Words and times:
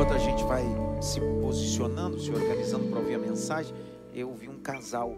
Enquanto 0.00 0.14
a 0.14 0.18
gente 0.18 0.42
vai 0.44 0.64
se 1.02 1.20
posicionando, 1.42 2.18
se 2.18 2.30
organizando 2.30 2.88
para 2.88 3.00
ouvir 3.00 3.16
a 3.16 3.18
mensagem, 3.18 3.76
eu 4.14 4.34
vi 4.34 4.48
um 4.48 4.58
casal 4.58 5.14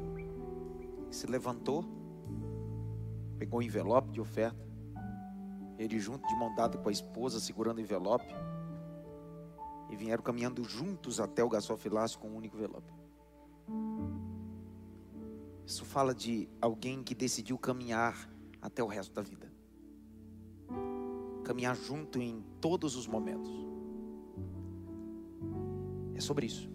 se 1.08 1.24
levantou, 1.29 1.85
pegou 3.38 3.60
um 3.60 3.62
envelope 3.62 4.10
de 4.10 4.21
oferta, 4.21 4.58
ele 5.79 6.00
junto 6.00 6.26
de 6.26 6.34
mão 6.34 6.53
dada 6.56 6.76
com 6.79 6.88
a 6.88 6.90
esposa, 6.90 7.39
segurando 7.39 7.79
o 7.79 7.80
envelope, 7.80 8.34
e 9.89 9.95
vieram 9.95 10.21
caminhando 10.21 10.64
juntos 10.64 11.21
até 11.21 11.45
o 11.45 11.49
gasofilácio 11.49 12.19
com 12.19 12.30
um 12.30 12.37
único 12.37 12.57
envelope. 12.57 12.93
Isso 15.64 15.85
fala 15.85 16.12
de 16.12 16.49
alguém 16.61 17.05
que 17.05 17.14
decidiu 17.14 17.57
caminhar 17.57 18.29
até 18.61 18.83
o 18.83 18.89
resto 18.89 19.14
da 19.14 19.23
vida. 19.23 19.49
Caminhar 21.45 21.77
junto 21.77 22.21
em 22.21 22.45
todos 22.61 22.96
os 22.96 23.07
momentos. 23.07 23.71
É 26.14 26.21
sobre 26.21 26.46
isso. 26.46 26.68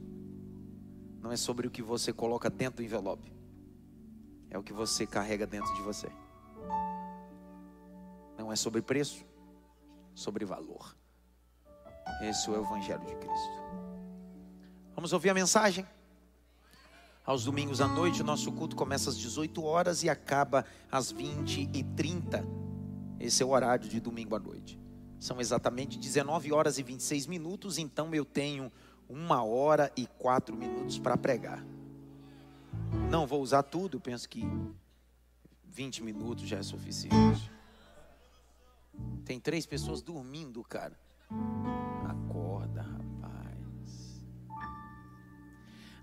Não 1.22 1.32
é 1.32 1.38
sobre 1.38 1.68
o 1.68 1.72
que 1.72 1.82
você 1.82 2.14
coloca 2.14 2.50
dentro 2.50 2.78
do 2.78 2.84
envelope. 2.84 3.34
É 4.50 4.58
o 4.58 4.64
que 4.64 4.74
você 4.74 5.06
carrega 5.06 5.46
dentro 5.46 5.74
de 5.76 5.82
você. 5.82 6.10
Não 8.38 8.52
é 8.52 8.56
sobre 8.56 8.82
preço, 8.82 9.26
sobre 10.16 10.46
valor. 10.46 10.96
Esse 12.22 12.50
é 12.50 12.52
o 12.52 12.62
Evangelho 12.62 13.06
de 13.06 13.16
Cristo. 13.16 13.58
Vamos 14.96 15.12
ouvir 15.14 15.30
a 15.30 15.34
mensagem? 15.34 15.86
Aos 17.26 17.44
domingos 17.44 17.82
à 17.82 17.88
noite, 17.88 18.22
o 18.22 18.26
nosso 18.26 18.52
culto 18.54 18.76
começa 18.76 19.10
às 19.10 19.18
18 19.18 19.62
horas 19.64 20.02
e 20.02 20.10
acaba 20.10 20.66
às 20.90 21.12
20 21.12 21.70
e 21.74 21.84
30. 21.84 22.44
Esse 23.20 23.44
é 23.44 23.46
o 23.46 23.50
horário 23.50 23.90
de 23.90 24.00
domingo 24.00 24.34
à 24.34 24.40
noite. 24.40 24.80
São 25.20 25.42
exatamente 25.42 25.98
19 26.00 26.54
horas 26.54 26.78
e 26.78 26.84
26 26.84 27.28
minutos, 27.28 27.78
então 27.78 28.14
eu 28.16 28.24
tenho 28.24 28.72
uma 29.10 29.44
hora 29.44 29.92
e 29.96 30.06
quatro 30.06 30.56
minutos 30.56 31.00
para 31.00 31.18
pregar. 31.18 31.64
Não 33.10 33.26
vou 33.26 33.42
usar 33.42 33.64
tudo, 33.64 34.00
penso 34.00 34.28
que 34.28 34.44
20 35.66 36.04
minutos 36.04 36.48
já 36.48 36.58
é 36.58 36.64
suficiente. 36.64 37.52
Tem 39.24 39.40
três 39.40 39.66
pessoas 39.66 40.02
dormindo, 40.02 40.64
cara. 40.64 40.98
Acorda, 42.08 42.82
rapaz. 42.82 44.26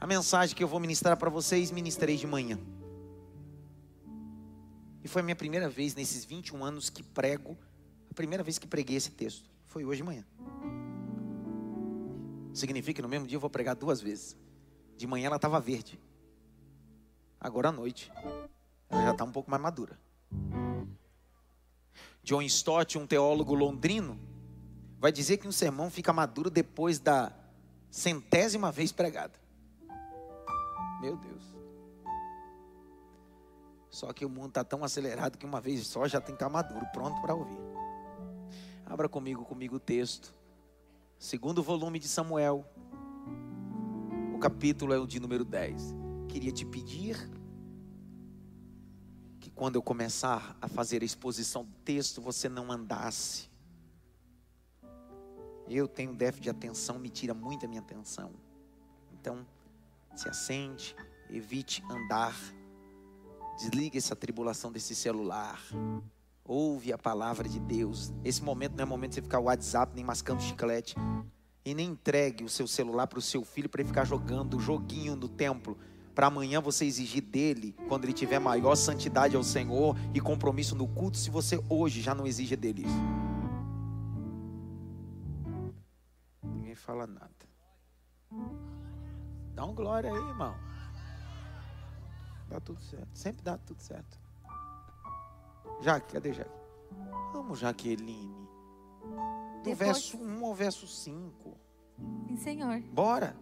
A 0.01 0.07
mensagem 0.07 0.55
que 0.55 0.63
eu 0.63 0.69
vou 0.69 0.79
ministrar 0.79 1.17
para 1.17 1.31
vocês, 1.31 1.71
ministrei 1.71 2.17
de 2.17 2.27
manhã. 2.27 2.59
E 5.03 5.09
foi 5.09 5.21
a 5.21 5.25
minha 5.25 5.37
primeira 5.37 5.69
vez 5.69 5.95
nesses 5.95 6.25
21 6.25 6.65
anos 6.65 6.89
que 6.89 7.03
prego, 7.03 7.57
a 8.11 8.15
primeira 8.15 8.43
vez 8.43 8.59
que 8.59 8.67
preguei 8.67 8.97
esse 8.97 9.11
texto. 9.11 9.51
Foi 9.67 9.85
hoje 9.85 9.99
de 9.99 10.05
manhã. 10.05 10.25
Significa 12.55 12.97
que 12.97 13.03
no 13.03 13.09
mesmo 13.09 13.27
dia 13.27 13.37
eu 13.37 13.41
vou 13.41 13.51
pregar 13.51 13.75
duas 13.75 14.01
vezes. 14.01 14.37
De 14.97 15.07
manhã 15.07 15.27
ela 15.27 15.37
estava 15.37 15.59
verde. 15.59 16.01
Agora 17.41 17.69
à 17.69 17.73
noite, 17.73 18.11
ela 18.89 19.03
já 19.03 19.11
está 19.11 19.25
um 19.25 19.33
pouco 19.33 19.51
mais 19.51 19.61
madura. 19.61 19.99
John 22.23 22.41
Stott, 22.43 22.97
um 22.97 23.07
teólogo 23.07 23.55
londrino, 23.55 24.19
vai 24.99 25.13
dizer 25.13 25.37
que 25.37 25.49
um 25.49 25.53
sermão 25.53 25.91
fica 25.91 26.13
maduro 26.13 26.49
depois 26.49 26.99
da 26.99 27.33
centésima 27.91 28.71
vez 28.71 28.93
pregada. 28.93 29.35
Meu 31.01 31.17
Deus. 31.17 31.45
Só 33.91 34.13
que 34.13 34.25
o 34.25 34.29
mundo 34.29 34.49
está 34.49 34.65
tão 34.65 34.83
acelerado 34.83 35.37
que 35.37 35.45
uma 35.45 35.61
vez 35.61 35.87
só 35.87 36.07
já 36.09 36.21
tem 36.21 36.35
que 36.35 36.43
estar 36.43 36.49
maduro, 36.49 36.87
pronto 36.93 37.21
para 37.21 37.35
ouvir. 37.35 37.59
Abra 38.87 39.09
comigo, 39.09 39.45
comigo 39.45 39.77
o 39.77 39.81
texto. 39.81 40.33
Segundo 41.25 41.63
volume 41.63 41.99
de 41.99 42.07
Samuel. 42.07 42.71
O 44.35 44.39
capítulo 44.39 44.93
é 44.93 44.99
o 44.99 45.07
de 45.07 45.19
número 45.19 45.43
10. 45.43 45.95
Queria 46.29 46.53
te 46.53 46.67
pedir 46.67 47.17
que 49.41 49.51
quando 49.51 49.77
eu 49.77 49.83
começar 49.83 50.55
a 50.61 50.69
fazer 50.69 51.01
a 51.01 51.05
exposição 51.07 51.65
do 51.65 51.75
texto, 51.79 52.21
você 52.21 52.47
não 52.47 52.71
andasse. 52.71 53.51
Eu 55.67 55.89
tenho 55.89 56.15
déficit 56.15 56.43
de 56.43 56.51
atenção, 56.51 56.99
me 56.99 57.09
tira 57.09 57.33
muito 57.33 57.65
a 57.65 57.69
minha 57.71 57.81
atenção. 57.81 58.31
Então, 59.15 59.47
se 60.15 60.29
assente, 60.29 60.95
evite 61.31 61.83
andar. 61.91 62.37
Desligue 63.57 63.97
essa 63.97 64.15
tribulação 64.15 64.71
desse 64.71 64.95
celular. 64.95 65.59
Ouve 66.47 66.93
a 66.93 66.99
palavra 66.99 67.49
de 67.49 67.59
Deus. 67.59 68.13
Esse 68.23 68.43
momento 68.43 68.77
não 68.77 68.83
é 68.83 68.85
momento 68.85 69.11
de 69.11 69.15
você 69.17 69.23
ficar 69.23 69.41
WhatsApp, 69.41 69.95
nem 69.95 70.05
mascando 70.05 70.43
chiclete. 70.43 70.95
E 71.65 71.75
nem 71.75 71.89
entregue 71.89 72.45
o 72.45 72.49
seu 72.51 72.67
celular 72.67 73.07
para 73.07 73.19
o 73.19 73.23
seu 73.23 73.43
filho 73.43 73.71
para 73.71 73.81
ele 73.81 73.89
ficar 73.89 74.05
jogando 74.05 74.61
joguinho 74.61 75.17
no 75.17 75.27
templo. 75.27 75.79
Para 76.15 76.27
amanhã 76.27 76.61
você 76.61 76.85
exigir 76.85 77.23
dele, 77.23 77.75
quando 77.89 78.05
ele 78.05 78.13
tiver 78.13 78.39
maior 78.39 78.75
santidade 78.77 79.35
ao 79.35 79.43
Senhor 79.43 79.97
e 80.13 80.21
compromisso 80.21 80.77
no 80.77 80.87
culto, 80.87 81.17
se 81.17 81.31
você 81.31 81.59
hoje 81.69 82.03
já 82.03 82.15
não 82.15 82.27
exige 82.27 82.55
dele 82.55 82.83
isso. 82.83 83.01
Ninguém 86.43 86.75
fala 86.75 87.07
nada. 87.07 87.31
Dá 89.55 89.65
um 89.65 89.75
glória 89.75 90.13
aí, 90.13 90.19
irmão. 90.19 90.55
Dá 92.49 92.61
tudo 92.61 92.83
certo. 92.83 93.09
Sempre 93.15 93.43
dá 93.43 93.57
tudo 93.57 93.81
certo. 93.81 94.24
Jaque, 95.81 96.13
cadê 96.15 96.33
Jaque? 96.33 96.51
Vamos, 97.33 97.59
Jaqueline. 97.59 98.35
Do 99.59 99.63
Depois- 99.71 99.79
verso 99.79 100.17
1 100.19 100.45
ao 100.45 100.55
verso 100.55 100.87
5. 100.87 101.57
Sim, 102.29 102.37
Senhor. 102.37 102.81
Bora. 102.93 103.37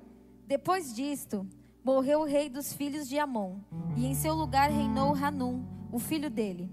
Depois 0.47 0.95
disto, 0.95 1.47
morreu 1.85 2.21
o 2.21 2.25
rei 2.25 2.49
dos 2.49 2.73
filhos 2.73 3.09
de 3.09 3.19
Amon, 3.19 3.59
e 3.97 4.07
em 4.07 4.15
seu 4.15 4.35
lugar 4.35 4.71
reinou 4.71 5.15
Hanum, 5.15 5.65
o 5.91 5.99
filho 5.99 6.29
dele. 6.31 6.71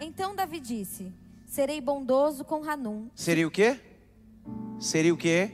Então 0.00 0.34
Davi 0.34 0.60
disse: 0.60 1.12
Serei 1.46 1.80
bondoso 1.80 2.44
com 2.44 2.62
Hanum. 2.68 3.08
Seria 3.14 3.46
o 3.46 3.50
quê? 3.50 3.80
Seria 4.78 5.14
o 5.14 5.16
quê? 5.16 5.50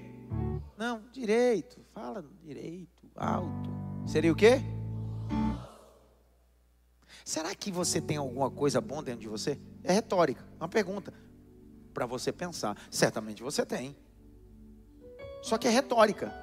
Não, 0.77 1.03
direito. 1.13 1.79
Fala 1.93 2.25
direito, 2.43 3.07
alto. 3.15 3.71
Seria 4.07 4.33
o 4.33 4.37
quê? 4.37 4.63
Será 7.31 7.55
que 7.55 7.71
você 7.71 8.01
tem 8.01 8.17
alguma 8.17 8.51
coisa 8.51 8.81
boa 8.81 9.05
dentro 9.05 9.21
de 9.21 9.29
você? 9.29 9.57
É 9.85 9.93
retórica, 9.93 10.45
uma 10.59 10.69
pergunta 10.69 11.15
para 11.95 12.05
você 12.05 12.33
pensar. 12.33 12.77
Certamente 12.91 13.41
você 13.41 13.65
tem. 13.65 13.97
Só 15.41 15.57
que 15.57 15.69
é 15.69 15.71
retórica. 15.71 16.35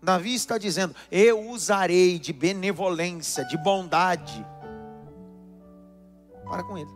Davi 0.00 0.36
está 0.36 0.56
dizendo: 0.56 0.94
Eu 1.10 1.50
usarei 1.50 2.16
de 2.16 2.32
benevolência, 2.32 3.44
de 3.44 3.58
bondade. 3.58 4.46
Para 6.44 6.62
com 6.62 6.78
ele. 6.78 6.92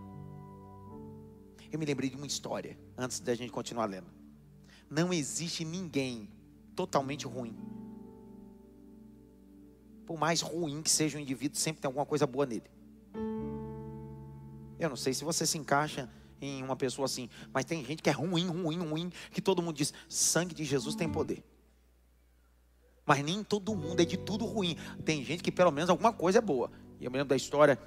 Eu 1.72 1.78
me 1.80 1.84
lembrei 1.84 2.08
de 2.08 2.14
uma 2.14 2.26
história, 2.28 2.78
antes 2.96 3.18
da 3.18 3.34
gente 3.34 3.50
continuar 3.50 3.86
lendo. 3.86 4.06
Não 4.88 5.12
existe 5.12 5.64
ninguém 5.64 6.30
totalmente 6.76 7.26
ruim. 7.26 7.58
Por 10.08 10.18
mais 10.18 10.40
ruim 10.40 10.80
que 10.80 10.90
seja 10.90 11.18
o 11.18 11.20
indivíduo, 11.20 11.58
sempre 11.58 11.82
tem 11.82 11.86
alguma 11.86 12.06
coisa 12.06 12.26
boa 12.26 12.46
nele. 12.46 12.64
Eu 14.78 14.88
não 14.88 14.96
sei 14.96 15.12
se 15.12 15.22
você 15.22 15.44
se 15.44 15.58
encaixa 15.58 16.08
em 16.40 16.62
uma 16.62 16.74
pessoa 16.74 17.04
assim, 17.04 17.28
mas 17.52 17.66
tem 17.66 17.84
gente 17.84 18.02
que 18.02 18.08
é 18.08 18.12
ruim, 18.14 18.46
ruim, 18.46 18.78
ruim, 18.78 19.12
que 19.30 19.42
todo 19.42 19.60
mundo 19.60 19.76
diz: 19.76 19.92
sangue 20.08 20.54
de 20.54 20.64
Jesus 20.64 20.94
tem 20.94 21.10
poder. 21.10 21.44
Mas 23.04 23.22
nem 23.22 23.44
todo 23.44 23.76
mundo 23.76 24.00
é 24.00 24.06
de 24.06 24.16
tudo 24.16 24.46
ruim. 24.46 24.78
Tem 25.04 25.22
gente 25.22 25.42
que 25.42 25.52
pelo 25.52 25.70
menos 25.70 25.90
alguma 25.90 26.10
coisa 26.10 26.38
é 26.38 26.40
boa. 26.40 26.70
E 26.98 27.04
eu 27.04 27.10
me 27.10 27.18
lembro 27.18 27.28
da 27.28 27.36
história 27.36 27.78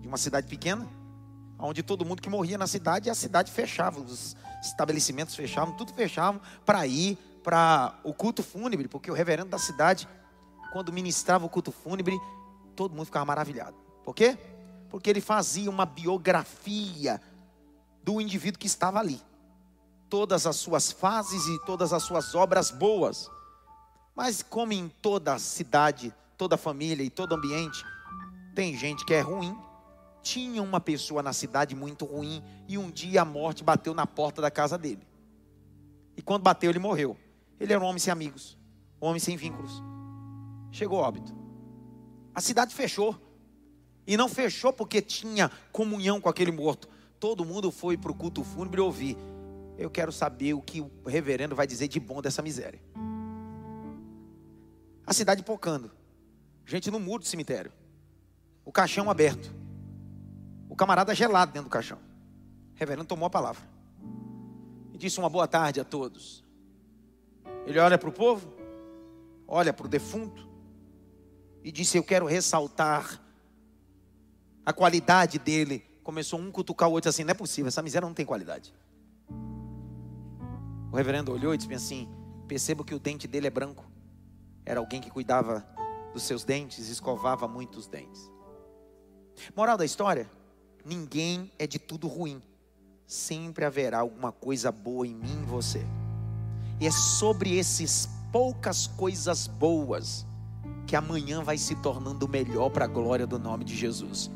de 0.00 0.08
uma 0.08 0.16
cidade 0.16 0.46
pequena, 0.46 0.88
onde 1.58 1.82
todo 1.82 2.02
mundo 2.02 2.22
que 2.22 2.30
morria 2.30 2.56
na 2.56 2.66
cidade, 2.66 3.10
a 3.10 3.14
cidade 3.14 3.52
fechava, 3.52 4.00
os 4.00 4.34
estabelecimentos 4.62 5.34
fechavam, 5.34 5.76
tudo 5.76 5.92
fechavam 5.92 6.40
para 6.64 6.86
ir 6.86 7.18
para 7.44 8.00
o 8.04 8.14
culto 8.14 8.42
fúnebre, 8.42 8.88
porque 8.88 9.10
o 9.10 9.14
reverendo 9.14 9.50
da 9.50 9.58
cidade, 9.58 10.08
quando 10.72 10.90
ministrava 10.90 11.44
o 11.44 11.50
culto 11.50 11.70
fúnebre, 11.70 12.18
todo 12.74 12.94
mundo 12.94 13.04
ficava 13.04 13.26
maravilhado. 13.26 13.76
Por 14.02 14.14
quê? 14.14 14.38
Porque 14.88 15.10
ele 15.10 15.20
fazia 15.20 15.70
uma 15.70 15.84
biografia 15.84 17.20
do 18.02 18.20
indivíduo 18.20 18.58
que 18.58 18.66
estava 18.66 18.98
ali. 18.98 19.20
Todas 20.08 20.46
as 20.46 20.56
suas 20.56 20.90
fases 20.90 21.46
e 21.46 21.58
todas 21.66 21.92
as 21.92 22.02
suas 22.02 22.34
obras 22.34 22.70
boas. 22.70 23.30
Mas 24.16 24.42
como 24.42 24.72
em 24.72 24.88
toda 24.88 25.38
cidade, 25.38 26.12
toda 26.38 26.56
família 26.56 27.04
e 27.04 27.10
todo 27.10 27.34
ambiente, 27.34 27.84
tem 28.54 28.74
gente 28.74 29.04
que 29.04 29.12
é 29.12 29.20
ruim. 29.20 29.54
Tinha 30.22 30.62
uma 30.62 30.80
pessoa 30.80 31.22
na 31.22 31.34
cidade 31.34 31.74
muito 31.74 32.06
ruim 32.06 32.42
e 32.66 32.78
um 32.78 32.90
dia 32.90 33.22
a 33.22 33.24
morte 33.26 33.62
bateu 33.62 33.92
na 33.92 34.06
porta 34.06 34.40
da 34.40 34.50
casa 34.50 34.78
dele. 34.78 35.06
E 36.16 36.22
quando 36.22 36.42
bateu, 36.42 36.70
ele 36.70 36.78
morreu. 36.78 37.16
Ele 37.60 37.74
era 37.74 37.82
um 37.82 37.86
homem 37.86 37.98
sem 37.98 38.12
amigos, 38.12 38.56
um 39.00 39.06
homem 39.06 39.20
sem 39.20 39.36
vínculos. 39.36 39.91
Chegou 40.72 40.98
óbito. 40.98 41.34
A 42.34 42.40
cidade 42.40 42.74
fechou. 42.74 43.14
E 44.06 44.16
não 44.16 44.28
fechou 44.28 44.72
porque 44.72 45.00
tinha 45.00 45.50
comunhão 45.70 46.20
com 46.20 46.28
aquele 46.28 46.50
morto. 46.50 46.88
Todo 47.20 47.44
mundo 47.44 47.70
foi 47.70 47.96
para 47.96 48.10
o 48.10 48.14
culto 48.14 48.42
fúnebre 48.42 48.80
ouvir. 48.80 49.16
Eu 49.78 49.90
quero 49.90 50.10
saber 50.10 50.54
o 50.54 50.62
que 50.62 50.80
o 50.80 50.90
reverendo 51.06 51.54
vai 51.54 51.66
dizer 51.66 51.86
de 51.88 52.00
bom 52.00 52.20
dessa 52.20 52.42
miséria. 52.42 52.80
A 55.06 55.12
cidade 55.12 55.42
pocando. 55.42 55.90
Gente 56.64 56.90
no 56.90 56.98
muro 56.98 57.22
do 57.22 57.28
cemitério. 57.28 57.70
O 58.64 58.72
caixão 58.72 59.10
aberto. 59.10 59.54
O 60.68 60.74
camarada 60.74 61.14
gelado 61.14 61.52
dentro 61.52 61.68
do 61.68 61.72
caixão. 61.72 61.98
O 61.98 62.78
reverendo 62.78 63.06
tomou 63.06 63.26
a 63.26 63.30
palavra. 63.30 63.62
E 64.92 64.98
disse 64.98 65.18
uma 65.18 65.28
boa 65.28 65.46
tarde 65.46 65.80
a 65.80 65.84
todos. 65.84 66.42
Ele 67.66 67.78
olha 67.78 67.98
para 67.98 68.08
o 68.08 68.12
povo, 68.12 68.52
olha 69.46 69.72
para 69.72 69.86
o 69.86 69.88
defunto 69.88 70.51
e 71.62 71.70
disse: 71.70 71.96
Eu 71.96 72.04
quero 72.04 72.26
ressaltar 72.26 73.20
a 74.64 74.72
qualidade 74.72 75.38
dele. 75.38 75.84
Começou 76.02 76.38
um 76.38 76.50
cutucar 76.50 76.88
o 76.88 76.92
outro 76.92 77.08
assim: 77.08 77.24
Não 77.24 77.30
é 77.30 77.34
possível, 77.34 77.68
essa 77.68 77.82
miséria 77.82 78.06
não 78.06 78.14
tem 78.14 78.26
qualidade. 78.26 78.74
O 80.90 80.96
reverendo 80.96 81.32
olhou 81.32 81.54
e 81.54 81.58
disse 81.58 81.72
assim: 81.72 82.08
Percebo 82.48 82.84
que 82.84 82.94
o 82.94 82.98
dente 82.98 83.26
dele 83.26 83.46
é 83.46 83.50
branco. 83.50 83.84
Era 84.64 84.80
alguém 84.80 85.00
que 85.00 85.10
cuidava 85.10 85.66
dos 86.12 86.22
seus 86.24 86.44
dentes, 86.44 86.88
escovava 86.88 87.48
muitos 87.48 87.86
dentes. 87.86 88.30
Moral 89.54 89.76
da 89.76 89.84
história: 89.84 90.28
ninguém 90.84 91.52
é 91.58 91.66
de 91.66 91.78
tudo 91.78 92.08
ruim. 92.08 92.42
Sempre 93.06 93.64
haverá 93.64 94.00
alguma 94.00 94.32
coisa 94.32 94.72
boa 94.72 95.06
em 95.06 95.14
mim 95.14 95.42
e 95.42 95.46
você. 95.46 95.84
E 96.80 96.86
é 96.86 96.90
sobre 96.90 97.56
esses 97.56 98.08
poucas 98.32 98.86
coisas 98.86 99.46
boas 99.46 100.26
que 100.86 100.96
amanhã 100.96 101.42
vai 101.42 101.56
se 101.58 101.74
tornando 101.76 102.28
melhor 102.28 102.70
para 102.70 102.84
a 102.84 102.88
glória 102.88 103.26
do 103.26 103.38
nome 103.38 103.64
de 103.64 103.76
Jesus. 103.76 104.30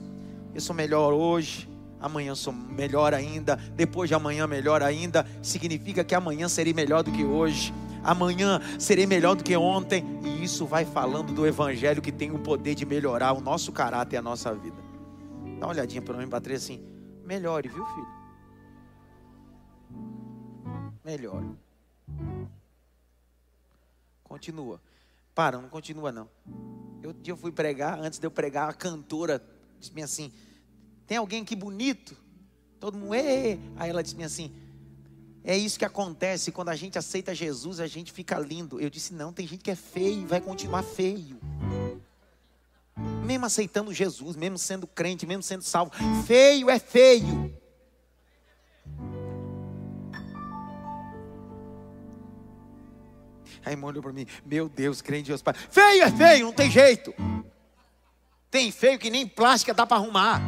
Eu 0.55 0.61
sou 0.61 0.75
melhor 0.75 1.13
hoje, 1.13 1.69
amanhã 2.01 2.35
sou 2.35 2.53
melhor 2.53 3.13
ainda, 3.13 3.57
depois 3.75 4.09
de 4.09 4.15
amanhã 4.15 4.47
melhor 4.47 4.83
ainda, 4.83 5.27
significa 5.43 6.05
que 6.05 6.15
amanhã 6.15 6.49
serei 6.49 6.73
melhor 6.73 7.03
do 7.03 7.13
que 7.13 7.25
hoje. 7.25 7.75
Amanhã 8.03 8.61
serei 8.79 9.05
melhor 9.05 9.35
do 9.35 9.43
que 9.43 9.57
ontem, 9.57 10.05
e 10.23 10.45
isso 10.45 10.65
vai 10.65 10.85
falando 10.85 11.33
do 11.33 11.47
evangelho 11.47 12.01
que 12.01 12.13
tem 12.13 12.31
o 12.31 12.39
poder 12.39 12.75
de 12.75 12.87
melhorar 12.87 13.33
o 13.33 13.41
nosso 13.41 13.73
caráter 13.73 14.15
e 14.15 14.19
a 14.19 14.23
nossa 14.23 14.55
vida. 14.55 14.77
Dá 15.59 15.67
uma 15.67 15.73
olhadinha 15.73 16.01
para 16.01 16.17
mim, 16.17 16.29
Patrícia, 16.29 16.75
assim, 16.75 16.85
melhore, 17.25 17.69
viu, 17.69 17.85
filho? 17.85 18.07
Melhore. 21.05 21.47
Continua. 24.23 24.81
Para, 25.37 25.61
não 25.61 25.69
continua 25.69 26.11
não. 26.11 26.31
Eu, 27.03 27.13
dia 27.13 27.31
eu 27.31 27.37
fui 27.37 27.53
pregar, 27.53 28.01
antes 28.01 28.19
de 28.19 28.27
eu 28.27 28.31
pregar, 28.31 28.71
a 28.71 28.73
cantora 28.73 29.47
disse-me 29.79 30.03
assim: 30.03 30.33
tem 31.07 31.19
alguém 31.19 31.43
aqui 31.43 31.55
bonito? 31.55 32.17
Todo 32.81 32.97
mundo, 32.97 33.15
Ê! 33.15 33.59
aí 33.77 33.91
ela 33.91 34.03
disse-me 34.03 34.25
assim: 34.25 34.51
é 35.45 35.55
isso 35.55 35.79
que 35.79 35.85
acontece 35.85 36.51
quando 36.51 36.71
a 36.71 36.75
gente 36.75 36.97
aceita 36.97 37.35
Jesus, 37.35 37.81
a 37.81 37.87
gente 37.87 38.13
fica 38.13 38.39
lindo. 38.39 38.81
Eu 38.81 38.89
disse: 38.89 39.13
não, 39.13 39.31
tem 39.31 39.47
gente 39.47 39.63
que 39.63 39.71
é 39.71 39.77
feio 39.77 40.23
e 40.23 40.25
vai 40.25 40.41
continuar 40.41 40.83
feio. 40.83 41.39
Mesmo 43.27 43.45
aceitando 43.45 43.93
Jesus, 43.93 44.37
mesmo 44.37 44.57
sendo 44.57 44.87
crente, 44.87 45.27
mesmo 45.27 45.43
sendo 45.43 45.63
salvo, 45.63 45.93
feio 46.27 46.71
é 46.71 46.79
feio. 46.79 47.55
Irmã 53.71 53.89
olhou 53.89 54.03
para 54.03 54.13
mim, 54.13 54.27
meu 54.45 54.69
Deus, 54.69 55.03
crente 55.03 55.29
Deus 55.29 55.43
Pai. 55.43 55.55
Feio 55.55 56.05
é 56.05 56.11
feio, 56.11 56.47
não 56.47 56.53
tem 56.53 56.71
jeito. 56.71 57.13
Tem 58.51 58.71
feio 58.71 58.99
que 58.99 59.11
nem 59.11 59.27
plástica 59.27 59.75
dá 59.75 59.85
para 59.85 59.97
arrumar. 59.97 60.41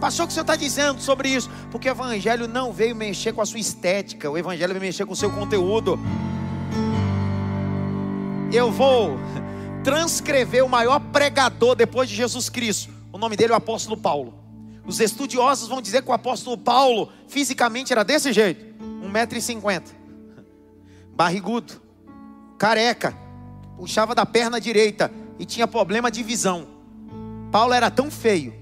Passou 0.00 0.24
o 0.24 0.26
que 0.26 0.32
o 0.32 0.34
senhor 0.34 0.42
está 0.42 0.56
dizendo 0.56 1.00
sobre 1.00 1.28
isso? 1.28 1.48
Porque 1.70 1.88
o 1.88 1.92
evangelho 1.92 2.46
não 2.46 2.72
veio 2.72 2.94
mexer 2.94 3.32
com 3.32 3.40
a 3.40 3.46
sua 3.46 3.60
estética, 3.60 4.30
o 4.30 4.36
evangelho 4.36 4.72
veio 4.72 4.84
mexer 4.84 5.06
com 5.06 5.12
o 5.12 5.16
seu 5.16 5.30
conteúdo. 5.30 5.98
Eu 8.52 8.70
vou 8.70 9.18
transcrever 9.82 10.64
o 10.64 10.68
maior 10.68 10.98
pregador 10.98 11.74
depois 11.74 12.08
de 12.08 12.14
Jesus 12.14 12.48
Cristo. 12.48 12.92
O 13.12 13.18
nome 13.18 13.36
dele 13.36 13.52
é 13.52 13.54
o 13.54 13.56
apóstolo 13.56 13.96
Paulo. 13.96 14.34
Os 14.84 15.00
estudiosos 15.00 15.68
vão 15.68 15.80
dizer 15.80 16.02
que 16.02 16.10
o 16.10 16.12
apóstolo 16.12 16.58
Paulo 16.58 17.10
fisicamente 17.28 17.92
era 17.92 18.04
desse 18.04 18.32
jeito, 18.32 18.64
1,50m 19.02 20.05
barrigudo, 21.16 21.80
careca, 22.58 23.16
puxava 23.74 24.14
da 24.14 24.26
perna 24.26 24.60
direita 24.60 25.10
e 25.38 25.46
tinha 25.46 25.66
problema 25.66 26.10
de 26.10 26.22
visão. 26.22 26.68
Paulo 27.50 27.72
era 27.72 27.90
tão 27.90 28.10
feio, 28.10 28.54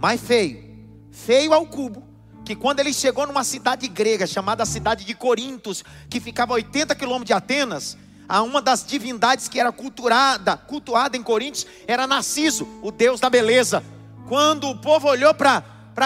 mais 0.00 0.18
feio, 0.18 0.88
feio 1.10 1.52
ao 1.52 1.66
cubo, 1.66 2.02
que 2.46 2.56
quando 2.56 2.80
ele 2.80 2.94
chegou 2.94 3.26
numa 3.26 3.44
cidade 3.44 3.86
grega 3.86 4.26
chamada 4.26 4.64
cidade 4.64 5.04
de 5.04 5.14
Corintos, 5.14 5.84
que 6.08 6.18
ficava 6.18 6.54
a 6.54 6.56
80 6.56 6.94
quilômetros 6.94 7.26
de 7.26 7.34
Atenas, 7.34 7.98
a 8.26 8.40
uma 8.40 8.62
das 8.62 8.86
divindades 8.86 9.46
que 9.46 9.60
era 9.60 9.70
cultuada, 9.70 10.56
cultuada 10.56 11.14
em 11.14 11.22
Corintos 11.22 11.66
era 11.86 12.06
Narciso, 12.06 12.66
o 12.82 12.90
deus 12.90 13.20
da 13.20 13.28
beleza. 13.28 13.84
Quando 14.26 14.68
o 14.68 14.78
povo 14.78 15.08
olhou 15.08 15.34
para 15.34 15.62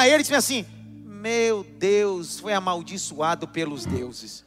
ele, 0.08 0.22
disse 0.22 0.34
assim: 0.34 0.66
Meu 1.04 1.64
Deus, 1.78 2.40
foi 2.40 2.52
amaldiçoado 2.52 3.46
pelos 3.46 3.84
deuses. 3.84 4.44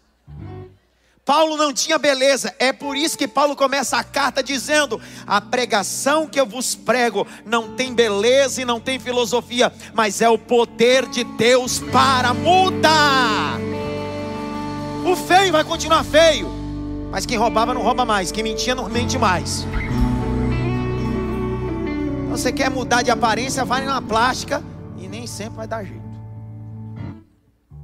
Paulo 1.26 1.58
não 1.58 1.74
tinha 1.74 1.98
beleza, 1.98 2.54
é 2.60 2.72
por 2.72 2.96
isso 2.96 3.18
que 3.18 3.28
Paulo 3.28 3.56
começa 3.56 3.98
a 3.98 4.04
carta 4.04 4.44
dizendo: 4.44 5.02
a 5.26 5.42
pregação 5.42 6.28
que 6.28 6.40
eu 6.40 6.46
vos 6.46 6.76
prego 6.76 7.26
não 7.44 7.76
tem 7.76 7.96
beleza 7.96 8.62
e 8.62 8.66
não 8.66 8.80
tem 8.80 9.00
filosofia, 9.00 9.74
mas 9.92 10.22
é 10.22 10.30
o 10.30 10.38
poder 10.38 11.08
de 11.08 11.24
Deus 11.24 11.80
para 11.80 12.32
mudar. 12.32 13.58
O 15.04 15.16
feio 15.16 15.52
vai 15.52 15.64
continuar 15.64 16.04
feio, 16.04 16.48
mas 17.10 17.26
quem 17.26 17.40
roubava 17.40 17.74
não 17.74 17.82
rouba 17.82 18.06
mais, 18.06 18.32
quem 18.32 18.44
mentia 18.44 18.76
não 18.76 18.88
mente 18.88 19.18
mais. 19.18 19.66
Então, 22.24 22.38
você 22.38 22.54
quer 22.54 22.70
mudar 22.70 23.02
de 23.02 23.10
aparência, 23.10 23.66
vai 23.66 23.84
na 23.84 24.00
plástica 24.00 24.64
e 24.96 25.08
nem 25.08 25.26
sempre 25.26 25.56
vai 25.56 25.68
dar 25.68 25.84
jeito. 25.84 26.06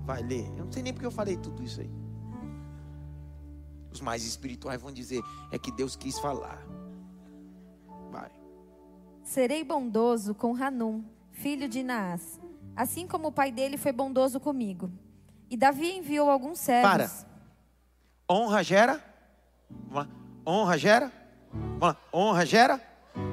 Vai 0.06 0.22
ler. 0.22 0.46
Eu 0.58 0.66
não 0.66 0.72
sei 0.72 0.84
nem 0.84 0.94
porque 0.94 1.08
eu 1.08 1.12
falei 1.12 1.38
tudo 1.38 1.64
isso 1.64 1.82
aí. 1.82 2.01
Os 3.92 4.02
mais 4.02 4.26
espirituais 4.26 4.82
vão 4.82 4.92
dizer: 4.92 5.22
é 5.52 5.58
que 5.58 5.72
Deus 5.72 5.96
quis 5.96 6.20
falar. 6.20 6.62
Vai. 8.10 8.32
Serei 9.24 9.64
bondoso 9.64 10.34
com 10.34 10.56
Hanum, 10.56 11.04
filho 11.32 11.68
de 11.68 11.84
Naás, 11.84 12.40
assim 12.76 13.08
como 13.08 13.30
o 13.30 13.32
pai 13.32 13.52
dele 13.52 13.78
foi 13.78 13.92
bondoso 13.92 14.40
comigo. 14.40 14.92
E 15.50 15.58
Davi 15.58 15.92
enviou 15.92 16.30
alguns 16.30 16.60
servos. 16.60 16.92
Para. 16.92 17.32
Honra 18.30 18.64
gera. 18.64 19.04
Honra 20.48 20.78
gera. 20.78 21.12
Honra 22.14 22.46
gera. 22.46 22.82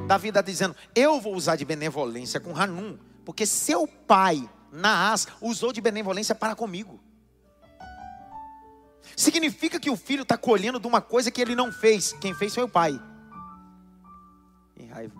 Davi 0.06 0.28
está 0.28 0.42
dizendo: 0.42 0.74
Eu 0.94 1.20
vou 1.20 1.34
usar 1.34 1.56
de 1.56 1.64
benevolência 1.64 2.40
com 2.40 2.56
Hanum, 2.56 2.98
porque 3.24 3.46
seu 3.46 3.86
pai, 3.86 4.48
Naás, 4.72 5.28
usou 5.40 5.72
de 5.72 5.80
benevolência 5.80 6.34
para 6.34 6.56
comigo. 6.56 6.98
Significa 9.18 9.80
que 9.80 9.90
o 9.90 9.96
filho 9.96 10.22
está 10.22 10.38
colhendo 10.38 10.78
de 10.78 10.86
uma 10.86 11.00
coisa 11.00 11.28
que 11.28 11.40
ele 11.40 11.56
não 11.56 11.72
fez. 11.72 12.12
Quem 12.20 12.32
fez 12.32 12.54
foi 12.54 12.62
o 12.62 12.68
pai. 12.68 12.96
Que 14.76 14.84
raiva. 14.84 15.14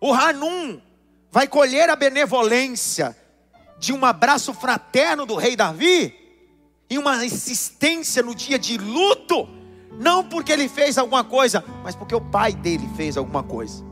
O 0.00 0.14
Hanum 0.14 0.80
vai 1.32 1.48
colher 1.48 1.90
a 1.90 1.96
benevolência 1.96 3.16
de 3.80 3.92
um 3.92 4.04
abraço 4.04 4.54
fraterno 4.54 5.26
do 5.26 5.34
rei 5.34 5.56
Davi 5.56 6.14
e 6.88 6.96
uma 6.96 7.24
insistência 7.24 8.22
no 8.22 8.36
dia 8.36 8.56
de 8.56 8.78
luto, 8.78 9.48
não 9.98 10.22
porque 10.22 10.52
ele 10.52 10.68
fez 10.68 10.96
alguma 10.98 11.24
coisa, 11.24 11.64
mas 11.82 11.96
porque 11.96 12.14
o 12.14 12.20
pai 12.20 12.52
dele 12.52 12.88
fez 12.94 13.16
alguma 13.16 13.42
coisa. 13.42 13.84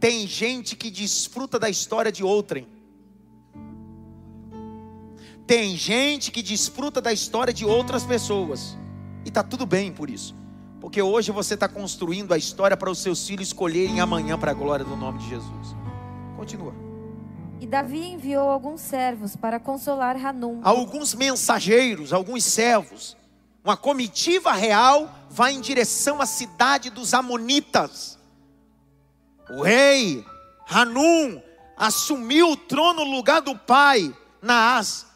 Tem 0.00 0.26
gente 0.26 0.74
que 0.74 0.90
desfruta 0.90 1.56
da 1.56 1.70
história 1.70 2.10
de 2.10 2.24
outrem 2.24 2.66
tem 5.46 5.76
gente 5.76 6.30
que 6.30 6.42
desfruta 6.42 7.00
da 7.00 7.12
história 7.12 7.52
de 7.52 7.64
outras 7.64 8.04
pessoas. 8.04 8.76
E 9.24 9.28
está 9.28 9.42
tudo 9.42 9.66
bem 9.66 9.92
por 9.92 10.08
isso. 10.10 10.34
Porque 10.80 11.00
hoje 11.00 11.30
você 11.30 11.54
está 11.54 11.68
construindo 11.68 12.32
a 12.32 12.38
história 12.38 12.76
para 12.76 12.90
os 12.90 12.98
seus 12.98 13.26
filhos 13.26 13.48
escolherem 13.48 14.00
amanhã 14.00 14.36
para 14.38 14.50
a 14.50 14.54
glória 14.54 14.84
do 14.84 14.96
nome 14.96 15.18
de 15.20 15.28
Jesus. 15.28 15.76
Continua. 16.36 16.74
E 17.60 17.66
Davi 17.66 18.04
enviou 18.04 18.48
alguns 18.48 18.80
servos 18.80 19.36
para 19.36 19.60
consolar 19.60 20.16
Hanum. 20.16 20.60
Alguns 20.64 21.14
mensageiros, 21.14 22.12
alguns 22.12 22.42
servos. 22.42 23.16
Uma 23.62 23.76
comitiva 23.76 24.52
real 24.52 25.08
vai 25.30 25.52
em 25.52 25.60
direção 25.60 26.20
à 26.20 26.26
cidade 26.26 26.90
dos 26.90 27.14
Amonitas. 27.14 28.18
O 29.50 29.62
rei 29.62 30.24
Hanum 30.68 31.40
assumiu 31.76 32.50
o 32.50 32.56
trono 32.56 33.04
no 33.04 33.10
lugar 33.12 33.40
do 33.40 33.56
pai, 33.56 34.12
Naás. 34.42 35.11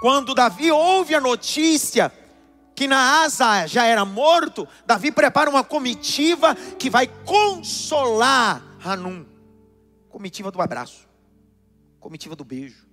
Quando 0.00 0.34
Davi 0.34 0.72
ouve 0.72 1.14
a 1.14 1.20
notícia 1.20 2.10
que 2.74 2.88
Naasa 2.88 3.66
já 3.66 3.84
era 3.84 4.02
morto, 4.06 4.66
Davi 4.86 5.12
prepara 5.12 5.50
uma 5.50 5.62
comitiva 5.62 6.54
que 6.54 6.88
vai 6.88 7.06
consolar 7.06 8.62
Hanum. 8.82 9.26
Comitiva 10.08 10.50
do 10.50 10.62
abraço, 10.62 11.06
comitiva 12.00 12.34
do 12.34 12.44
beijo, 12.44 12.88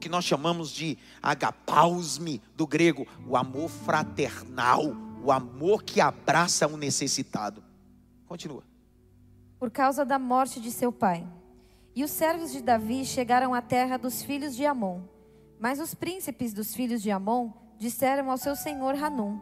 que 0.00 0.08
nós 0.08 0.24
chamamos 0.24 0.70
de 0.70 0.96
agapausme 1.22 2.42
do 2.56 2.66
grego, 2.66 3.06
o 3.28 3.36
amor 3.36 3.68
fraternal, 3.68 4.96
o 5.22 5.30
amor 5.30 5.82
que 5.82 6.00
abraça 6.00 6.66
o 6.66 6.78
necessitado. 6.78 7.62
Continua. 8.26 8.64
Por 9.58 9.70
causa 9.70 10.04
da 10.04 10.18
morte 10.18 10.58
de 10.58 10.70
seu 10.72 10.90
pai. 10.90 11.26
E 11.94 12.02
os 12.02 12.10
servos 12.10 12.50
de 12.50 12.62
Davi 12.62 13.04
chegaram 13.04 13.52
à 13.52 13.60
terra 13.60 13.98
dos 13.98 14.22
filhos 14.22 14.56
de 14.56 14.64
Amon. 14.64 15.02
Mas 15.60 15.78
os 15.78 15.92
príncipes 15.92 16.54
dos 16.54 16.74
filhos 16.74 17.02
de 17.02 17.10
Amon 17.10 17.50
disseram 17.78 18.30
ao 18.30 18.38
seu 18.38 18.56
senhor 18.56 18.94
Hanum: 18.94 19.38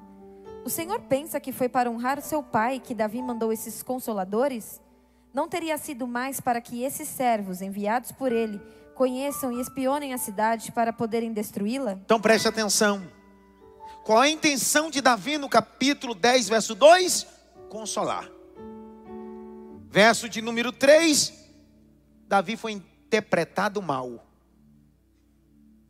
O 0.64 0.68
senhor 0.68 1.00
pensa 1.02 1.38
que 1.38 1.52
foi 1.52 1.68
para 1.68 1.88
honrar 1.88 2.20
seu 2.20 2.42
pai 2.42 2.80
que 2.80 2.92
Davi 2.92 3.22
mandou 3.22 3.52
esses 3.52 3.84
consoladores? 3.84 4.80
Não 5.32 5.48
teria 5.48 5.78
sido 5.78 6.08
mais 6.08 6.40
para 6.40 6.60
que 6.60 6.82
esses 6.82 7.06
servos 7.06 7.62
enviados 7.62 8.10
por 8.10 8.32
ele 8.32 8.60
conheçam 8.96 9.52
e 9.52 9.60
espionem 9.60 10.12
a 10.12 10.18
cidade 10.18 10.72
para 10.72 10.92
poderem 10.92 11.32
destruí-la? 11.32 11.92
Então 11.92 12.20
preste 12.20 12.48
atenção. 12.48 13.08
Qual 14.04 14.18
a 14.18 14.28
intenção 14.28 14.90
de 14.90 15.00
Davi 15.00 15.38
no 15.38 15.48
capítulo 15.48 16.16
10, 16.16 16.48
verso 16.48 16.74
2? 16.74 17.26
Consolar. 17.68 18.28
Verso 19.88 20.28
de 20.28 20.42
número 20.42 20.72
3, 20.72 21.32
Davi 22.26 22.56
foi 22.56 22.72
interpretado 22.72 23.80
mal. 23.80 24.27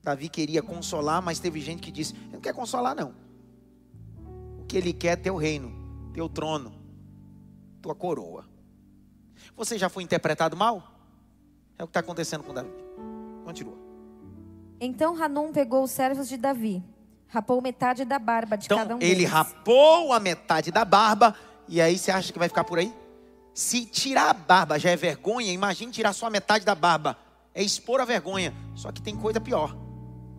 Davi 0.08 0.30
queria 0.30 0.62
consolar, 0.62 1.20
mas 1.20 1.38
teve 1.38 1.60
gente 1.60 1.82
que 1.82 1.90
disse: 1.90 2.14
Ele 2.14 2.32
não 2.32 2.40
quer 2.40 2.54
consolar, 2.54 2.94
não. 2.96 3.14
O 4.58 4.64
que 4.64 4.74
ele 4.74 4.94
quer 4.94 5.08
é 5.08 5.16
teu 5.16 5.36
reino, 5.36 5.70
teu 6.14 6.30
trono, 6.30 6.72
tua 7.82 7.94
coroa. 7.94 8.46
Você 9.54 9.76
já 9.76 9.90
foi 9.90 10.02
interpretado 10.02 10.56
mal? 10.56 10.82
É 11.78 11.84
o 11.84 11.86
que 11.86 11.90
está 11.90 12.00
acontecendo 12.00 12.42
com 12.42 12.54
Davi. 12.54 12.70
Continua. 13.44 13.76
Então 14.80 15.14
Hanum 15.22 15.52
pegou 15.52 15.84
os 15.84 15.90
servos 15.90 16.26
de 16.26 16.38
Davi, 16.38 16.82
rapou 17.26 17.60
metade 17.60 18.06
da 18.06 18.18
barba 18.18 18.56
de 18.56 18.64
então, 18.64 18.78
cada 18.78 18.96
um 18.96 18.98
ele 19.02 19.14
deles. 19.16 19.30
rapou 19.30 20.14
a 20.14 20.18
metade 20.18 20.70
da 20.70 20.86
barba, 20.86 21.34
e 21.68 21.82
aí 21.82 21.98
você 21.98 22.10
acha 22.10 22.32
que 22.32 22.38
vai 22.38 22.48
ficar 22.48 22.64
por 22.64 22.78
aí? 22.78 22.94
Se 23.52 23.84
tirar 23.84 24.30
a 24.30 24.32
barba 24.32 24.78
já 24.78 24.88
é 24.88 24.96
vergonha, 24.96 25.52
imagine 25.52 25.92
tirar 25.92 26.14
só 26.14 26.28
a 26.28 26.30
metade 26.30 26.64
da 26.64 26.74
barba. 26.74 27.18
É 27.54 27.62
expor 27.62 28.00
a 28.00 28.06
vergonha. 28.06 28.54
Só 28.74 28.90
que 28.92 29.02
tem 29.02 29.16
coisa 29.16 29.40
pior. 29.40 29.87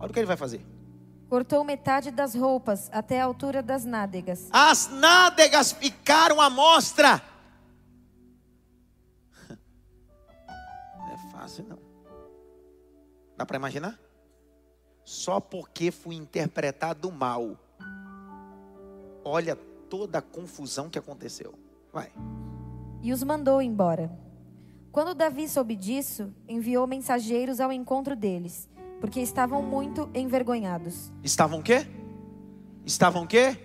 Olha 0.00 0.10
o 0.10 0.12
que 0.12 0.18
ele 0.18 0.26
vai 0.26 0.36
fazer. 0.36 0.64
Cortou 1.28 1.62
metade 1.62 2.10
das 2.10 2.34
roupas 2.34 2.88
até 2.92 3.20
a 3.20 3.24
altura 3.24 3.62
das 3.62 3.84
nádegas. 3.84 4.48
As 4.50 4.88
nádegas 4.88 5.70
ficaram 5.70 6.40
à 6.40 6.50
mostra. 6.50 7.22
Não 10.96 11.12
é 11.12 11.16
fácil, 11.30 11.64
não. 11.68 11.78
Dá 13.36 13.46
para 13.46 13.56
imaginar? 13.56 13.98
Só 15.04 15.38
porque 15.40 15.90
fui 15.90 16.14
interpretado 16.16 17.10
mal. 17.12 17.56
Olha 19.24 19.54
toda 19.88 20.18
a 20.18 20.22
confusão 20.22 20.88
que 20.88 20.98
aconteceu. 20.98 21.54
Vai. 21.92 22.12
e 23.02 23.12
os 23.12 23.22
mandou 23.24 23.60
embora. 23.60 24.10
Quando 24.92 25.14
Davi 25.14 25.48
soube 25.48 25.74
disso, 25.74 26.32
enviou 26.48 26.86
mensageiros 26.86 27.60
ao 27.60 27.72
encontro 27.72 28.14
deles, 28.14 28.68
porque 29.00 29.20
estavam 29.20 29.62
muito 29.62 30.08
envergonhados. 30.14 31.10
Estavam 31.24 31.62
quê? 31.62 31.86
Estavam 32.84 33.26
quê? 33.26 33.56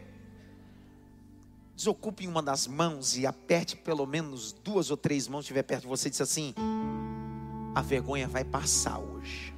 Desocupe 1.75 2.25
uma 2.25 2.41
das 2.41 2.67
mãos 2.67 3.17
e 3.17 3.27
aperte 3.27 3.75
pelo 3.75 4.05
menos 4.05 4.53
duas 4.53 4.89
ou 4.89 4.95
três 4.95 5.27
mãos 5.27 5.39
que 5.39 5.43
estiver 5.45 5.63
perto 5.63 5.81
de 5.81 5.87
você 5.87 6.07
e 6.07 6.11
diz 6.11 6.21
assim: 6.21 6.53
a 7.75 7.81
vergonha 7.81 8.27
vai 8.27 8.45
passar 8.45 8.97
hoje. 8.97 9.53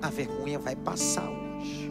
A 0.00 0.08
vergonha 0.08 0.58
vai 0.58 0.76
passar 0.76 1.28
hoje. 1.28 1.90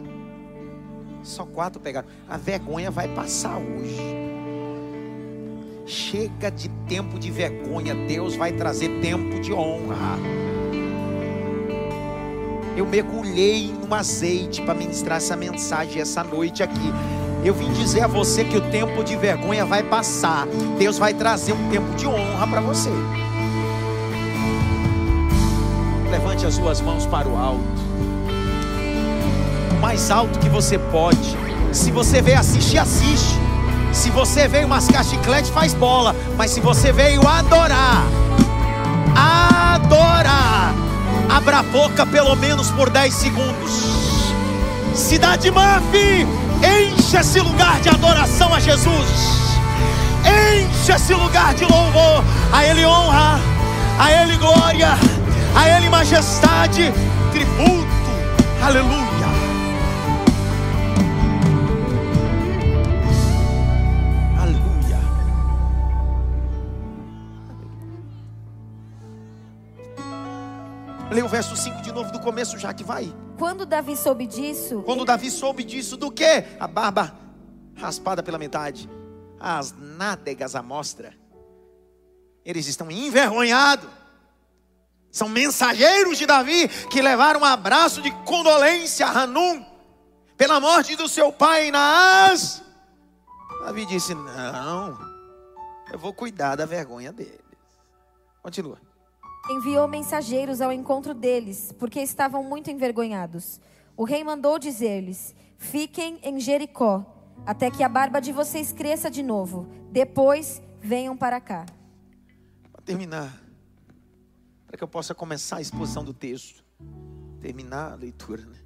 Só 1.22 1.44
quatro 1.44 1.78
pegaram. 1.78 2.08
A 2.26 2.38
vergonha 2.38 2.90
vai 2.90 3.14
passar 3.14 3.58
hoje. 3.58 4.39
Chega 5.86 6.50
de 6.50 6.68
tempo 6.88 7.18
de 7.18 7.30
vergonha. 7.30 7.94
Deus 7.94 8.36
vai 8.36 8.52
trazer 8.52 9.00
tempo 9.00 9.40
de 9.40 9.52
honra. 9.52 10.18
Eu 12.76 12.86
mergulhei 12.86 13.74
no 13.86 13.94
azeite 13.94 14.62
para 14.62 14.74
ministrar 14.74 15.18
essa 15.18 15.36
mensagem 15.36 16.00
essa 16.00 16.22
noite 16.22 16.62
aqui. 16.62 16.92
Eu 17.44 17.54
vim 17.54 17.72
dizer 17.72 18.02
a 18.02 18.06
você 18.06 18.44
que 18.44 18.56
o 18.56 18.70
tempo 18.70 19.02
de 19.02 19.16
vergonha 19.16 19.64
vai 19.64 19.82
passar. 19.82 20.46
Deus 20.78 20.98
vai 20.98 21.14
trazer 21.14 21.52
um 21.52 21.70
tempo 21.70 21.94
de 21.96 22.06
honra 22.06 22.46
para 22.46 22.60
você. 22.60 22.90
Levante 26.10 26.44
as 26.44 26.54
suas 26.54 26.80
mãos 26.80 27.06
para 27.06 27.28
o 27.28 27.36
alto. 27.36 27.64
O 29.70 29.80
mais 29.80 30.10
alto 30.10 30.38
que 30.38 30.48
você 30.48 30.78
pode. 30.78 31.36
Se 31.72 31.90
você 31.90 32.20
veio 32.20 32.38
assistir, 32.38 32.78
assiste. 32.78 33.39
Se 34.10 34.16
você 34.16 34.48
veio 34.48 34.66
mascar 34.66 35.04
chiclete, 35.04 35.52
faz 35.52 35.72
bola. 35.72 36.16
Mas 36.36 36.50
se 36.50 36.60
você 36.60 36.92
veio 36.92 37.26
adorar, 37.28 38.02
adorar, 39.14 40.74
abra 41.28 41.60
a 41.60 41.62
boca 41.62 42.04
pelo 42.04 42.34
menos 42.34 42.72
por 42.72 42.90
10 42.90 43.14
segundos. 43.14 44.32
Cidade 44.96 45.48
Murphy, 45.52 46.26
enche 46.58 47.16
esse 47.16 47.38
lugar 47.38 47.80
de 47.80 47.88
adoração 47.88 48.52
a 48.52 48.58
Jesus. 48.58 49.60
Enche 50.26 50.90
esse 50.90 51.14
lugar 51.14 51.54
de 51.54 51.64
louvor. 51.64 52.24
A 52.52 52.64
Ele 52.64 52.84
honra, 52.84 53.38
a 53.96 54.10
Ele 54.10 54.36
glória, 54.38 54.88
a 55.54 55.68
Ele 55.68 55.88
majestade, 55.88 56.92
tributo. 57.32 57.86
Aleluia. 58.60 59.09
Leia 71.20 71.26
o 71.26 71.28
verso 71.28 71.54
5 71.54 71.82
de 71.82 71.92
novo 71.92 72.10
do 72.10 72.18
começo, 72.18 72.58
já 72.58 72.72
que 72.72 72.82
vai. 72.82 73.14
Quando 73.38 73.66
Davi 73.66 73.94
soube 73.94 74.26
disso, 74.26 74.82
Quando 74.86 75.04
Davi 75.04 75.30
soube 75.30 75.62
disso, 75.62 75.94
do 75.94 76.10
que? 76.10 76.44
A 76.58 76.66
barba 76.66 77.14
raspada 77.74 78.22
pela 78.22 78.38
metade, 78.38 78.88
as 79.38 79.70
nádegas 79.70 80.54
à 80.54 80.62
mostra. 80.62 81.14
Eles 82.42 82.66
estão 82.66 82.90
envergonhados. 82.90 83.86
São 85.10 85.28
mensageiros 85.28 86.16
de 86.16 86.24
Davi 86.24 86.68
que 86.88 87.02
levaram 87.02 87.40
um 87.40 87.44
abraço 87.44 88.00
de 88.00 88.10
condolência 88.24 89.06
a 89.06 89.22
Hanum 89.22 89.62
pela 90.38 90.58
morte 90.58 90.96
do 90.96 91.06
seu 91.06 91.30
pai 91.30 91.70
Naás. 91.70 92.62
Davi 93.62 93.84
disse: 93.84 94.14
Não, 94.14 94.98
eu 95.92 95.98
vou 95.98 96.14
cuidar 96.14 96.56
da 96.56 96.64
vergonha 96.64 97.12
deles. 97.12 97.40
Continua. 98.42 98.89
Enviou 99.50 99.88
mensageiros 99.88 100.60
ao 100.60 100.72
encontro 100.72 101.12
deles, 101.12 101.72
porque 101.78 102.00
estavam 102.00 102.42
muito 102.42 102.70
envergonhados. 102.70 103.60
O 103.96 104.04
rei 104.04 104.22
mandou 104.22 104.58
dizer-lhes: 104.58 105.34
Fiquem 105.58 106.18
em 106.22 106.38
Jericó, 106.40 107.04
até 107.44 107.70
que 107.70 107.82
a 107.82 107.88
barba 107.88 108.20
de 108.20 108.32
vocês 108.32 108.72
cresça 108.72 109.10
de 109.10 109.22
novo. 109.22 109.66
Depois 109.90 110.62
venham 110.80 111.16
para 111.16 111.40
cá. 111.40 111.66
Para 112.72 112.82
terminar, 112.82 113.42
para 114.66 114.76
que 114.76 114.84
eu 114.84 114.88
possa 114.88 115.14
começar 115.14 115.56
a 115.56 115.60
exposição 115.60 116.04
do 116.04 116.14
texto, 116.14 116.64
terminar 117.40 117.92
a 117.92 117.94
leitura. 117.96 118.46
Né? 118.46 118.58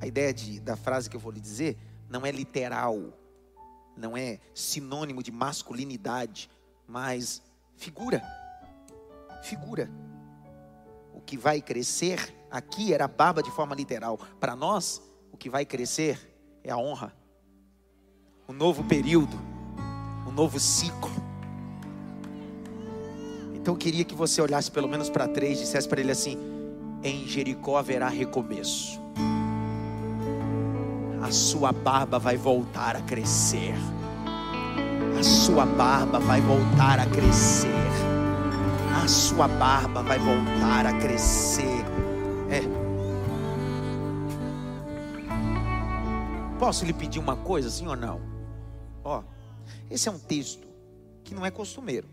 A 0.00 0.06
ideia 0.06 0.32
de, 0.32 0.60
da 0.60 0.76
frase 0.76 1.08
que 1.08 1.16
eu 1.16 1.20
vou 1.20 1.32
lhe 1.32 1.40
dizer 1.40 1.76
não 2.08 2.24
é 2.24 2.30
literal, 2.30 2.96
não 3.96 4.16
é 4.16 4.38
sinônimo 4.54 5.22
de 5.22 5.32
masculinidade, 5.32 6.50
mas 6.86 7.42
figura. 7.76 8.22
Figura. 9.42 9.90
O 11.14 11.20
que 11.20 11.36
vai 11.36 11.60
crescer 11.60 12.34
aqui 12.50 12.92
era 12.92 13.06
barba 13.06 13.42
de 13.42 13.50
forma 13.50 13.74
literal. 13.74 14.18
Para 14.40 14.56
nós, 14.56 15.02
o 15.32 15.36
que 15.36 15.48
vai 15.48 15.64
crescer 15.64 16.18
é 16.64 16.70
a 16.70 16.76
honra. 16.76 17.12
O 18.48 18.52
novo 18.52 18.84
período, 18.84 19.36
um 20.26 20.32
novo 20.32 20.58
ciclo. 20.58 21.10
Então 23.54 23.74
eu 23.74 23.78
queria 23.78 24.04
que 24.04 24.14
você 24.14 24.40
olhasse 24.40 24.70
pelo 24.70 24.88
menos 24.88 25.10
para 25.10 25.26
três 25.26 25.58
dissesse 25.58 25.88
para 25.88 26.00
ele 26.00 26.12
assim: 26.12 26.38
em 27.02 27.26
Jericó 27.26 27.76
haverá 27.76 28.08
recomeço. 28.08 29.00
A 31.22 31.32
sua 31.32 31.72
barba 31.72 32.18
vai 32.18 32.36
voltar 32.36 32.94
a 32.94 33.00
crescer. 33.00 33.74
A 35.18 35.22
sua 35.22 35.64
barba 35.64 36.18
vai 36.18 36.42
voltar 36.42 37.00
a 37.00 37.06
crescer. 37.06 37.70
A 39.02 39.08
sua 39.08 39.48
barba 39.48 40.02
vai 40.02 40.18
voltar 40.18 40.84
a 40.84 40.92
crescer. 41.00 41.84
É. 42.50 42.60
Posso 46.58 46.84
lhe 46.84 46.92
pedir 46.92 47.18
uma 47.18 47.34
coisa, 47.34 47.70
sim 47.70 47.86
ou 47.86 47.96
não? 47.96 48.20
Ó, 49.02 49.22
esse 49.90 50.06
é 50.06 50.12
um 50.12 50.18
texto 50.18 50.68
que 51.24 51.34
não 51.34 51.46
é 51.46 51.50
costumeiro. 51.50 52.06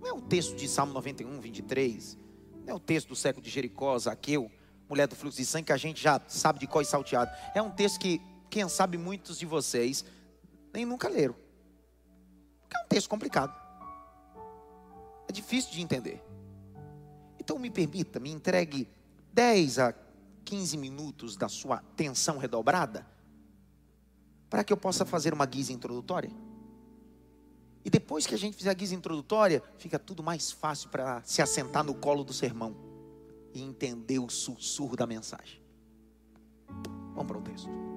Não 0.00 0.08
é 0.08 0.12
o 0.12 0.20
texto 0.20 0.56
de 0.56 0.66
Salmo 0.66 0.92
91, 0.94 1.40
23. 1.40 2.18
Não 2.66 2.72
é 2.72 2.74
o 2.74 2.80
texto 2.80 3.08
do 3.08 3.14
século 3.14 3.44
de 3.44 3.50
Jericó, 3.50 3.96
Zaqueu, 3.96 4.50
mulher 4.88 5.06
do 5.06 5.14
fluxo 5.14 5.38
de 5.38 5.44
sangue, 5.44 5.66
que 5.66 5.72
a 5.72 5.76
gente 5.76 6.02
já 6.02 6.20
sabe 6.26 6.58
de 6.58 6.66
qual 6.66 6.82
é 6.82 6.84
salteado. 6.84 7.30
É 7.54 7.62
um 7.62 7.70
texto 7.70 8.00
que, 8.00 8.20
quem 8.50 8.68
sabe, 8.68 8.98
muitos 8.98 9.38
de 9.38 9.46
vocês 9.46 10.04
nem 10.74 10.84
nunca 10.84 11.08
leram. 11.08 11.36
Porque 12.68 12.76
é 12.76 12.84
um 12.84 12.88
texto 12.88 13.08
complicado. 13.08 13.54
É 15.26 15.32
difícil 15.32 15.72
de 15.72 15.80
entender. 15.80 16.22
Então 17.40 17.58
me 17.58 17.70
permita, 17.70 18.20
me 18.20 18.30
entregue 18.30 18.88
10 19.32 19.78
a 19.78 19.94
15 20.44 20.76
minutos 20.76 21.36
da 21.36 21.48
sua 21.48 21.76
atenção 21.76 22.38
redobrada 22.38 23.06
para 24.50 24.64
que 24.64 24.72
eu 24.72 24.76
possa 24.76 25.04
fazer 25.04 25.32
uma 25.32 25.46
guisa 25.46 25.72
introdutória. 25.72 26.30
E 27.84 27.90
depois 27.90 28.26
que 28.26 28.34
a 28.34 28.38
gente 28.38 28.56
fizer 28.56 28.70
a 28.70 28.74
guisa 28.74 28.94
introdutória, 28.94 29.62
fica 29.78 29.98
tudo 29.98 30.22
mais 30.22 30.50
fácil 30.50 30.90
para 30.90 31.22
se 31.24 31.40
assentar 31.40 31.84
no 31.84 31.94
colo 31.94 32.24
do 32.24 32.32
sermão 32.32 32.76
e 33.54 33.62
entender 33.62 34.18
o 34.18 34.28
sussurro 34.28 34.96
da 34.96 35.06
mensagem. 35.06 35.62
Vamos 37.14 37.26
para 37.26 37.38
o 37.38 37.42
texto. 37.42 37.87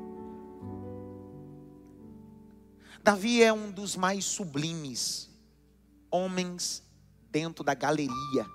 Davi 3.04 3.42
é 3.42 3.52
um 3.52 3.72
dos 3.72 3.96
mais 3.96 4.26
sublimes 4.26 5.30
homens 6.12 6.84
dentro 7.32 7.64
da 7.64 7.74
galeria 7.74 8.46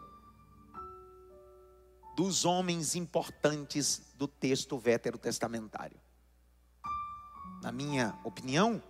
dos 2.17 2.47
homens 2.47 2.97
importantes 2.97 4.15
do 4.15 4.27
texto 4.27 4.79
veterotestamentário. 4.79 6.01
Na 7.63 7.71
minha 7.71 8.19
opinião, 8.25 8.83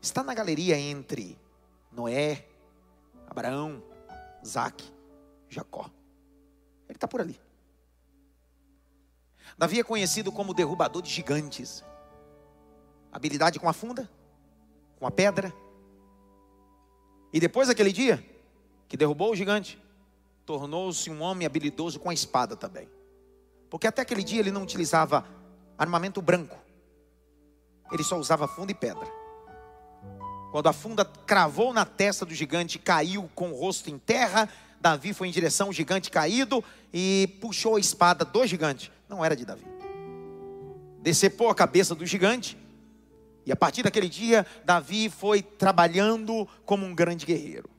está 0.00 0.22
na 0.22 0.32
galeria 0.32 0.78
entre 0.78 1.38
Noé, 1.92 2.48
Abraão, 3.26 3.82
Isaac, 4.42 4.82
Jacó. 5.50 5.90
Ele 6.88 6.96
está 6.96 7.06
por 7.06 7.20
ali. 7.20 7.38
Davi 9.58 9.80
é 9.80 9.84
conhecido 9.84 10.32
como 10.32 10.54
derrubador 10.54 11.02
de 11.02 11.10
gigantes. 11.10 11.84
Habilidade 13.12 13.58
com 13.58 13.68
a 13.68 13.74
funda, 13.74 14.10
com 14.98 15.06
a 15.06 15.10
pedra. 15.10 15.52
E 17.32 17.38
depois 17.38 17.68
daquele 17.68 17.92
dia, 17.92 18.24
que 18.88 18.96
derrubou 18.96 19.32
o 19.32 19.36
gigante, 19.36 19.78
tornou-se 20.44 21.10
um 21.10 21.20
homem 21.20 21.46
habilidoso 21.46 22.00
com 22.00 22.10
a 22.10 22.14
espada 22.14 22.56
também. 22.56 22.88
Porque 23.68 23.86
até 23.86 24.02
aquele 24.02 24.24
dia 24.24 24.40
ele 24.40 24.50
não 24.50 24.62
utilizava 24.62 25.24
armamento 25.76 26.22
branco. 26.22 26.56
Ele 27.92 28.02
só 28.02 28.18
usava 28.18 28.48
funda 28.48 28.72
e 28.72 28.74
pedra. 28.74 29.06
Quando 30.50 30.66
a 30.66 30.72
funda 30.72 31.04
cravou 31.04 31.72
na 31.72 31.84
testa 31.84 32.24
do 32.24 32.34
gigante, 32.34 32.78
caiu 32.78 33.30
com 33.34 33.50
o 33.50 33.54
rosto 33.54 33.90
em 33.90 33.98
terra, 33.98 34.48
Davi 34.80 35.12
foi 35.12 35.28
em 35.28 35.30
direção 35.30 35.66
ao 35.68 35.72
gigante 35.72 36.10
caído 36.10 36.64
e 36.92 37.36
puxou 37.40 37.76
a 37.76 37.80
espada 37.80 38.24
do 38.24 38.46
gigante. 38.46 38.90
Não 39.08 39.24
era 39.24 39.36
de 39.36 39.44
Davi. 39.44 39.66
Decepou 41.02 41.50
a 41.50 41.54
cabeça 41.54 41.94
do 41.94 42.06
gigante. 42.06 42.56
E 43.48 43.52
a 43.52 43.56
partir 43.56 43.82
daquele 43.82 44.10
dia, 44.10 44.46
Davi 44.62 45.08
foi 45.08 45.40
trabalhando 45.40 46.46
como 46.66 46.84
um 46.84 46.94
grande 46.94 47.24
guerreiro. 47.24 47.70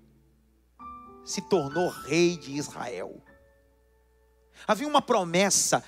Se 1.23 1.47
tornou 1.47 1.89
rei 1.89 2.35
de 2.37 2.53
Israel. 2.53 3.21
Havia 4.65 4.87
uma 4.87 4.99
promessa 4.99 5.83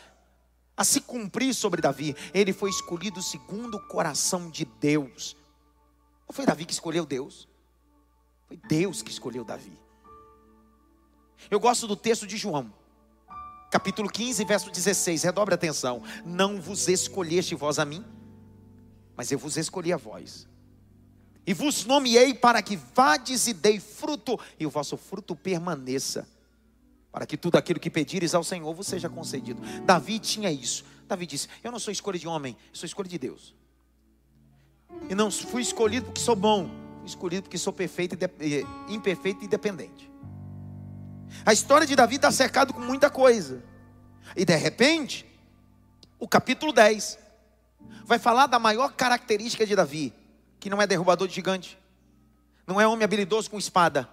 a 0.78 0.84
se 0.84 1.02
cumprir 1.02 1.56
sobre 1.56 1.82
Davi. 1.82 2.16
Ele 2.32 2.54
foi 2.54 2.70
escolhido 2.70 3.24
segundo 3.24 3.78
o 3.78 3.88
coração 3.88 4.52
de 4.52 4.66
Deus. 4.66 5.36
Não 6.28 6.36
foi 6.36 6.46
Davi 6.46 6.64
que 6.64 6.74
escolheu 6.74 7.04
Deus. 7.04 7.48
Foi 8.48 8.58
Deus 8.58 9.02
que 9.02 9.10
escolheu 9.10 9.44
Davi. 9.44 9.76
Eu 11.50 11.60
gosto 11.60 11.88
do 11.88 11.96
texto 11.96 12.28
de 12.28 12.38
João, 12.38 12.72
capítulo 13.72 14.12
15, 14.12 14.46
verso 14.46 14.70
16. 14.70 15.24
Redobre 15.24 15.56
a 15.56 15.58
atenção. 15.58 16.04
Não 16.24 16.62
vos 16.62 16.88
escolheste 16.88 17.56
vós 17.56 17.80
a 17.80 17.86
mim, 17.86 18.06
mas 19.21 19.31
eu 19.31 19.38
vos 19.38 19.55
escolhi 19.55 19.93
a 19.93 19.97
vós. 19.97 20.47
E 21.45 21.53
vos 21.53 21.86
nomeei 21.86 22.34
para 22.34 22.60
que 22.60 22.75
vades 22.75 23.45
e 23.45 23.53
dei 23.53 23.79
fruto, 23.79 24.39
e 24.60 24.65
o 24.65 24.69
vosso 24.71 24.97
fruto 24.97 25.36
permaneça, 25.36 26.27
para 27.12 27.27
que 27.27 27.38
tudo 27.38 27.55
aquilo 27.55 27.79
que 27.79 27.91
pedires 27.91 28.34
ao 28.34 28.43
Senhor 28.43 28.73
vos 28.73 28.88
seja 28.88 29.07
concedido. 29.07 29.62
Davi 29.86 30.17
tinha 30.17 30.51
isso. 30.51 30.84
Davi 31.07 31.27
disse: 31.27 31.47
Eu 31.63 31.71
não 31.71 31.77
sou 31.77 31.91
escolha 31.91 32.17
de 32.17 32.27
homem, 32.27 32.57
sou 32.73 32.88
escolha 32.88 33.07
de 33.07 33.19
Deus. 33.19 33.53
E 35.07 35.13
não 35.13 35.29
fui 35.29 35.62
escolhido 35.62 36.07
porque 36.07 36.19
sou 36.19 36.36
bom, 36.36 36.67
fui 37.01 37.10
escolhido 37.10 37.43
porque 37.43 37.60
sou 37.60 37.71
perfeito 37.71 38.17
e 38.39 38.65
imperfeito 38.91 39.45
e 39.45 39.47
dependente. 39.47 40.10
A 41.45 41.53
história 41.53 41.86
de 41.86 41.95
Davi 41.95 42.15
está 42.15 42.31
cercado 42.31 42.73
com 42.73 42.81
muita 42.81 43.07
coisa. 43.07 43.63
E 44.36 44.43
de 44.43 44.55
repente, 44.55 45.27
o 46.17 46.27
capítulo 46.27 46.73
10 46.73 47.20
vai 48.06 48.20
falar 48.20 48.48
da 48.48 48.60
maior 48.60 48.94
característica 48.94 49.65
de 49.65 49.76
Davi, 49.76 50.13
que 50.60 50.70
não 50.70 50.82
é 50.82 50.88
derrubador 50.88 51.28
de 51.28 51.34
gigante, 51.34 51.78
não 52.67 52.80
é 52.80 52.88
homem 52.88 53.04
habilidoso 53.04 53.50
com 53.50 53.58
espada. 53.58 54.08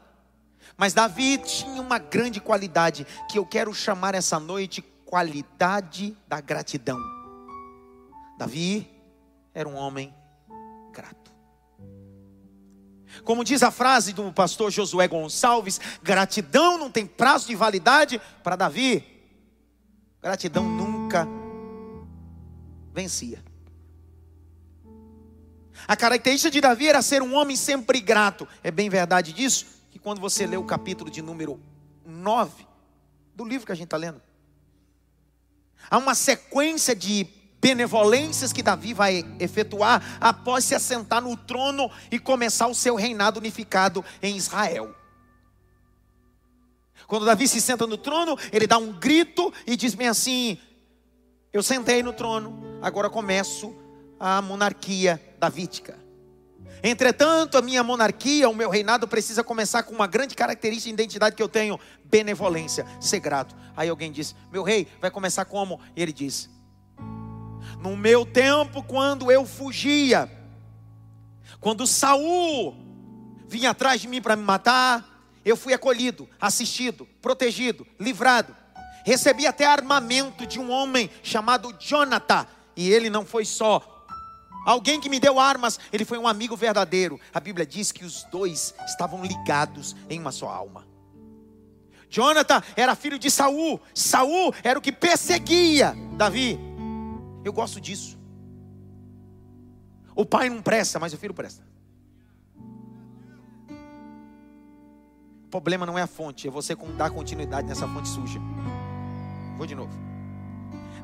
Mas 0.77 0.95
Davi 0.95 1.39
tinha 1.39 1.81
uma 1.81 1.99
grande 1.99 2.41
qualidade 2.41 3.07
que 3.31 3.39
eu 3.39 3.47
quero 3.47 3.73
chamar 3.75 4.15
essa 4.15 4.39
noite 4.39 4.83
qualidade 5.05 6.17
da 6.29 6.41
gratidão. 6.41 6.99
Davi 8.39 8.89
era 9.55 9.69
um 9.69 9.75
homem 9.75 10.15
grato. 10.93 11.33
Como 13.25 13.43
diz 13.43 13.63
a 13.63 13.71
frase 13.71 14.13
do 14.13 14.33
pastor 14.33 14.71
Josué 14.71 15.09
Gonçalves: 15.09 15.81
gratidão 16.03 16.79
não 16.79 16.91
tem 16.91 17.07
prazo 17.07 17.49
de 17.49 17.57
validade 17.57 18.21
para 18.43 18.55
Davi. 18.55 19.05
Gratidão 20.21 20.65
nunca 20.65 21.27
vencia. 22.93 23.48
A 25.89 25.97
característica 25.97 26.51
de 26.51 26.61
Davi 26.61 26.87
era 26.87 27.01
ser 27.01 27.23
um 27.23 27.35
homem 27.35 27.57
sempre 27.57 27.99
grato. 27.99 28.47
É 28.63 28.71
bem 28.71 28.91
verdade 28.91 29.33
disso, 29.33 29.65
que 29.91 29.99
quando 29.99 30.21
você 30.21 30.47
lê 30.47 30.59
o 30.59 30.63
capítulo 30.63 31.11
de 31.11 31.23
número 31.23 31.59
9 32.05 32.67
do 33.35 33.43
livro 33.43 33.65
que 33.65 33.73
a 33.73 33.75
gente 33.75 33.87
está 33.87 33.97
lendo, 33.97 34.21
há 35.91 35.97
uma 35.97 36.15
sequência 36.15 36.95
de 36.95 37.27
benevolências 37.59 38.53
que 38.53 38.63
Davi 38.63 38.93
vai 38.93 39.25
efetuar 39.41 40.19
após 40.21 40.67
se 40.67 40.75
assentar 40.75 41.23
no 41.23 41.35
trono 41.39 41.91
e 42.11 42.19
começar 42.19 42.67
o 42.67 42.75
seu 42.75 42.95
reinado 42.95 43.41
unificado 43.41 44.05
em 44.23 44.37
Israel. 44.37 44.95
Quando 47.07 47.25
Davi 47.25 47.49
se 47.49 47.63
senta 47.63 47.87
no 47.87 47.97
trono, 47.97 48.37
ele 48.53 48.67
dá 48.67 48.77
um 48.77 48.93
grito 48.93 49.51
e 49.67 49.75
diz 49.75 49.95
bem 49.95 50.09
assim: 50.09 50.59
Eu 51.51 51.63
sentei 51.63 52.03
no 52.03 52.13
trono, 52.13 52.79
agora 52.83 53.09
começo 53.09 53.75
a 54.21 54.43
monarquia 54.43 55.28
davídica. 55.39 55.99
Entretanto, 56.83 57.59
a 57.59 57.63
minha 57.63 57.83
monarquia, 57.83 58.49
o 58.49 58.55
meu 58.55 58.71
reinado 58.71 59.09
precisa 59.09 59.43
começar 59.43 59.83
com 59.83 59.95
uma 59.95 60.07
grande 60.07 60.35
característica 60.35 60.89
de 60.89 60.95
identidade 60.95 61.35
que 61.35 61.43
eu 61.43 61.49
tenho: 61.49 61.79
benevolência, 62.05 62.87
ser 63.01 63.21
grato. 63.21 63.57
Aí 63.77 63.89
alguém 63.89 64.13
diz: 64.13 64.35
Meu 64.53 64.63
rei, 64.63 64.87
vai 65.01 65.11
começar 65.11 65.45
como? 65.45 65.81
E 65.97 66.03
ele 66.03 66.13
diz: 66.13 66.49
no 67.81 67.97
meu 67.97 68.27
tempo, 68.27 68.83
quando 68.83 69.31
eu 69.31 69.45
fugia, 69.45 70.31
quando 71.61 71.87
Saul 71.87 72.77
vinha 73.47 73.71
atrás 73.71 74.01
de 74.01 74.09
mim 74.09 74.21
para 74.21 74.37
me 74.37 74.43
matar, 74.43 75.05
eu 75.45 75.57
fui 75.57 75.73
acolhido, 75.73 76.29
assistido, 76.41 77.07
protegido, 77.23 77.87
livrado. 77.99 78.55
Recebi 79.05 79.47
até 79.47 79.65
armamento 79.65 80.47
de 80.47 80.59
um 80.59 80.71
homem 80.71 81.09
chamado 81.23 81.75
Jonathan, 81.79 82.47
e 82.77 82.91
ele 82.91 83.09
não 83.09 83.25
foi 83.25 83.45
só 83.45 83.98
alguém 84.65 85.01
que 85.01 85.09
me 85.09 85.21
deu 85.21 85.39
armas, 85.39 85.79
ele 85.93 86.05
foi 86.05 86.19
um 86.19 86.29
amigo 86.29 86.57
verdadeiro. 86.57 87.21
A 87.33 87.41
Bíblia 87.41 87.67
diz 87.67 87.93
que 87.93 88.05
os 88.05 88.25
dois 88.25 88.75
estavam 88.87 89.25
ligados 89.25 89.97
em 90.09 90.19
uma 90.21 90.33
só 90.33 90.49
alma. 90.49 90.87
Jonathan 92.11 92.63
era 92.75 92.95
filho 92.95 93.19
de 93.19 93.31
Saul, 93.31 93.81
Saul 93.95 94.55
era 94.63 94.79
o 94.79 94.83
que 94.83 94.93
perseguia 94.93 95.95
Davi. 96.17 96.59
Eu 97.45 97.53
gosto 97.53 97.81
disso. 97.81 98.19
O 100.15 100.25
pai 100.25 100.49
não 100.49 100.61
presta, 100.61 100.99
mas 100.99 101.13
o 101.13 101.19
filho 101.19 101.35
presta. 101.35 101.63
O 105.45 105.51
problema 105.51 105.87
não 105.87 105.99
é 105.99 106.03
a 106.03 106.07
fonte, 106.07 106.49
é 106.49 106.51
você 106.51 106.75
dar 106.97 107.11
continuidade 107.11 107.69
nessa 107.69 107.87
fonte 107.89 108.09
suja. 108.09 108.41
Vou 109.57 109.67
de 109.67 109.75
novo. 109.75 110.08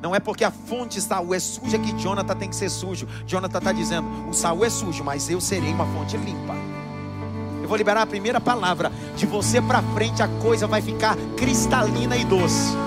Não 0.05 0.13
é 0.13 0.19
porque 0.19 0.43
a 0.43 0.51
fonte 0.51 1.01
Saul 1.01 1.33
é 1.33 1.39
suja 1.39 1.79
que 1.79 1.91
Jonathan 1.93 2.35
tem 2.35 2.47
que 2.47 2.55
ser 2.55 2.69
sujo. 2.69 3.07
Jonathan 3.25 3.57
está 3.57 3.71
dizendo: 3.71 4.07
o 4.29 4.33
Saul 4.35 4.63
é 4.63 4.69
sujo, 4.69 5.03
mas 5.03 5.31
eu 5.31 5.41
serei 5.41 5.73
uma 5.73 5.87
fonte 5.87 6.15
limpa. 6.15 6.53
Eu 7.63 7.67
vou 7.67 7.75
liberar 7.75 8.03
a 8.03 8.05
primeira 8.05 8.39
palavra. 8.39 8.91
De 9.17 9.25
você 9.25 9.59
para 9.59 9.81
frente 9.95 10.21
a 10.21 10.27
coisa 10.27 10.67
vai 10.67 10.79
ficar 10.79 11.17
cristalina 11.35 12.15
e 12.15 12.23
doce. 12.23 12.77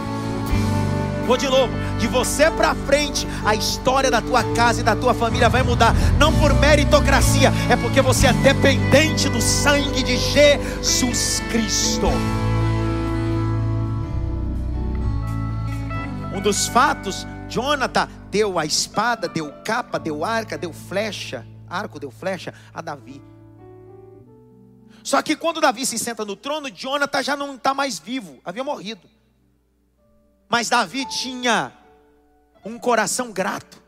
Vou 1.26 1.37
de 1.37 1.48
novo. 1.48 1.72
De 1.98 2.07
você 2.07 2.52
para 2.52 2.72
frente, 2.76 3.26
a 3.44 3.52
história 3.52 4.12
da 4.12 4.22
tua 4.22 4.44
casa 4.54 4.83
e 4.83 4.85
da 4.85 4.94
tua 4.94 5.12
família 5.12 5.48
vai 5.48 5.64
mudar. 5.64 5.96
Não 6.20 6.33
por 6.33 6.54
meritocracia, 6.54 7.52
é 7.68 7.74
porque 7.74 8.00
você 8.00 8.28
é 8.28 8.33
dependente 8.33 9.28
do 9.28 9.42
sangue 9.42 10.04
de 10.04 10.16
Jesus 10.16 11.42
Cristo. 11.50 12.12
Um 16.38 16.40
dos 16.40 16.68
fatos, 16.68 17.27
Jonathan 17.48 18.09
deu 18.31 18.61
a 18.61 18.64
espada, 18.64 19.27
deu 19.27 19.53
capa, 19.64 19.98
deu 19.98 20.24
arca, 20.24 20.57
deu 20.57 20.72
flecha, 20.72 21.44
arco 21.68 21.98
deu 21.98 22.12
flecha 22.12 22.55
a 22.72 22.81
Davi. 22.81 23.20
Só 25.03 25.20
que 25.20 25.35
quando 25.35 25.61
Davi 25.61 25.85
se 25.85 25.98
senta 25.98 26.24
no 26.24 26.37
trono, 26.37 26.70
Jonathan 26.70 27.24
já 27.24 27.35
não 27.35 27.57
está 27.57 27.74
mais 27.74 27.98
vivo, 27.98 28.40
havia 28.44 28.62
morrido. 28.62 29.11
Mas 30.48 30.68
Davi 30.68 31.07
tinha 31.07 31.72
um 32.64 32.79
coração 32.79 33.33
grato. 33.33 33.83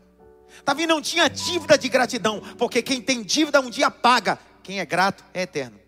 Davi 0.65 0.85
não 0.85 1.01
tinha 1.01 1.29
dívida 1.29 1.77
de 1.77 1.87
gratidão, 1.87 2.41
porque 2.57 2.81
quem 2.81 3.01
tem 3.01 3.23
dívida 3.23 3.61
um 3.61 3.69
dia 3.69 3.89
paga, 3.89 4.37
quem 4.61 4.81
é 4.81 4.85
grato 4.85 5.23
é 5.33 5.43
eterno. 5.43 5.79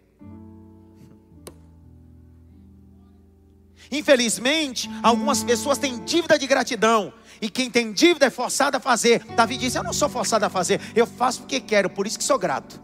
Infelizmente, 3.92 4.90
algumas 5.02 5.44
pessoas 5.44 5.78
têm 5.78 6.04
dívida 6.04 6.38
de 6.38 6.48
gratidão, 6.48 7.14
e 7.42 7.50
quem 7.50 7.70
tem 7.70 7.92
dívida 7.92 8.26
é 8.26 8.30
forçado 8.30 8.78
a 8.78 8.80
fazer. 8.80 9.24
Davi 9.36 9.58
disse: 9.58 9.78
Eu 9.78 9.84
não 9.84 9.94
sou 9.94 10.10
forçado 10.10 10.46
a 10.46 10.50
fazer, 10.50 10.80
eu 10.96 11.06
faço 11.06 11.42
porque 11.42 11.60
quero, 11.60 11.90
por 11.90 12.08
isso 12.08 12.18
que 12.18 12.24
sou 12.24 12.40
grato 12.40 12.82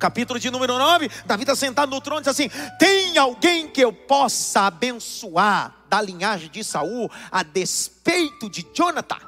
capítulo 0.00 0.40
de 0.40 0.50
número 0.50 0.78
9, 0.78 1.10
Davi 1.26 1.42
está 1.42 1.54
sentado 1.54 1.90
no 1.90 2.00
trono 2.00 2.20
e 2.20 2.24
diz 2.24 2.28
assim: 2.28 2.50
Tem 2.78 3.16
alguém 3.18 3.68
que 3.68 3.82
eu 3.82 3.92
possa 3.92 4.62
abençoar 4.62 5.76
da 5.88 6.00
linhagem 6.00 6.48
de 6.48 6.64
Saul 6.64 7.10
a 7.30 7.42
despeito 7.42 8.48
de 8.48 8.66
Jonathan? 8.74 9.18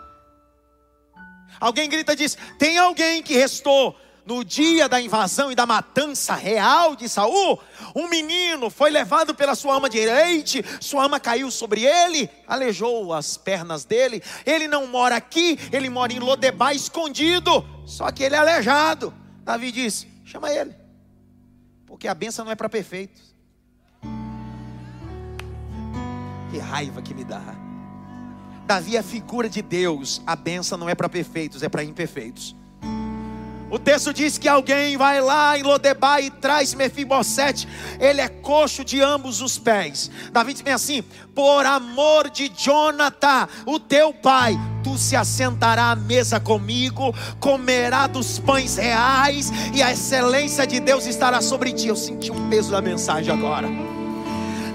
Alguém 1.61 1.89
grita 1.89 2.15
e 2.15 2.17
diz: 2.17 2.37
Tem 2.59 2.79
alguém 2.79 3.23
que 3.23 3.35
restou 3.35 3.97
no 4.25 4.45
dia 4.45 4.89
da 4.89 5.01
invasão 5.01 5.51
e 5.51 5.55
da 5.55 5.67
matança 5.67 6.35
real 6.35 6.95
de 6.95 7.09
Saul, 7.09 7.61
um 7.95 8.09
menino 8.09 8.71
foi 8.71 8.91
levado 8.91 9.35
pela 9.35 9.55
sua 9.55 9.77
ama 9.77 9.91
direita, 9.91 10.63
sua 10.81 11.05
ama 11.05 11.19
caiu 11.19 11.51
sobre 11.51 11.85
ele, 11.85 12.31
aleijou 12.47 13.13
as 13.13 13.37
pernas 13.37 13.85
dele. 13.85 14.23
Ele 14.47 14.69
não 14.69 14.87
mora 14.87 15.17
aqui, 15.17 15.59
ele 15.73 15.91
mora 15.91 16.13
em 16.13 16.21
Lodebar 16.21 16.75
escondido, 16.75 17.65
só 17.85 18.11
que 18.11 18.23
ele 18.23 18.37
é 18.37 18.39
aleijado. 18.39 19.13
Davi 19.45 19.73
diz: 19.73 20.07
Chama 20.25 20.51
ele. 20.51 20.75
Porque 21.87 22.09
a 22.09 22.15
benção 22.15 22.45
não 22.45 22.53
é 22.53 22.55
para 22.55 22.69
perfeitos. 22.69 23.35
Que 26.51 26.59
raiva 26.59 27.03
que 27.03 27.13
me 27.13 27.25
dá. 27.25 27.43
Davi 28.67 28.97
é 28.97 29.03
figura 29.03 29.49
de 29.49 29.61
Deus. 29.61 30.23
A 30.27 30.37
benção 30.37 30.79
não 30.79 30.89
é 30.89 30.95
para 30.95 31.09
perfeitos, 31.09 31.63
é 31.63 31.69
para 31.69 31.83
imperfeitos. 31.83 32.55
O 33.73 33.79
texto 33.79 34.13
diz 34.13 34.37
que 34.37 34.47
alguém 34.47 34.99
vai 34.99 35.19
lá 35.23 35.59
em 35.59 35.63
Lodebar 35.63 36.23
e 36.23 36.29
traz 36.29 36.75
Mefibosete. 36.75 37.67
Ele 37.99 38.21
é 38.21 38.29
coxo 38.29 38.85
de 38.85 39.01
ambos 39.01 39.41
os 39.41 39.57
pés. 39.57 40.11
Davi 40.31 40.53
diz 40.53 40.61
bem 40.61 40.75
assim: 40.75 41.03
Por 41.35 41.65
amor 41.65 42.29
de 42.29 42.51
Jonathan, 42.51 43.49
o 43.65 43.81
teu 43.81 44.13
pai, 44.13 44.61
tu 44.85 44.99
se 44.99 45.17
assentará 45.17 45.93
à 45.93 45.97
mesa 45.97 46.39
comigo, 46.39 47.15
comerá 47.41 48.07
dos 48.07 48.39
pães 48.39 48.77
reais 48.77 49.51
e 49.73 49.83
a 49.83 49.91
excelência 49.91 50.67
de 50.67 50.79
Deus 50.79 51.07
estará 51.07 51.41
sobre 51.41 51.73
ti. 51.73 51.89
Eu 51.89 51.97
senti 51.97 52.31
o 52.31 52.49
peso 52.51 52.73
da 52.73 52.83
mensagem 52.83 53.33
agora. 53.33 53.71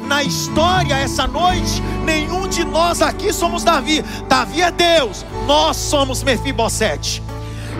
Na 0.08 0.24
história 0.24 0.96
essa 0.96 1.28
noite, 1.28 1.84
nenhum 2.04 2.48
de 2.48 2.66
nós 2.66 3.04
aqui 3.04 3.32
somos 3.32 3.64
Davi. 3.64 4.04
Davi 4.28 4.64
é 4.64 4.72
Deus, 4.72 5.24
nós 5.46 5.78
somos 5.78 6.24
Mefibosete. 6.24 7.22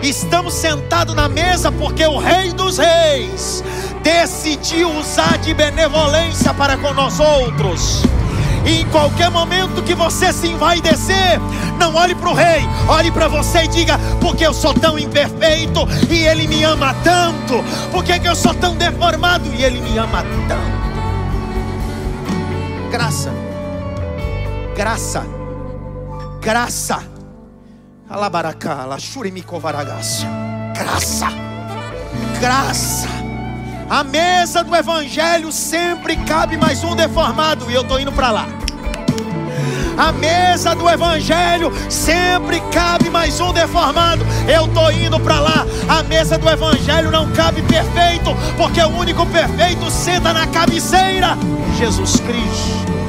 Estamos 0.02 0.54
sentados 0.54 1.14
na 1.14 1.28
mesa 1.28 1.72
porque 1.72 2.06
o 2.06 2.18
Rei 2.18 2.52
dos 2.52 2.78
Reis 2.78 3.64
decidiu 4.02 4.90
usar 4.96 5.38
de 5.38 5.52
benevolência 5.52 6.54
para 6.54 6.76
com 6.76 6.94
nós 6.94 7.18
outros. 7.18 8.02
E 8.64 8.82
em 8.82 8.86
qualquer 8.90 9.30
momento 9.30 9.82
que 9.82 9.94
você 9.94 10.32
se 10.32 10.48
descer, 10.82 11.40
não 11.78 11.94
olhe 11.94 12.14
para 12.14 12.28
o 12.28 12.34
rei, 12.34 12.62
olhe 12.88 13.10
para 13.10 13.26
você 13.28 13.64
e 13.64 13.68
diga: 13.68 13.98
porque 14.20 14.46
eu 14.46 14.52
sou 14.52 14.74
tão 14.74 14.98
imperfeito 14.98 15.80
e 16.10 16.26
ele 16.26 16.46
me 16.46 16.62
ama 16.64 16.94
tanto? 17.02 17.64
Porque 17.90 18.18
que 18.18 18.28
eu 18.28 18.36
sou 18.36 18.54
tão 18.54 18.76
deformado 18.76 19.48
e 19.54 19.64
ele 19.64 19.80
me 19.80 19.96
ama 19.98 20.24
tanto? 20.48 20.78
Graça, 22.90 23.32
graça, 24.74 25.26
graça 26.40 27.07
Alabaracala, 28.10 28.98
Shurimikovaragácia. 28.98 30.26
Graça, 30.74 31.28
graça. 32.40 33.08
A 33.90 34.02
mesa 34.02 34.64
do 34.64 34.74
Evangelho 34.74 35.52
sempre 35.52 36.16
cabe 36.16 36.56
mais 36.56 36.82
um 36.82 36.96
deformado, 36.96 37.70
e 37.70 37.74
eu 37.74 37.82
estou 37.82 38.00
indo 38.00 38.10
para 38.10 38.30
lá. 38.30 38.46
A 39.98 40.12
mesa 40.12 40.74
do 40.74 40.88
Evangelho 40.88 41.70
sempre 41.90 42.60
cabe 42.72 43.10
mais 43.10 43.40
um 43.40 43.52
deformado. 43.52 44.24
Eu 44.46 44.64
estou 44.64 44.90
indo 44.92 45.18
para 45.20 45.40
lá. 45.40 45.66
A 45.88 46.02
mesa 46.04 46.38
do 46.38 46.48
Evangelho 46.48 47.10
não 47.10 47.30
cabe 47.32 47.60
perfeito, 47.62 48.30
porque 48.56 48.80
o 48.80 48.88
único 48.88 49.26
perfeito 49.26 49.90
senta 49.90 50.32
na 50.32 50.46
cabeceira 50.46 51.36
Jesus 51.76 52.20
Cristo. 52.20 53.07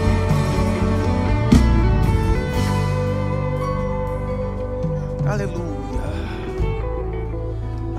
Aleluia. 5.30 6.02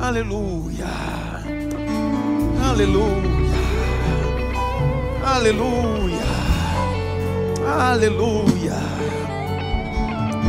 Aleluia. 0.00 0.86
Aleluia. 2.68 3.60
Aleluia. 5.24 6.22
Aleluia. 7.64 8.74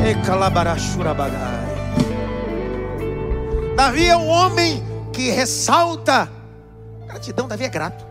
Ecalabarachurabagai. 0.09 1.37
Davi 3.75 4.07
é 4.07 4.17
um 4.17 4.27
homem 4.27 4.83
que 5.13 5.29
ressalta 5.29 6.31
gratidão. 7.05 7.47
Davi 7.47 7.65
é 7.65 7.69
grato. 7.69 8.03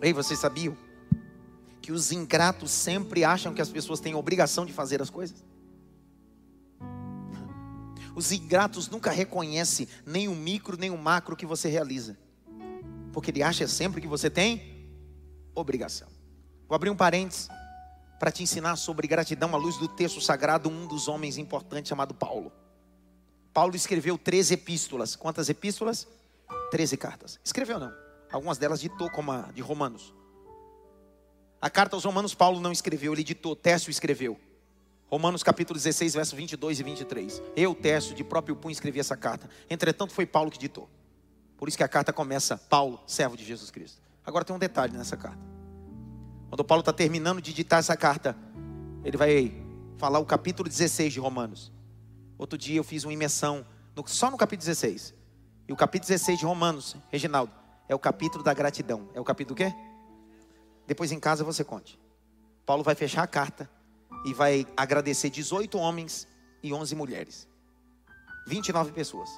Ei, 0.00 0.12
vocês 0.12 0.38
sabiam 0.38 0.76
que 1.82 1.90
os 1.90 2.12
ingratos 2.12 2.70
sempre 2.70 3.24
acham 3.24 3.52
que 3.52 3.60
as 3.60 3.68
pessoas 3.68 3.98
têm 3.98 4.14
obrigação 4.14 4.64
de 4.64 4.72
fazer 4.72 5.02
as 5.02 5.10
coisas? 5.10 5.47
Os 8.18 8.32
ingratos 8.32 8.88
nunca 8.88 9.12
reconhecem 9.12 9.86
nem 10.04 10.26
o 10.26 10.34
micro 10.34 10.76
nem 10.76 10.90
o 10.90 10.98
macro 10.98 11.36
que 11.36 11.46
você 11.46 11.68
realiza. 11.68 12.18
Porque 13.12 13.30
ele 13.30 13.44
acha 13.44 13.68
sempre 13.68 14.00
que 14.00 14.08
você 14.08 14.28
tem 14.28 14.90
obrigação. 15.54 16.08
Vou 16.66 16.74
abrir 16.74 16.90
um 16.90 16.96
parênteses 16.96 17.48
para 18.18 18.32
te 18.32 18.42
ensinar 18.42 18.74
sobre 18.74 19.06
gratidão 19.06 19.54
à 19.54 19.56
luz 19.56 19.76
do 19.76 19.86
texto 19.86 20.20
sagrado, 20.20 20.68
um 20.68 20.88
dos 20.88 21.06
homens 21.06 21.38
importantes 21.38 21.88
chamado 21.88 22.12
Paulo. 22.12 22.50
Paulo 23.54 23.76
escreveu 23.76 24.18
13 24.18 24.54
epístolas. 24.54 25.14
Quantas 25.14 25.48
epístolas? 25.48 26.08
13 26.72 26.96
cartas. 26.96 27.38
Escreveu 27.44 27.78
não. 27.78 27.92
Algumas 28.32 28.58
delas 28.58 28.80
ditou, 28.80 29.08
como 29.12 29.30
a 29.30 29.42
de 29.54 29.62
Romanos. 29.62 30.12
A 31.62 31.70
carta 31.70 31.94
aos 31.94 32.04
Romanos 32.04 32.34
Paulo 32.34 32.58
não 32.58 32.72
escreveu, 32.72 33.12
ele 33.12 33.22
ditou, 33.22 33.54
Técio 33.54 33.92
escreveu. 33.92 34.40
Romanos 35.10 35.42
capítulo 35.42 35.78
16, 35.78 36.14
versos 36.14 36.34
22 36.34 36.80
e 36.80 36.82
23. 36.82 37.42
Eu, 37.56 37.74
Tércio, 37.74 38.14
de 38.14 38.22
próprio 38.22 38.54
punho 38.54 38.72
escrevi 38.72 39.00
essa 39.00 39.16
carta. 39.16 39.48
Entretanto, 39.70 40.12
foi 40.12 40.26
Paulo 40.26 40.50
que 40.50 40.58
ditou. 40.58 40.88
Por 41.56 41.66
isso 41.66 41.78
que 41.78 41.82
a 41.82 41.88
carta 41.88 42.12
começa, 42.12 42.58
Paulo, 42.58 43.00
servo 43.06 43.34
de 43.34 43.44
Jesus 43.44 43.70
Cristo. 43.70 44.02
Agora 44.24 44.44
tem 44.44 44.54
um 44.54 44.58
detalhe 44.58 44.94
nessa 44.94 45.16
carta. 45.16 45.40
Quando 46.50 46.62
Paulo 46.62 46.80
está 46.80 46.92
terminando 46.92 47.40
de 47.40 47.54
ditar 47.54 47.78
essa 47.78 47.96
carta, 47.96 48.36
ele 49.02 49.16
vai 49.16 49.64
falar 49.96 50.18
o 50.18 50.26
capítulo 50.26 50.68
16 50.68 51.14
de 51.14 51.20
Romanos. 51.20 51.72
Outro 52.36 52.58
dia 52.58 52.76
eu 52.76 52.84
fiz 52.84 53.04
uma 53.04 53.12
imersão 53.12 53.66
no, 53.96 54.06
só 54.06 54.30
no 54.30 54.36
capítulo 54.36 54.66
16. 54.66 55.14
E 55.66 55.72
o 55.72 55.76
capítulo 55.76 56.08
16 56.08 56.38
de 56.38 56.44
Romanos, 56.44 56.96
Reginaldo, 57.10 57.52
é 57.88 57.94
o 57.94 57.98
capítulo 57.98 58.44
da 58.44 58.52
gratidão. 58.52 59.08
É 59.14 59.20
o 59.20 59.24
capítulo 59.24 59.54
do 59.54 59.58
quê? 59.58 59.74
Depois 60.86 61.10
em 61.12 61.18
casa 61.18 61.42
você 61.42 61.64
conte. 61.64 61.98
Paulo 62.66 62.82
vai 62.82 62.94
fechar 62.94 63.22
a 63.22 63.26
carta 63.26 63.68
e 64.24 64.34
vai 64.34 64.66
agradecer 64.76 65.30
18 65.30 65.78
homens 65.78 66.26
e 66.62 66.72
11 66.72 66.94
mulheres. 66.94 67.48
29 68.46 68.92
pessoas. 68.92 69.28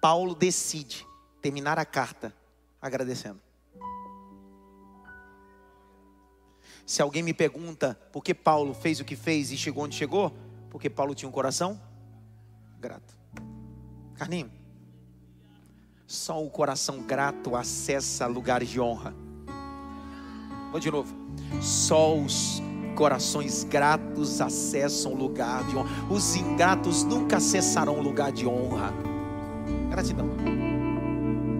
Paulo 0.00 0.34
decide 0.34 1.06
terminar 1.40 1.78
a 1.78 1.84
carta 1.84 2.34
agradecendo. 2.80 3.40
Se 6.86 7.02
alguém 7.02 7.22
me 7.22 7.34
pergunta 7.34 7.98
por 8.12 8.22
que 8.22 8.32
Paulo 8.32 8.72
fez 8.72 9.00
o 9.00 9.04
que 9.04 9.16
fez 9.16 9.50
e 9.50 9.56
chegou 9.56 9.84
onde 9.84 9.96
chegou, 9.96 10.32
porque 10.70 10.88
Paulo 10.88 11.14
tinha 11.14 11.28
um 11.28 11.32
coração 11.32 11.80
grato. 12.78 13.16
Carninho, 14.14 14.50
só 16.06 16.42
o 16.42 16.48
coração 16.48 17.02
grato 17.02 17.56
acessa 17.56 18.26
lugares 18.26 18.68
de 18.68 18.80
honra. 18.80 19.12
Vou 20.70 20.78
de 20.78 20.90
novo. 20.90 21.14
Só 21.60 22.16
os 22.16 22.60
corações 22.96 23.62
gratos 23.62 24.40
acessam 24.40 25.12
o 25.12 25.16
lugar 25.16 25.62
de 25.64 25.76
honra. 25.76 25.88
Os 26.10 26.34
ingratos 26.34 27.04
nunca 27.04 27.36
acessarão 27.36 27.98
o 27.98 28.02
lugar 28.02 28.32
de 28.32 28.46
honra. 28.46 28.92
Gratidão. 29.90 30.26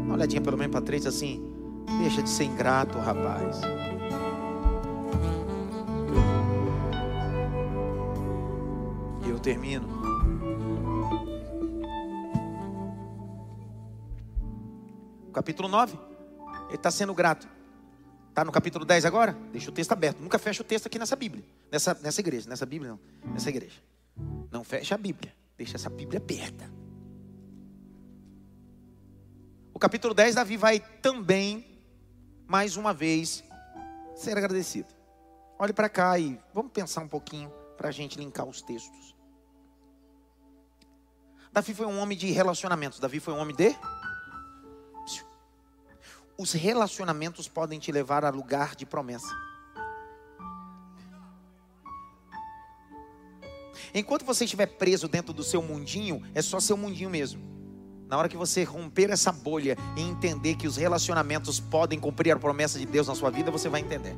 Uma 0.05 0.15
olhadinha 0.15 0.41
pelo 0.41 0.57
menos 0.57 0.73
para 0.73 0.85
três 0.85 1.07
assim. 1.07 1.53
Deixa 2.01 2.23
de 2.23 2.31
ser 2.31 2.45
ingrato, 2.45 2.99
rapaz. 2.99 3.61
E 9.25 9.31
eu 9.31 9.39
termino. 9.39 9.87
Capítulo 15.33 15.69
9. 15.69 15.99
Ele 16.69 16.75
está 16.75 16.91
sendo 16.91 17.15
grato. 17.15 17.56
Está 18.37 18.45
no 18.45 18.53
capítulo 18.53 18.85
10 18.85 19.07
agora? 19.07 19.33
Deixa 19.51 19.71
o 19.71 19.73
texto 19.73 19.93
aberto. 19.93 20.21
Nunca 20.21 20.39
fecha 20.39 20.61
o 20.61 20.65
texto 20.65 20.89
aqui 20.89 20.99
nessa 20.99 21.17
Bíblia. 21.17 21.43
Nessa, 21.73 21.95
nessa 22.03 22.21
igreja. 22.21 22.47
Nessa 22.47 22.67
Bíblia 22.67 22.91
não. 22.91 23.33
Nessa 23.33 23.49
igreja. 23.49 23.81
Não 24.51 24.63
fecha 24.63 24.95
a 24.95 24.99
Bíblia. 24.99 25.35
Deixa 25.57 25.77
essa 25.77 25.89
Bíblia 25.89 26.21
aberta. 26.21 26.71
O 29.73 29.79
capítulo 29.79 30.13
10, 30.13 30.35
Davi 30.35 30.59
vai 30.59 30.81
também, 31.01 31.65
mais 32.47 32.77
uma 32.77 32.93
vez, 32.93 33.43
ser 34.15 34.37
agradecido. 34.37 34.93
Olhe 35.59 35.73
para 35.73 35.89
cá 35.89 36.19
e 36.19 36.39
vamos 36.53 36.73
pensar 36.73 37.01
um 37.01 37.09
pouquinho 37.09 37.51
para 37.75 37.89
a 37.89 37.91
gente 37.91 38.19
linkar 38.19 38.45
os 38.45 38.61
textos. 38.61 39.17
Davi 41.51 41.73
foi 41.73 41.87
um 41.87 41.99
homem 41.99 42.19
de 42.19 42.31
relacionamentos. 42.33 43.01
Davi 43.01 43.19
foi 43.19 43.33
um 43.33 43.39
homem 43.39 43.57
de 43.57 43.75
os 46.39 46.53
relacionamentos 46.53 47.49
podem 47.49 47.79
te 47.79 47.91
levar 47.91 48.25
a 48.25 48.31
lugar 48.31 48.75
de 48.75 48.85
promessa. 48.85 49.35
Enquanto 53.95 54.25
você 54.25 54.45
estiver 54.45 54.67
preso 54.67 55.09
dentro 55.09 55.33
do 55.33 55.43
seu 55.43 55.63
mundinho, 55.63 56.23
é 56.35 56.43
só 56.43 56.61
seu 56.61 56.77
mundinho 56.77 57.09
mesmo. 57.09 57.43
Na 58.09 58.17
hora 58.19 58.29
que 58.29 58.37
você 58.37 58.63
romper 58.63 59.11
essa 59.11 59.33
bolha 59.33 59.77
e 59.97 60.03
entender 60.03 60.55
que 60.57 60.67
os 60.67 60.77
relacionamentos 60.77 61.59
podem 61.59 61.99
cumprir 61.99 62.33
a 62.33 62.39
promessa 62.39 62.79
de 62.79 62.87
Deus 62.87 63.09
na 63.09 63.15
sua 63.15 63.31
vida, 63.31 63.51
você 63.51 63.69
vai 63.69 63.81
entender. 63.81 64.15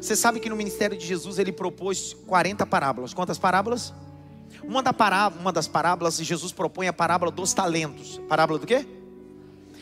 Você 0.00 0.16
sabe 0.16 0.40
que 0.40 0.48
no 0.48 0.56
ministério 0.56 0.96
de 0.96 1.06
Jesus 1.06 1.38
ele 1.38 1.52
propôs 1.52 2.14
40 2.26 2.64
parábolas. 2.66 3.14
Quantas 3.14 3.38
parábolas? 3.38 3.92
Uma, 4.62 4.82
da 4.82 4.92
pará 4.92 5.28
uma 5.28 5.52
das 5.52 5.68
parábolas, 5.68 6.16
Jesus 6.16 6.52
propõe 6.52 6.88
a 6.88 6.92
parábola 6.92 7.30
dos 7.30 7.52
talentos. 7.52 8.18
Parábola 8.28 8.58
do 8.58 8.66
quê? 8.66 8.86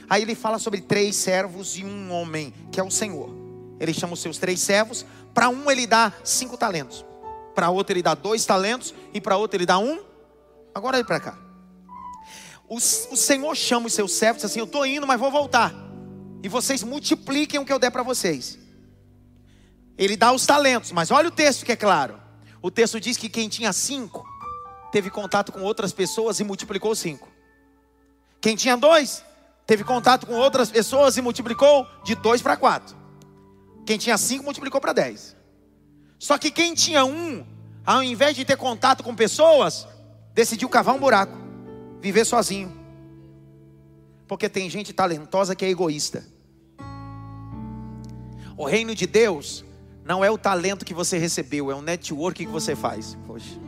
Aí 0.09 0.23
ele 0.23 0.35
fala 0.35 0.59
sobre 0.59 0.81
três 0.81 1.17
servos 1.17 1.77
e 1.77 1.85
um 1.85 2.13
homem, 2.13 2.53
que 2.71 2.79
é 2.79 2.83
o 2.83 2.91
Senhor. 2.91 3.31
Ele 3.81 3.93
chama 3.93 4.15
os 4.15 4.21
seus 4.21 4.39
três 4.39 4.61
servos. 4.61 5.05
Para 5.33 5.49
um 5.49 5.71
ele 5.71 5.87
dá 5.87 6.13
cinco 6.23 6.57
talentos. 6.57 7.05
Para 7.55 7.71
outro 7.71 7.95
ele 7.95 8.03
dá 8.03 8.15
dois 8.15 8.45
talentos. 8.45 8.95
E 9.13 9.21
para 9.21 9.37
outro 9.37 9.57
ele 9.57 9.67
dá 9.67 9.79
um. 9.79 10.03
Agora 10.75 10.97
olha 10.97 11.05
para 11.05 11.21
cá. 11.21 11.39
O, 12.69 12.77
o, 12.77 13.17
Senhor 13.17 13.55
chama 13.55 13.87
os 13.87 13.95
seus 13.95 14.13
servos 14.13 14.45
assim: 14.45 14.59
Eu 14.59 14.65
estou 14.65 14.87
indo, 14.87 15.07
mas 15.07 15.21
vou 15.21 15.31
voltar. 15.31 15.75
E 16.43 16.49
vocês 16.49 16.83
multipliquem 16.83 17.61
o 17.61 17.65
que 17.65 17.73
eu 17.73 17.79
der 17.79 17.91
para 17.91 18.03
vocês. 18.03 18.59
Ele 19.97 20.17
dá 20.17 20.33
os 20.33 20.45
talentos, 20.45 20.93
mas 20.93 21.11
olha 21.11 21.29
o 21.29 21.31
texto 21.31 21.65
que 21.65 21.73
é 21.73 21.77
claro. 21.77 22.21
O 22.61 22.71
texto 22.71 22.99
diz 22.99 23.17
que 23.17 23.29
quem 23.29 23.49
tinha 23.49 23.73
cinco 23.73 24.27
teve 24.91 25.11
contato 25.11 25.53
com 25.53 25.63
outras 25.63 25.93
pessoas 25.93 26.41
e 26.41 26.45
multiplicou 26.45 26.95
cinco. 26.95 27.29
Quem 28.41 28.57
tinha 28.57 28.77
dois 28.77 29.25
teve 29.67 29.85
contato 29.85 30.27
com 30.27 30.35
outras 30.35 30.71
pessoas 30.71 31.17
e 31.17 31.23
multiplicou 31.23 31.87
de 32.05 32.15
dois 32.15 32.43
para 32.43 32.57
quatro. 32.57 32.97
Quem 33.87 33.99
tinha 33.99 34.17
cinco 34.17 34.45
multiplicou 34.45 34.81
para 34.81 34.93
dez. 34.93 35.37
Só 36.19 36.39
que 36.39 36.51
quem 36.51 36.75
tinha 36.75 37.05
um, 37.05 37.45
ao 37.85 38.03
invés 38.03 38.35
de 38.35 38.45
ter 38.45 38.57
contato 38.57 39.03
com 39.03 39.15
pessoas, 39.15 39.87
decidiu 40.33 40.69
cavar 40.69 40.95
um 40.95 40.99
buraco, 40.99 41.37
viver 42.01 42.25
sozinho. 42.25 42.73
Porque 44.27 44.49
tem 44.49 44.71
gente 44.71 44.93
talentosa 44.93 45.55
que 45.55 45.65
é 45.65 45.69
egoísta. 45.69 46.25
O 48.57 48.65
reino 48.65 48.95
de 48.95 49.07
Deus 49.07 49.65
não 50.05 50.25
é 50.25 50.31
o 50.31 50.39
talento 50.39 50.85
que 50.85 50.95
você 50.95 51.19
recebeu, 51.19 51.71
é 51.71 51.75
o 51.75 51.83
network 51.83 52.45
que 52.45 52.51
você 52.51 52.75
faz. 52.75 53.17
Poxa. 53.27 53.59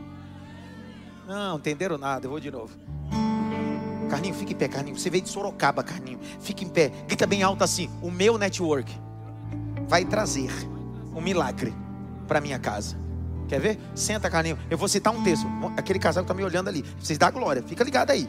Não, 1.27 1.57
entenderam 1.57 1.97
nada, 1.97 2.25
eu 2.25 2.29
vou 2.31 2.39
de 2.39 2.49
novo. 2.49 2.73
Carninho, 4.07 4.33
fica 4.33 4.53
em 4.53 4.55
pé, 4.55 4.67
Carninho. 4.67 4.97
Você 4.97 5.09
veio 5.09 5.23
de 5.23 5.29
Sorocaba, 5.29 5.83
Carninho. 5.83 6.19
Fica 6.39 6.63
em 6.63 6.69
pé. 6.69 6.91
Grita 7.07 7.27
bem 7.27 7.43
alto 7.43 7.63
assim: 7.63 7.89
O 8.01 8.09
meu 8.09 8.37
network 8.37 8.91
vai 9.87 10.05
trazer 10.05 10.49
um 11.15 11.21
milagre 11.21 11.73
para 12.27 12.41
minha 12.41 12.59
casa. 12.59 12.97
Quer 13.47 13.59
ver? 13.59 13.79
Senta, 13.95 14.29
Carninho. 14.29 14.57
Eu 14.69 14.77
vou 14.77 14.87
citar 14.87 15.13
um 15.13 15.23
texto. 15.23 15.47
Aquele 15.77 15.99
casal 15.99 16.23
que 16.23 16.25
está 16.25 16.33
me 16.33 16.43
olhando 16.43 16.67
ali. 16.67 16.83
Vocês 16.99 17.17
dão 17.17 17.31
glória. 17.31 17.63
Fica 17.63 17.83
ligado 17.83 18.11
aí. 18.11 18.27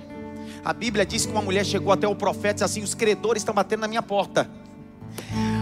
A 0.65 0.73
Bíblia 0.73 1.05
diz 1.05 1.27
que 1.27 1.33
uma 1.33 1.43
mulher 1.43 1.65
chegou 1.65 1.93
até 1.93 2.07
o 2.07 2.15
profeta 2.15 2.51
e 2.51 2.55
disse 2.55 2.65
assim: 2.65 2.83
Os 2.83 2.95
credores 2.95 3.43
estão 3.43 3.55
batendo 3.55 3.81
na 3.81 3.89
minha 3.89 4.03
porta. 4.03 4.49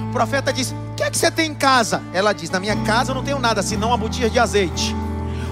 O 0.08 0.12
profeta 0.12 0.52
diz: 0.52 0.72
O 0.72 0.94
que 0.96 1.02
é 1.02 1.10
que 1.10 1.16
você 1.16 1.30
tem 1.30 1.50
em 1.50 1.54
casa? 1.54 2.02
Ela 2.12 2.32
diz: 2.32 2.50
Na 2.50 2.60
minha 2.60 2.76
casa 2.84 3.10
eu 3.10 3.14
não 3.14 3.24
tenho 3.24 3.38
nada 3.38 3.62
senão 3.62 3.88
uma 3.88 3.96
botija 3.96 4.28
de 4.28 4.38
azeite. 4.38 4.94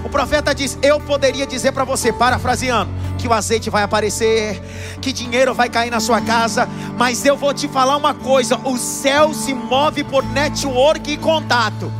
O 0.05 0.09
profeta 0.09 0.53
diz: 0.53 0.77
Eu 0.83 0.99
poderia 0.99 1.47
dizer 1.47 1.71
para 1.71 1.83
você, 1.83 2.13
parafraseando, 2.13 2.91
que 3.17 3.27
o 3.27 3.33
azeite 3.33 3.71
vai 3.71 3.81
aparecer, 3.81 4.61
que 5.01 5.11
dinheiro 5.11 5.51
vai 5.51 5.67
cair 5.67 5.89
na 5.89 5.99
sua 5.99 6.21
casa, 6.21 6.69
mas 6.95 7.25
eu 7.25 7.35
vou 7.35 7.51
te 7.55 7.67
falar 7.67 7.97
uma 7.97 8.13
coisa: 8.13 8.55
o 8.63 8.77
céu 8.77 9.33
se 9.33 9.51
move 9.51 10.03
por 10.03 10.23
network 10.23 11.11
e 11.11 11.17
contato. 11.17 11.91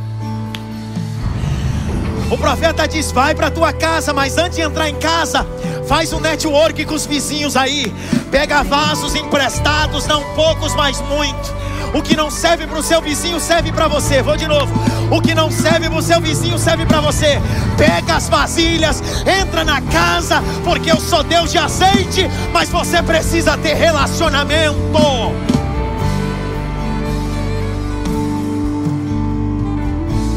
O 2.30 2.38
profeta 2.38 2.86
diz: 2.86 3.10
Vai 3.10 3.34
para 3.34 3.50
tua 3.50 3.72
casa, 3.72 4.12
mas 4.12 4.38
antes 4.38 4.56
de 4.56 4.62
entrar 4.62 4.88
em 4.88 4.96
casa, 5.00 5.44
faz 5.88 6.12
um 6.12 6.20
network 6.20 6.84
com 6.84 6.94
os 6.94 7.06
vizinhos 7.06 7.56
aí. 7.56 7.92
Pega 8.30 8.62
vasos 8.62 9.16
emprestados, 9.16 10.06
não 10.06 10.22
poucos, 10.36 10.76
mas 10.76 11.00
muito. 11.00 11.52
O 11.96 12.02
que 12.02 12.14
não 12.14 12.30
serve 12.30 12.66
para 12.66 12.78
o 12.78 12.82
seu 12.82 13.00
vizinho 13.00 13.40
serve 13.40 13.72
para 13.72 13.88
você. 13.88 14.20
Vou 14.20 14.36
de 14.36 14.46
novo. 14.46 14.70
O 15.10 15.18
que 15.18 15.34
não 15.34 15.50
serve 15.50 15.88
para 15.88 15.98
o 15.98 16.02
seu 16.02 16.20
vizinho 16.20 16.58
serve 16.58 16.84
para 16.84 17.00
você. 17.00 17.40
Pega 17.78 18.16
as 18.16 18.28
vasilhas, 18.28 19.02
entra 19.26 19.64
na 19.64 19.80
casa, 19.80 20.42
porque 20.62 20.92
eu 20.92 21.00
sou 21.00 21.22
Deus 21.22 21.50
de 21.50 21.56
azeite, 21.56 22.28
mas 22.52 22.68
você 22.68 23.02
precisa 23.02 23.56
ter 23.56 23.74
relacionamento. 23.74 24.76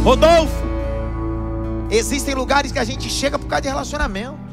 Rodolfo, 0.02 0.64
existem 1.92 2.34
lugares 2.36 2.72
que 2.72 2.80
a 2.80 2.86
gente 2.86 3.10
chega 3.10 3.38
por 3.38 3.48
causa 3.48 3.64
de 3.64 3.68
relacionamento. 3.68 4.49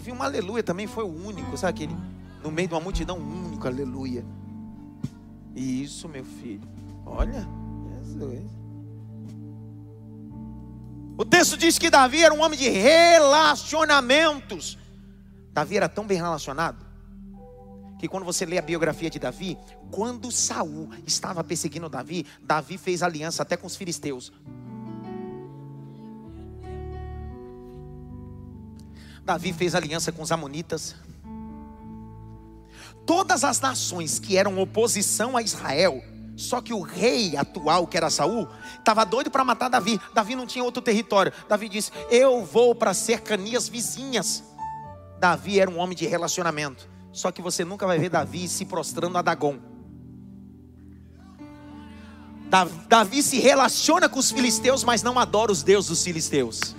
Eu 0.00 0.02
vi 0.02 0.12
um 0.12 0.22
aleluia 0.22 0.62
também, 0.62 0.86
foi 0.86 1.04
o 1.04 1.26
único, 1.26 1.54
sabe 1.58 1.84
aquele? 1.84 1.94
No 2.42 2.50
meio 2.50 2.66
de 2.66 2.72
uma 2.72 2.80
multidão, 2.80 3.18
único 3.18 3.66
aleluia. 3.66 4.24
Isso, 5.54 6.08
meu 6.08 6.24
filho. 6.24 6.66
Olha, 7.04 7.46
Jesus. 7.98 8.50
O 11.18 11.24
texto 11.26 11.54
diz 11.54 11.78
que 11.78 11.90
Davi 11.90 12.22
era 12.22 12.32
um 12.32 12.40
homem 12.40 12.58
de 12.58 12.66
relacionamentos. 12.66 14.78
Davi 15.52 15.76
era 15.76 15.86
tão 15.86 16.06
bem 16.06 16.16
relacionado 16.16 16.82
que 17.98 18.08
quando 18.08 18.24
você 18.24 18.46
lê 18.46 18.56
a 18.56 18.62
biografia 18.62 19.10
de 19.10 19.18
Davi, 19.18 19.58
quando 19.90 20.32
Saul 20.32 20.88
estava 21.06 21.44
perseguindo 21.44 21.90
Davi, 21.90 22.24
Davi 22.42 22.78
fez 22.78 23.02
aliança 23.02 23.42
até 23.42 23.54
com 23.54 23.66
os 23.66 23.76
filisteus. 23.76 24.32
Davi 29.24 29.52
fez 29.52 29.74
aliança 29.74 30.10
com 30.10 30.22
os 30.22 30.32
Amonitas. 30.32 30.94
Todas 33.06 33.44
as 33.44 33.60
nações 33.60 34.18
que 34.18 34.36
eram 34.36 34.58
oposição 34.58 35.36
a 35.36 35.42
Israel, 35.42 36.02
só 36.36 36.60
que 36.60 36.72
o 36.72 36.80
rei 36.80 37.36
atual, 37.36 37.86
que 37.86 37.96
era 37.96 38.08
Saul, 38.08 38.48
estava 38.78 39.04
doido 39.04 39.30
para 39.30 39.44
matar 39.44 39.68
Davi. 39.68 40.00
Davi 40.14 40.34
não 40.34 40.46
tinha 40.46 40.64
outro 40.64 40.80
território. 40.80 41.32
Davi 41.48 41.68
disse: 41.68 41.90
Eu 42.10 42.44
vou 42.44 42.74
para 42.74 42.94
cercanias 42.94 43.68
vizinhas. 43.68 44.42
Davi 45.18 45.60
era 45.60 45.70
um 45.70 45.78
homem 45.78 45.96
de 45.96 46.06
relacionamento. 46.06 46.88
Só 47.12 47.30
que 47.30 47.42
você 47.42 47.64
nunca 47.64 47.86
vai 47.86 47.98
ver 47.98 48.08
Davi 48.08 48.48
se 48.48 48.64
prostrando 48.64 49.18
a 49.18 49.22
Dagon. 49.22 49.58
Davi 52.88 53.22
se 53.22 53.38
relaciona 53.38 54.08
com 54.08 54.18
os 54.18 54.30
filisteus, 54.30 54.82
mas 54.82 55.02
não 55.02 55.18
adora 55.18 55.52
os 55.52 55.62
deuses 55.62 55.88
dos 55.88 56.02
filisteus. 56.02 56.74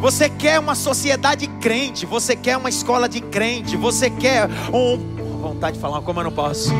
Você 0.00 0.28
quer 0.28 0.58
uma 0.58 0.74
sociedade 0.74 1.46
crente, 1.60 2.06
você 2.06 2.34
quer 2.34 2.56
uma 2.56 2.68
escola 2.68 3.08
de 3.08 3.20
crente, 3.20 3.76
você 3.76 4.08
quer 4.08 4.48
um 4.72 5.20
vontade 5.40 5.76
de 5.76 5.80
falar 5.80 6.00
como 6.02 6.20
eu 6.20 6.24
não 6.24 6.32
posso. 6.32 6.70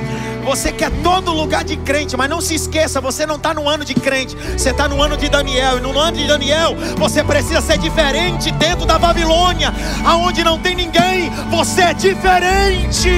Você 0.44 0.72
quer 0.72 0.90
todo 1.02 1.32
lugar 1.32 1.64
de 1.64 1.76
crente, 1.76 2.16
mas 2.16 2.28
não 2.28 2.40
se 2.40 2.54
esqueça, 2.54 3.00
você 3.00 3.26
não 3.26 3.36
está 3.36 3.52
no 3.52 3.68
ano 3.68 3.84
de 3.84 3.94
crente, 3.94 4.36
você 4.36 4.70
está 4.70 4.88
no 4.88 5.02
ano 5.02 5.16
de 5.16 5.28
Daniel. 5.28 5.78
E 5.78 5.80
no 5.80 5.98
ano 5.98 6.16
de 6.16 6.26
Daniel, 6.26 6.74
você 6.96 7.22
precisa 7.24 7.60
ser 7.60 7.78
diferente 7.78 8.50
dentro 8.52 8.86
da 8.86 8.98
Babilônia, 8.98 9.72
aonde 10.04 10.44
não 10.44 10.58
tem 10.58 10.74
ninguém, 10.74 11.30
você 11.50 11.82
é 11.82 11.94
diferente. 11.94 13.10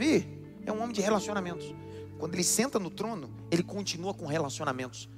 Davi 0.00 0.26
é 0.64 0.72
um 0.72 0.82
homem 0.82 0.94
de 0.94 1.02
relacionamentos. 1.02 1.74
Quando 2.18 2.34
ele 2.34 2.42
senta 2.42 2.78
no 2.78 2.88
trono, 2.88 3.30
ele 3.50 3.62
continua 3.62 4.14
com 4.14 4.24
relacionamentos. 4.24 5.10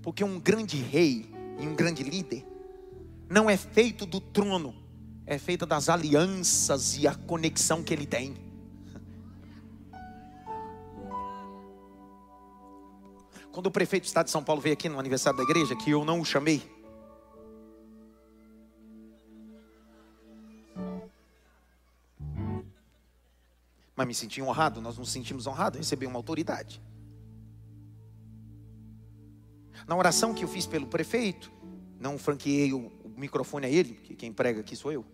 Porque 0.00 0.24
um 0.24 0.40
grande 0.40 0.78
rei 0.78 1.30
e 1.60 1.66
um 1.66 1.74
grande 1.74 2.02
líder 2.02 2.42
não 3.28 3.48
é 3.48 3.58
feito 3.58 4.06
do 4.06 4.20
trono, 4.20 4.74
é 5.26 5.38
feita 5.38 5.66
das 5.66 5.90
alianças 5.90 6.96
e 6.96 7.06
a 7.06 7.14
conexão 7.14 7.82
que 7.82 7.92
ele 7.92 8.06
tem. 8.06 8.34
Quando 13.52 13.66
o 13.66 13.70
prefeito 13.70 14.04
do 14.04 14.06
estado 14.06 14.26
de 14.26 14.32
São 14.32 14.42
Paulo 14.42 14.62
veio 14.62 14.72
aqui 14.72 14.88
no 14.88 14.98
aniversário 14.98 15.36
da 15.36 15.44
igreja, 15.44 15.76
que 15.76 15.90
eu 15.90 16.06
não 16.06 16.20
o 16.20 16.24
chamei, 16.24 16.62
mas 23.94 24.06
me 24.06 24.14
senti 24.14 24.40
honrado, 24.40 24.80
nós 24.80 24.96
nos 24.96 25.10
sentimos 25.10 25.46
honrados, 25.46 25.78
recebi 25.78 26.06
uma 26.06 26.18
autoridade. 26.18 26.82
Na 29.86 29.96
oração 29.96 30.32
que 30.32 30.44
eu 30.44 30.48
fiz 30.48 30.66
pelo 30.66 30.86
prefeito, 30.86 31.52
não 31.98 32.18
franqueei 32.18 32.72
o, 32.72 32.86
o 33.04 33.12
microfone 33.16 33.66
a 33.66 33.68
ele, 33.68 33.94
que 33.94 34.14
quem 34.14 34.32
prega 34.32 34.60
aqui 34.60 34.74
sou 34.74 34.92
eu. 34.92 35.04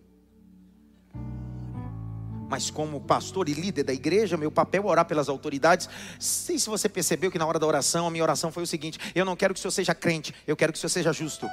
Mas 2.48 2.70
como 2.70 3.00
pastor 3.00 3.48
e 3.48 3.52
líder 3.52 3.82
da 3.82 3.92
igreja, 3.92 4.36
meu 4.36 4.50
papel 4.50 4.84
é 4.84 4.86
orar 4.86 5.04
pelas 5.04 5.28
autoridades. 5.28 5.88
Sei 6.18 6.58
se 6.58 6.68
você 6.68 6.88
percebeu 6.88 7.30
que 7.30 7.38
na 7.38 7.44
hora 7.44 7.58
da 7.58 7.66
oração, 7.66 8.06
a 8.06 8.10
minha 8.10 8.22
oração 8.22 8.50
foi 8.50 8.62
o 8.62 8.66
seguinte: 8.66 8.98
eu 9.14 9.24
não 9.24 9.36
quero 9.36 9.52
que 9.52 9.58
o 9.58 9.60
senhor 9.60 9.72
seja 9.72 9.94
crente, 9.94 10.34
eu 10.46 10.56
quero 10.56 10.72
que 10.72 10.78
o 10.78 10.80
senhor 10.80 10.90
seja 10.90 11.12
justo. 11.12 11.46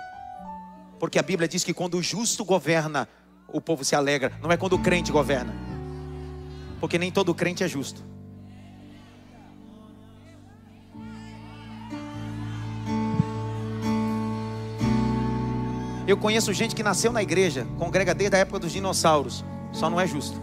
Porque 0.98 1.20
a 1.20 1.24
Bíblia 1.24 1.50
diz 1.50 1.64
que 1.64 1.74
quando 1.74 1.98
o 1.98 2.02
justo 2.02 2.46
governa, 2.46 3.10
o 3.50 3.60
povo 3.60 3.84
se 3.84 3.94
alegra, 3.94 4.38
não 4.42 4.52
é 4.52 4.56
quando 4.56 4.74
o 4.74 4.82
crente 4.82 5.12
governa. 5.12 5.65
Porque 6.80 6.98
nem 6.98 7.12
todo 7.12 7.34
crente 7.34 7.64
é 7.64 7.68
justo. 7.68 8.04
Eu 16.08 16.18
conheço 16.18 16.54
gente 16.54 16.76
que 16.76 16.84
nasceu 16.84 17.12
na 17.12 17.24
igreja, 17.24 17.68
congrega 17.80 18.14
desde 18.14 18.36
a 18.36 18.40
época 18.40 18.60
dos 18.60 18.72
dinossauros, 18.72 19.44
só 19.72 19.90
não 19.90 20.00
é 20.00 20.06
justo. 20.06 20.40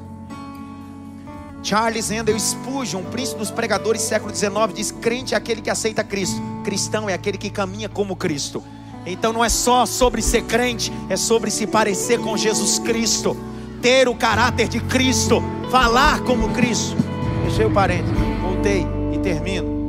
Charles 1.63 2.11
Handel 2.11 2.39
Spurgeon, 2.39 3.05
príncipe 3.05 3.39
dos 3.39 3.51
pregadores 3.53 4.03
século 4.03 4.35
XIX, 4.35 4.53
diz: 4.75 4.91
crente 4.91 5.35
é 5.35 5.37
aquele 5.37 5.63
que 5.63 5.71
aceita 5.71 6.03
Cristo, 6.03 6.43
cristão 6.65 7.09
é 7.09 7.15
aquele 7.15 7.39
que 7.39 7.49
caminha 7.49 7.89
como 7.89 8.17
Cristo. 8.17 8.63
Então 9.07 9.33
não 9.33 9.45
é 9.45 9.49
só 9.49 9.87
sobre 9.87 10.21
ser 10.21 10.43
crente, 10.43 10.93
é 11.09 11.17
sobre 11.17 11.51
se 11.51 11.67
parecer 11.67 12.19
com 12.19 12.37
Jesus 12.37 12.81
Cristo, 12.81 13.37
ter 13.83 14.09
o 14.09 14.17
caráter 14.17 14.69
de 14.69 14.81
Cristo, 14.81 15.41
falar 15.71 16.23
como 16.25 16.55
Cristo. 16.55 16.97
Fechei 17.45 17.67
o 17.67 17.75
parênteses, 17.75 18.17
voltei 18.41 18.85
e 19.13 19.19
termino. 19.19 19.83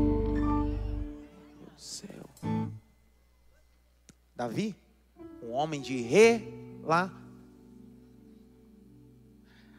Davi 4.36 4.76
um 5.44 5.52
homem 5.52 5.80
de 5.80 6.04
lá. 6.84 7.14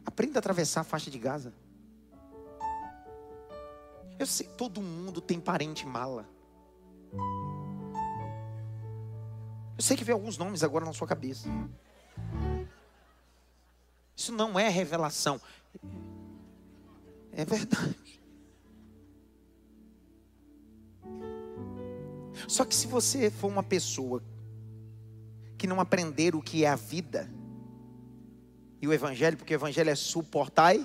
Aprenda 0.06 0.38
a 0.38 0.40
atravessar 0.40 0.82
a 0.82 0.84
faixa 0.84 1.10
de 1.10 1.18
Gaza. 1.18 1.52
Eu 4.16 4.26
sei, 4.26 4.46
todo 4.46 4.80
mundo 4.80 5.20
tem 5.20 5.40
parente 5.40 5.84
mala. 5.84 6.24
Eu 9.76 9.82
sei 9.82 9.96
que 9.96 10.04
vem 10.04 10.12
alguns 10.12 10.38
nomes 10.38 10.62
agora 10.62 10.84
na 10.84 10.92
sua 10.92 11.08
cabeça. 11.08 11.48
Isso 14.16 14.32
não 14.32 14.58
é 14.58 14.68
revelação. 14.68 15.40
É 17.32 17.44
verdade. 17.44 17.96
Só 22.48 22.64
que 22.64 22.74
se 22.74 22.86
você 22.86 23.30
for 23.30 23.48
uma 23.48 23.62
pessoa 23.62 24.22
que 25.56 25.66
não 25.66 25.80
aprenderam 25.80 26.38
o 26.38 26.42
que 26.42 26.64
é 26.64 26.68
a 26.68 26.76
vida. 26.76 27.30
E 28.82 28.86
o 28.86 28.92
evangelho, 28.92 29.36
porque 29.36 29.54
o 29.54 29.56
evangelho 29.56 29.88
é 29.88 29.94
suportar. 29.94 30.76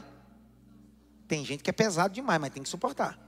Tem 1.28 1.44
gente 1.44 1.62
que 1.62 1.70
é 1.70 1.74
pesado 1.74 2.14
demais, 2.14 2.40
mas 2.40 2.54
tem 2.54 2.64
que 2.64 2.70
suportar. 2.70 3.20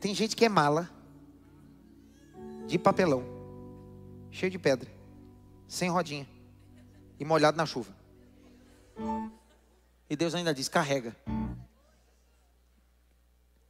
Tem 0.00 0.14
gente 0.14 0.34
que 0.34 0.44
é 0.44 0.48
mala, 0.48 0.88
de 2.66 2.78
papelão, 2.78 3.24
cheio 4.30 4.50
de 4.50 4.58
pedra, 4.58 4.90
sem 5.66 5.90
rodinha 5.90 6.26
e 7.18 7.24
molhado 7.24 7.56
na 7.56 7.66
chuva. 7.66 7.97
E 10.08 10.16
Deus 10.16 10.34
ainda 10.34 10.54
diz: 10.54 10.68
carrega. 10.68 11.16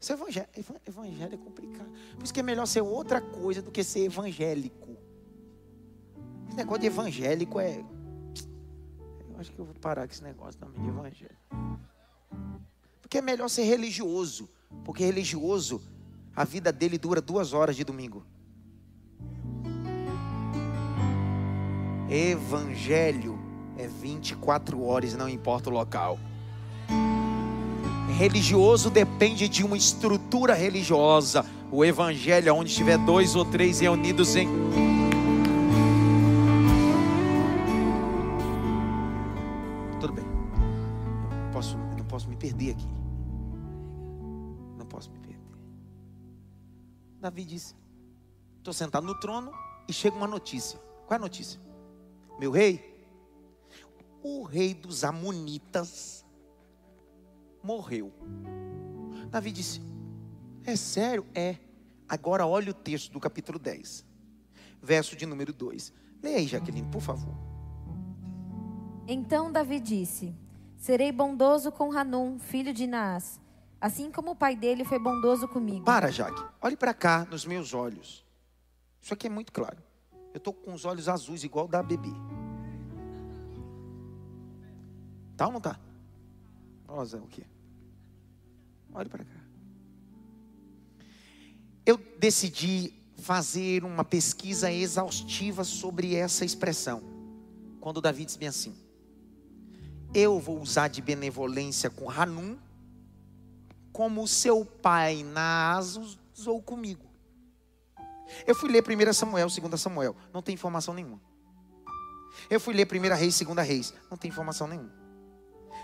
Esse 0.01 0.13
evangelho, 0.13 0.49
evangelho 0.87 1.35
é 1.35 1.39
complicado. 1.39 1.91
Por 2.15 2.23
isso 2.23 2.33
que 2.33 2.41
é 2.41 2.43
melhor 2.43 2.67
ser 2.67 2.81
outra 2.81 3.21
coisa 3.21 3.61
do 3.61 3.71
que 3.71 3.83
ser 3.83 4.05
evangélico 4.05 4.89
negócio 6.59 6.81
de 6.81 6.87
evangélico 6.87 7.61
é. 7.61 7.79
Eu 9.31 9.39
acho 9.39 9.53
que 9.53 9.59
eu 9.59 9.65
vou 9.65 9.75
parar 9.75 10.07
com 10.07 10.13
esse 10.13 10.23
negócio 10.23 10.59
também 10.59 10.83
de 10.83 10.89
evangelho. 10.89 11.37
Porque 13.01 13.19
é 13.19 13.23
melhor 13.23 13.49
ser 13.49 13.63
religioso. 13.63 14.51
Porque 14.85 15.05
religioso, 15.05 15.81
a 16.35 16.45
vida 16.45 16.73
dele 16.73 16.99
dura 16.99 17.21
duas 17.21 17.53
horas 17.53 17.77
de 17.77 17.85
domingo. 17.85 18.27
Evangelho 22.11 23.38
é 23.79 23.87
24 23.87 24.85
horas, 24.85 25.15
não 25.15 25.29
importa 25.29 25.71
o 25.71 25.73
local. 25.73 26.19
Religioso 28.19 28.91
depende 28.91 29.49
de 29.49 29.65
uma 29.65 29.77
estrutura 29.77 30.53
religiosa. 30.53 31.47
O 31.71 31.85
evangelho, 31.85 32.55
onde 32.55 32.71
estiver 32.71 32.99
dois 32.99 33.37
ou 33.37 33.45
três 33.45 33.81
reunidos 33.81 34.35
em 34.37 34.49
perder 42.39 42.71
aqui. 42.71 42.89
Não 44.77 44.87
posso 44.87 45.11
me 45.11 45.19
perder. 45.19 45.41
Davi 47.21 47.45
disse: 47.45 47.75
Estou 48.59 48.73
sentado 48.73 49.07
no 49.07 49.19
trono 49.19 49.53
e 49.89 49.93
chega 49.93 50.17
uma 50.17 50.27
notícia. 50.27 50.79
Qual 51.07 51.17
é 51.17 51.17
a 51.17 51.19
notícia? 51.19 51.61
Meu 52.39 52.51
rei, 52.51 52.98
o 54.23 54.43
rei 54.43 54.75
dos 54.75 55.05
Amonitas 55.05 56.25
morreu. 57.63 58.13
Davi 59.31 59.53
disse: 59.53 59.81
É 60.65 60.77
sério? 60.77 61.27
É. 61.35 61.57
Agora 62.09 62.47
olha 62.47 62.71
o 62.71 62.75
texto 62.75 63.13
do 63.13 63.21
capítulo 63.21 63.59
10, 63.59 64.05
verso 64.81 65.15
de 65.15 65.27
número 65.27 65.53
2. 65.53 65.93
Leia 66.23 66.39
aí, 66.39 66.47
Jaqueline, 66.47 66.89
por 66.91 67.03
favor. 67.03 67.35
Então 69.07 69.53
Davi 69.53 69.79
disse: 69.79 70.35
Serei 70.77 71.13
bondoso 71.13 71.71
com 71.71 71.93
Hanum, 71.93 72.39
filho 72.39 72.73
de 72.73 72.87
Naás, 72.87 73.41
assim 73.81 74.11
como 74.11 74.31
o 74.31 74.37
pai 74.37 74.57
dele 74.57 74.85
foi 74.85 74.99
bondoso 74.99 75.47
comigo. 75.49 75.85
Para, 75.85 76.11
Jaque. 76.11 76.43
Olhe 76.63 76.77
para 76.77 76.95
cá 76.95 77.27
nos 77.31 77.45
meus 77.45 77.75
olhos. 77.75 78.25
Isso 79.01 79.13
aqui 79.13 79.27
é 79.27 79.31
muito 79.31 79.53
claro. 79.53 79.79
Eu 80.33 80.39
estou 80.39 80.53
com 80.53 80.73
os 80.73 80.85
olhos 80.85 81.09
azuis, 81.09 81.45
igual 81.45 81.67
da 81.67 81.83
bebê. 81.83 82.13
Tá 85.39 85.47
ou 85.47 85.53
não 85.53 85.61
tá? 85.61 85.79
Rosa, 86.89 87.19
o 87.19 87.29
quê? 87.29 87.45
Olhe 88.93 89.09
para 89.09 89.25
cá. 89.25 89.41
Eu 91.87 91.97
decidi 92.19 92.93
fazer 93.19 93.85
uma 93.85 94.05
pesquisa 94.05 94.71
exaustiva 94.71 95.63
sobre 95.63 96.17
essa 96.17 96.45
expressão. 96.45 97.03
Quando 97.81 98.01
Davi 98.01 98.25
disse 98.25 98.37
bem 98.37 98.49
assim: 98.49 98.75
eu 100.13 100.41
vou 100.41 100.61
usar 100.61 100.89
de 100.89 101.01
benevolência 101.01 101.89
com 101.89 102.11
Hanum, 102.11 102.59
como 103.93 104.27
seu 104.27 104.65
pai 104.65 105.23
Naas 105.23 105.97
usou 106.37 106.61
comigo. 106.61 107.07
Eu 108.45 108.57
fui 108.57 108.71
ler 108.73 108.83
1 108.83 109.13
Samuel, 109.13 109.47
2 109.49 109.81
Samuel, 109.81 110.17
não 110.35 110.43
tem 110.43 110.53
informação 110.53 110.95
nenhuma. 110.95 111.21
Eu 112.51 112.59
fui 112.59 112.75
ler 112.75 112.89
1 112.91 113.15
Reis, 113.15 113.41
2 113.41 113.69
Reis, 113.69 113.95
não 114.11 114.19
tem 114.19 114.29
informação 114.29 114.67
nenhuma. 114.67 114.98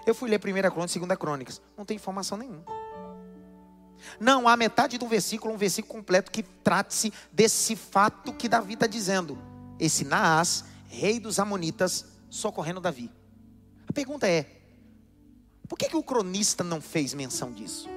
Eu 0.07 0.15
fui 0.15 0.29
ler 0.29 0.39
1 0.39 0.71
Crônicas, 0.71 0.95
2 0.95 1.19
Crônicas, 1.19 1.63
não 1.77 1.85
tem 1.85 1.97
informação 1.97 2.37
nenhuma. 2.37 2.65
Não 4.21 4.47
há 4.47 4.57
metade 4.57 4.99
do 4.99 5.07
versículo, 5.07 5.55
um 5.55 5.57
versículo 5.57 5.95
completo 5.95 6.31
que 6.31 6.43
trate-se 6.43 7.13
desse 7.33 7.75
fato 7.75 8.33
que 8.35 8.49
Davi 8.49 8.75
está 8.75 8.87
dizendo. 8.87 9.39
Esse 9.79 10.05
Naás, 10.05 10.65
rei 10.87 11.19
dos 11.19 11.39
Amonitas, 11.39 12.05
socorrendo 12.29 12.81
Davi 12.81 13.11
pergunta 13.95 14.29
é: 14.29 14.47
por 15.69 15.79
que, 15.79 15.89
que 15.89 15.97
o 15.97 16.03
cronista 16.03 16.65
não 16.65 16.81
fez 16.81 17.15
menção 17.15 17.53
disso? 17.53 17.89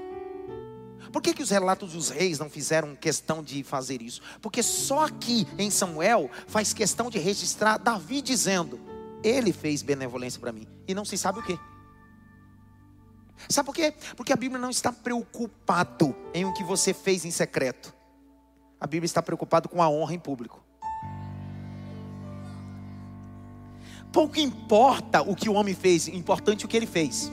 Por 1.12 1.22
que, 1.22 1.34
que 1.34 1.42
os 1.42 1.50
relatos 1.50 1.94
dos 1.94 2.10
reis 2.10 2.38
não 2.38 2.50
fizeram 2.50 2.96
questão 2.96 3.42
de 3.42 3.64
fazer 3.64 4.02
isso? 4.02 4.22
Porque 4.42 4.62
só 4.62 5.06
aqui 5.06 5.48
em 5.58 5.72
Samuel 5.72 6.30
faz 6.48 6.74
questão 6.74 7.10
de 7.10 7.18
registrar 7.18 7.78
Davi 7.78 8.22
dizendo: 8.22 8.80
Ele 9.24 9.52
fez 9.52 9.82
benevolência 9.82 10.40
para 10.40 10.52
mim. 10.52 10.68
E 10.88 10.94
não 10.94 11.04
se 11.04 11.18
sabe 11.18 11.40
o 11.40 11.44
que. 11.44 11.60
Sabe 13.50 13.66
por 13.66 13.76
quê? 13.76 13.94
Porque 14.16 14.34
a 14.34 14.36
Bíblia 14.36 14.60
não 14.60 14.70
está 14.70 14.92
preocupado 14.92 16.16
em 16.34 16.46
o 16.46 16.54
que 16.54 16.64
você 16.64 16.94
fez 16.94 17.26
em 17.26 17.32
secreto. 17.32 17.94
A 18.80 18.88
Bíblia 18.88 19.06
está 19.06 19.22
preocupada 19.22 19.68
com 19.68 19.82
a 19.82 19.90
honra 19.90 20.14
em 20.14 20.20
público. 20.20 20.64
Pouco 24.12 24.40
importa 24.40 25.22
o 25.22 25.36
que 25.36 25.50
o 25.50 25.54
homem 25.54 25.76
fez, 25.76 26.08
importante 26.08 26.66
o 26.66 26.68
que 26.68 26.78
ele 26.78 26.88
fez. 26.88 27.32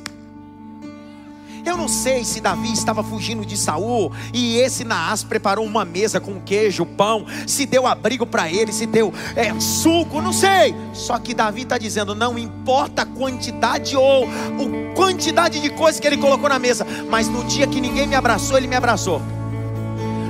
Eu 1.65 1.77
não 1.77 1.89
sei 1.89 2.25
se 2.25 2.41
Davi 2.41 2.73
estava 2.73 3.03
fugindo 3.03 3.45
de 3.45 3.57
Saul 3.57 4.12
e 4.33 4.59
esse 4.59 4.85
Naás 4.85 5.25
preparou 5.25 5.65
uma 5.65 5.85
mesa 5.85 6.21
com 6.21 6.41
queijo, 6.41 6.85
pão, 6.85 7.25
se 7.47 7.65
deu 7.65 7.87
abrigo 7.87 8.27
para 8.27 8.51
ele, 8.51 8.73
se 8.73 8.85
deu 8.85 9.12
é, 9.35 9.59
suco, 9.59 10.21
não 10.21 10.33
sei. 10.33 10.75
Só 10.93 11.19
que 11.19 11.33
Davi 11.33 11.62
está 11.62 11.79
dizendo: 11.79 12.15
não 12.15 12.39
importa 12.39 13.03
a 13.03 13.07
quantidade 13.07 13.97
ou 13.97 14.25
a 14.25 14.95
quantidade 14.95 15.61
de 15.61 15.71
coisas 15.71 15.99
que 15.99 16.07
ele 16.07 16.19
colocou 16.19 16.49
na 16.49 16.59
mesa, 16.59 16.87
mas 17.09 17.29
no 17.29 17.43
dia 17.45 17.67
que 17.67 17.81
ninguém 17.81 18.07
me 18.07 18.15
abraçou, 18.15 18.59
ele 18.59 18.67
me 18.67 18.77
abraçou. 18.77 19.23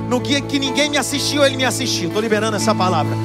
No 0.09 0.19
dia 0.21 0.39
que 0.39 0.59
ninguém 0.59 0.89
me 0.89 0.97
assistiu, 0.97 1.43
ele 1.43 1.57
me 1.57 1.65
assistiu. 1.65 2.07
Estou 2.07 2.21
liberando 2.21 2.55
essa 2.55 2.73
palavra. 2.73 3.15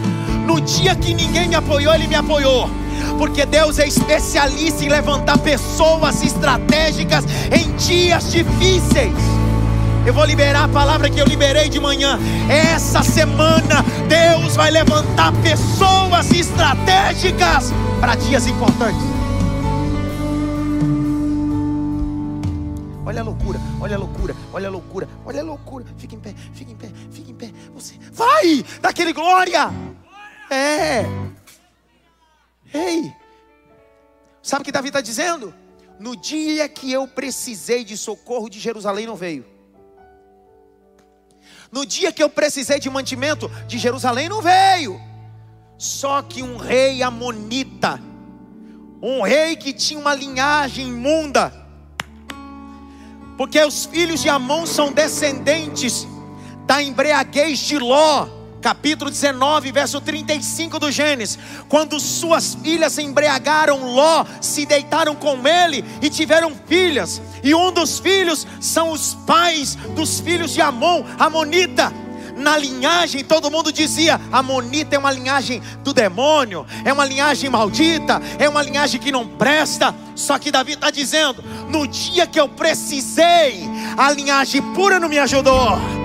No 0.51 0.61
dia 0.61 0.97
que 0.97 1.15
ninguém 1.15 1.47
me 1.47 1.55
apoiou, 1.55 1.95
ele 1.95 2.09
me 2.09 2.17
apoiou 2.17 2.69
porque 3.17 3.47
Deus 3.47 3.79
é 3.79 3.87
especialista 3.87 4.85
em 4.85 4.89
levantar 4.89 5.39
pessoas 5.39 6.25
estratégicas 6.25 7.25
em 7.53 7.71
dias 7.77 8.33
difíceis. 8.33 9.15
Eu 10.05 10.13
vou 10.13 10.25
liberar 10.25 10.65
a 10.65 10.69
palavra 10.69 11.09
que 11.09 11.21
eu 11.21 11.25
liberei 11.25 11.69
de 11.69 11.79
manhã. 11.79 12.19
Essa 12.49 13.01
semana, 13.05 13.85
Deus 14.09 14.57
vai 14.57 14.73
levantar 14.73 15.33
pessoas 15.41 16.33
estratégicas 16.33 17.73
para 18.01 18.17
dias 18.17 18.49
importantes. 18.49 19.05
Olha 23.07 23.21
a 23.21 23.25
loucura, 23.25 23.61
olha 23.81 23.95
a 23.95 23.99
loucura, 23.99 24.37
olha 24.53 24.67
a 24.67 24.71
loucura, 24.71 25.09
olha 25.25 25.41
a 25.43 25.45
loucura. 25.45 25.85
Fica 25.97 26.17
em 26.17 26.19
pé, 26.19 26.35
fica 26.55 26.73
em 26.73 26.77
pé, 26.77 26.89
fica 27.13 27.31
em 27.31 27.35
pé. 27.35 27.51
Você 27.73 27.95
vai 28.13 28.65
daquele 28.83 29.13
glória. 29.13 29.71
É. 30.51 31.05
Ei, 32.75 33.15
sabe 34.43 34.63
o 34.63 34.65
que 34.65 34.73
Davi 34.73 34.89
está 34.89 35.01
dizendo? 35.01 35.55
No 35.99 36.17
dia 36.17 36.69
que 36.69 36.91
eu 36.91 37.07
precisei 37.07 37.85
de 37.85 37.97
socorro 37.97 38.49
de 38.51 38.59
Jerusalém, 38.59 39.07
não 39.07 39.15
veio. 39.15 39.47
No 41.71 41.87
dia 41.87 42.11
que 42.11 42.23
eu 42.23 42.29
precisei 42.29 42.81
de 42.81 42.91
mantimento 42.91 43.49
de 43.69 43.79
Jerusalém, 43.79 44.29
não 44.29 44.43
veio. 44.43 45.01
Só 45.79 46.21
que 46.21 46.43
um 46.43 46.57
rei 46.57 47.03
amonita, 47.03 48.01
um 49.01 49.23
rei 49.23 49.57
que 49.57 49.73
tinha 49.73 50.01
uma 50.01 50.15
linhagem 50.15 50.89
imunda, 50.89 51.53
porque 53.37 53.63
os 53.65 53.87
filhos 53.87 54.21
de 54.21 54.29
Amon 54.29 54.67
são 54.67 54.93
descendentes 54.93 56.07
da 56.67 56.83
embriaguez 56.83 57.59
de 57.61 57.79
Ló 57.79 58.40
capítulo 58.61 59.11
19, 59.11 59.73
verso 59.73 60.01
35 60.01 60.79
do 60.79 60.91
Gênesis, 60.91 61.39
quando 61.69 61.99
suas 61.99 62.55
filhas 62.55 62.99
embriagaram, 62.99 63.95
Ló 63.95 64.25
se 64.41 64.67
deitaram 64.67 65.15
com 65.15 65.47
ele 65.47 65.85
e 66.01 66.11
tiveram 66.11 66.53
filhas, 66.67 67.21
e 67.43 67.55
um 67.55 67.73
dos 67.73 67.99
filhos 67.99 68.47
são 68.61 68.91
os 68.91 69.15
pais 69.27 69.77
dos 69.97 70.21
filhos 70.21 70.53
de 70.53 70.61
Amon, 70.61 71.05
Amonita. 71.19 71.93
Na 72.37 72.57
linhagem, 72.57 73.23
todo 73.23 73.51
mundo 73.51 73.71
dizia: 73.71 74.19
Amonita 74.33 74.97
é 74.97 74.99
uma 74.99 75.11
linhagem 75.11 75.61
do 75.85 75.93
demônio, 75.93 76.65
é 76.87 76.93
uma 76.93 77.05
linhagem 77.05 77.51
maldita, 77.51 78.23
é 78.39 78.49
uma 78.49 78.63
linhagem 78.63 78.99
que 78.99 79.13
não 79.13 79.27
presta. 79.27 79.95
Só 80.15 80.39
que 80.39 80.51
Davi 80.51 80.73
está 80.73 80.91
dizendo: 80.91 81.45
no 81.69 81.87
dia 81.87 82.27
que 82.27 82.41
eu 82.41 82.49
precisei, 82.49 83.69
a 83.95 84.11
linhagem 84.11 84.63
pura 84.73 84.99
não 84.99 85.09
me 85.09 85.19
ajudou 85.19 86.00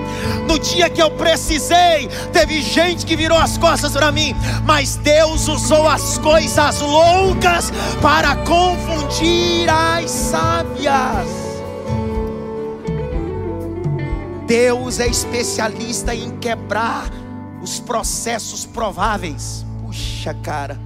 no 0.48 0.58
dia 0.58 0.88
que 0.88 1.02
eu 1.02 1.10
precisei, 1.10 2.08
teve 2.32 2.62
gente 2.62 3.04
que 3.04 3.16
virou 3.16 3.38
as 3.38 3.58
costas 3.58 3.92
para 3.92 4.12
mim, 4.12 4.34
mas 4.64 4.96
Deus 4.96 5.48
usou 5.48 5.88
as 5.88 6.18
coisas 6.18 6.80
loucas 6.80 7.72
para 8.00 8.36
confundir 8.36 9.68
as 9.68 10.10
sábias. 10.10 11.46
Deus 14.46 15.00
é 15.00 15.08
especialista 15.08 16.14
em 16.14 16.30
quebrar 16.38 17.10
os 17.60 17.80
processos 17.80 18.64
prováveis. 18.64 19.66
Puxa, 19.82 20.32
cara. 20.34 20.78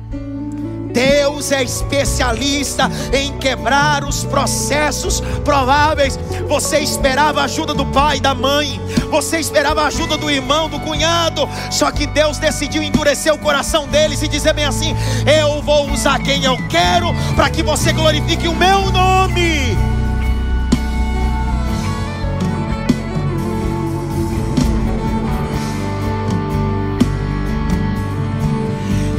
Deus 0.93 1.53
é 1.53 1.63
especialista 1.63 2.91
em 3.13 3.37
quebrar 3.39 4.05
os 4.05 4.25
processos 4.25 5.21
prováveis. 5.45 6.19
Você 6.49 6.81
esperava 6.81 7.41
a 7.41 7.45
ajuda 7.45 7.75
do 7.75 7.87
pai, 7.87 8.21
da 8.21 8.35
mãe, 8.35 8.81
você 9.11 9.39
esperava 9.39 9.83
a 9.83 9.87
ajuda 9.87 10.17
do 10.17 10.31
irmão, 10.31 10.69
do 10.69 10.81
cunhado, 10.81 11.49
só 11.71 11.91
que 11.91 12.07
Deus 12.07 12.39
decidiu 12.39 12.83
endurecer 12.83 13.33
o 13.33 13.39
coração 13.39 13.87
deles 13.89 14.23
e 14.23 14.29
dizer 14.29 14.53
bem 14.53 14.65
assim: 14.65 14.95
Eu 15.27 15.63
vou 15.63 15.91
usar 15.91 16.19
quem 16.21 16.45
eu 16.45 16.57
quero 16.69 17.09
para 17.35 17.51
que 17.51 17.63
você 17.63 17.93
glorifique 17.93 18.49
o 18.49 18.55
meu 18.55 18.91
nome. 18.91 20.00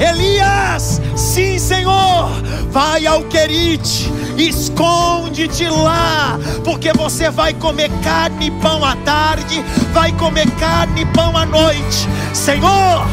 Elias, 0.02 1.00
sim, 1.16 1.60
Senhor, 1.60 2.32
vai 2.72 3.06
ao 3.06 3.22
Querite, 3.26 4.12
esconde-te 4.36 5.70
lá, 5.70 6.40
porque 6.64 6.92
você 6.92 7.30
vai 7.30 7.54
comer 7.54 7.92
carne 8.04 8.48
e 8.48 8.52
pão 8.52 8.84
à 8.84 8.96
tarde, 8.96 9.64
vai 9.94 10.12
comer 10.14 10.50
carne 10.60 11.02
e 11.04 11.06
pão 11.06 11.38
à 11.38 11.46
noite. 11.46 12.10
Senhor, 12.34 13.06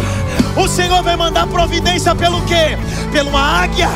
o 0.57 0.67
Senhor 0.67 1.03
vai 1.03 1.15
mandar 1.15 1.47
providência 1.49 2.15
pelo 2.15 2.41
quê? 2.47 2.79
Pela 3.13 3.29
uma 3.29 3.63
águia, 3.63 3.91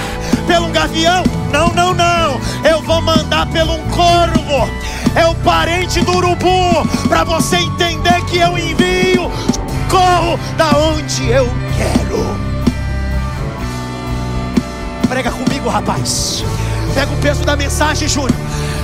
pelo 0.46 0.66
um 0.66 0.72
gavião? 0.72 1.24
Não, 1.50 1.68
não, 1.68 1.94
não. 1.94 2.38
Eu 2.62 2.82
vou 2.82 3.00
mandar 3.00 3.46
pelo 3.46 3.72
um 3.72 3.88
corvo. 3.88 4.68
É 5.14 5.26
o 5.26 5.34
parente 5.36 6.02
do 6.02 6.14
urubu, 6.14 6.86
para 7.08 7.24
você 7.24 7.56
entender 7.56 8.22
que 8.26 8.36
eu 8.36 8.58
envio 8.58 9.30
corro 9.88 10.38
da 10.58 10.76
onde 10.76 11.30
eu 11.30 11.48
quero. 11.76 12.51
Prega 15.12 15.30
comigo, 15.30 15.68
rapaz. 15.68 16.42
Pega 16.94 17.12
o 17.12 17.16
peso 17.18 17.44
da 17.44 17.54
mensagem, 17.54 18.08
Júnior. 18.08 18.32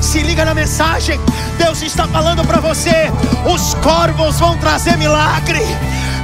Se 0.02 0.20
liga 0.20 0.44
na 0.44 0.52
mensagem. 0.52 1.18
Deus 1.56 1.80
está 1.80 2.06
falando 2.06 2.46
para 2.46 2.60
você. 2.60 3.10
Os 3.46 3.72
corvos 3.76 4.38
vão 4.38 4.54
trazer 4.58 4.98
milagre. 4.98 5.62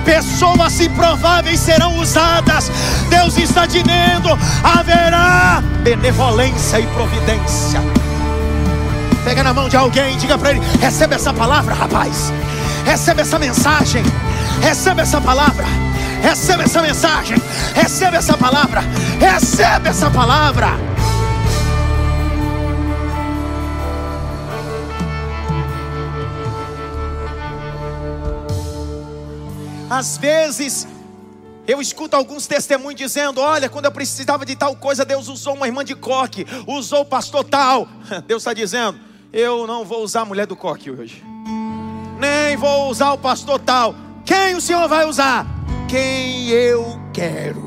Pessoas 0.04 0.78
improváveis 0.78 1.58
serão 1.58 1.96
usadas. 1.96 2.70
Deus 3.08 3.38
está 3.38 3.64
dizendo: 3.64 4.38
haverá 4.62 5.62
benevolência 5.82 6.80
e 6.80 6.86
providência. 6.88 7.80
Pega 9.24 9.42
na 9.42 9.54
mão 9.54 9.70
de 9.70 9.76
alguém, 9.78 10.18
diga 10.18 10.36
para 10.36 10.50
ele: 10.50 10.60
recebe 10.82 11.14
essa 11.14 11.32
palavra, 11.32 11.74
rapaz. 11.74 12.30
Recebe 12.84 13.22
essa 13.22 13.38
mensagem. 13.38 14.04
Recebe 14.60 15.00
essa 15.00 15.18
palavra. 15.18 15.64
Recebe 16.24 16.62
essa 16.62 16.80
mensagem, 16.80 17.36
recebe 17.74 18.16
essa 18.16 18.34
palavra, 18.34 18.80
recebe 19.20 19.90
essa 19.90 20.10
palavra. 20.10 20.68
Às 29.90 30.16
vezes, 30.16 30.88
eu 31.68 31.78
escuto 31.82 32.16
alguns 32.16 32.46
testemunhos 32.46 32.98
dizendo: 32.98 33.42
Olha, 33.42 33.68
quando 33.68 33.84
eu 33.84 33.92
precisava 33.92 34.46
de 34.46 34.56
tal 34.56 34.74
coisa, 34.76 35.04
Deus 35.04 35.28
usou 35.28 35.54
uma 35.54 35.66
irmã 35.66 35.84
de 35.84 35.94
coque, 35.94 36.46
usou 36.66 37.02
o 37.02 37.04
pastor 37.04 37.44
tal. 37.44 37.86
Deus 38.26 38.40
está 38.40 38.54
dizendo: 38.54 38.98
Eu 39.30 39.66
não 39.66 39.84
vou 39.84 40.02
usar 40.02 40.22
a 40.22 40.24
mulher 40.24 40.46
do 40.46 40.56
coque 40.56 40.90
hoje, 40.90 41.22
nem 42.18 42.56
vou 42.56 42.88
usar 42.88 43.12
o 43.12 43.18
pastor 43.18 43.60
tal. 43.60 43.94
Quem 44.24 44.54
o 44.54 44.60
Senhor 44.60 44.88
vai 44.88 45.06
usar? 45.06 45.53
Quem 45.88 46.48
eu 46.48 46.98
quero. 47.12 47.66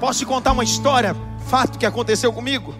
Posso 0.00 0.20
te 0.20 0.26
contar 0.26 0.52
uma 0.52 0.64
história, 0.64 1.16
fato 1.48 1.78
que 1.78 1.86
aconteceu 1.86 2.32
comigo? 2.32 2.74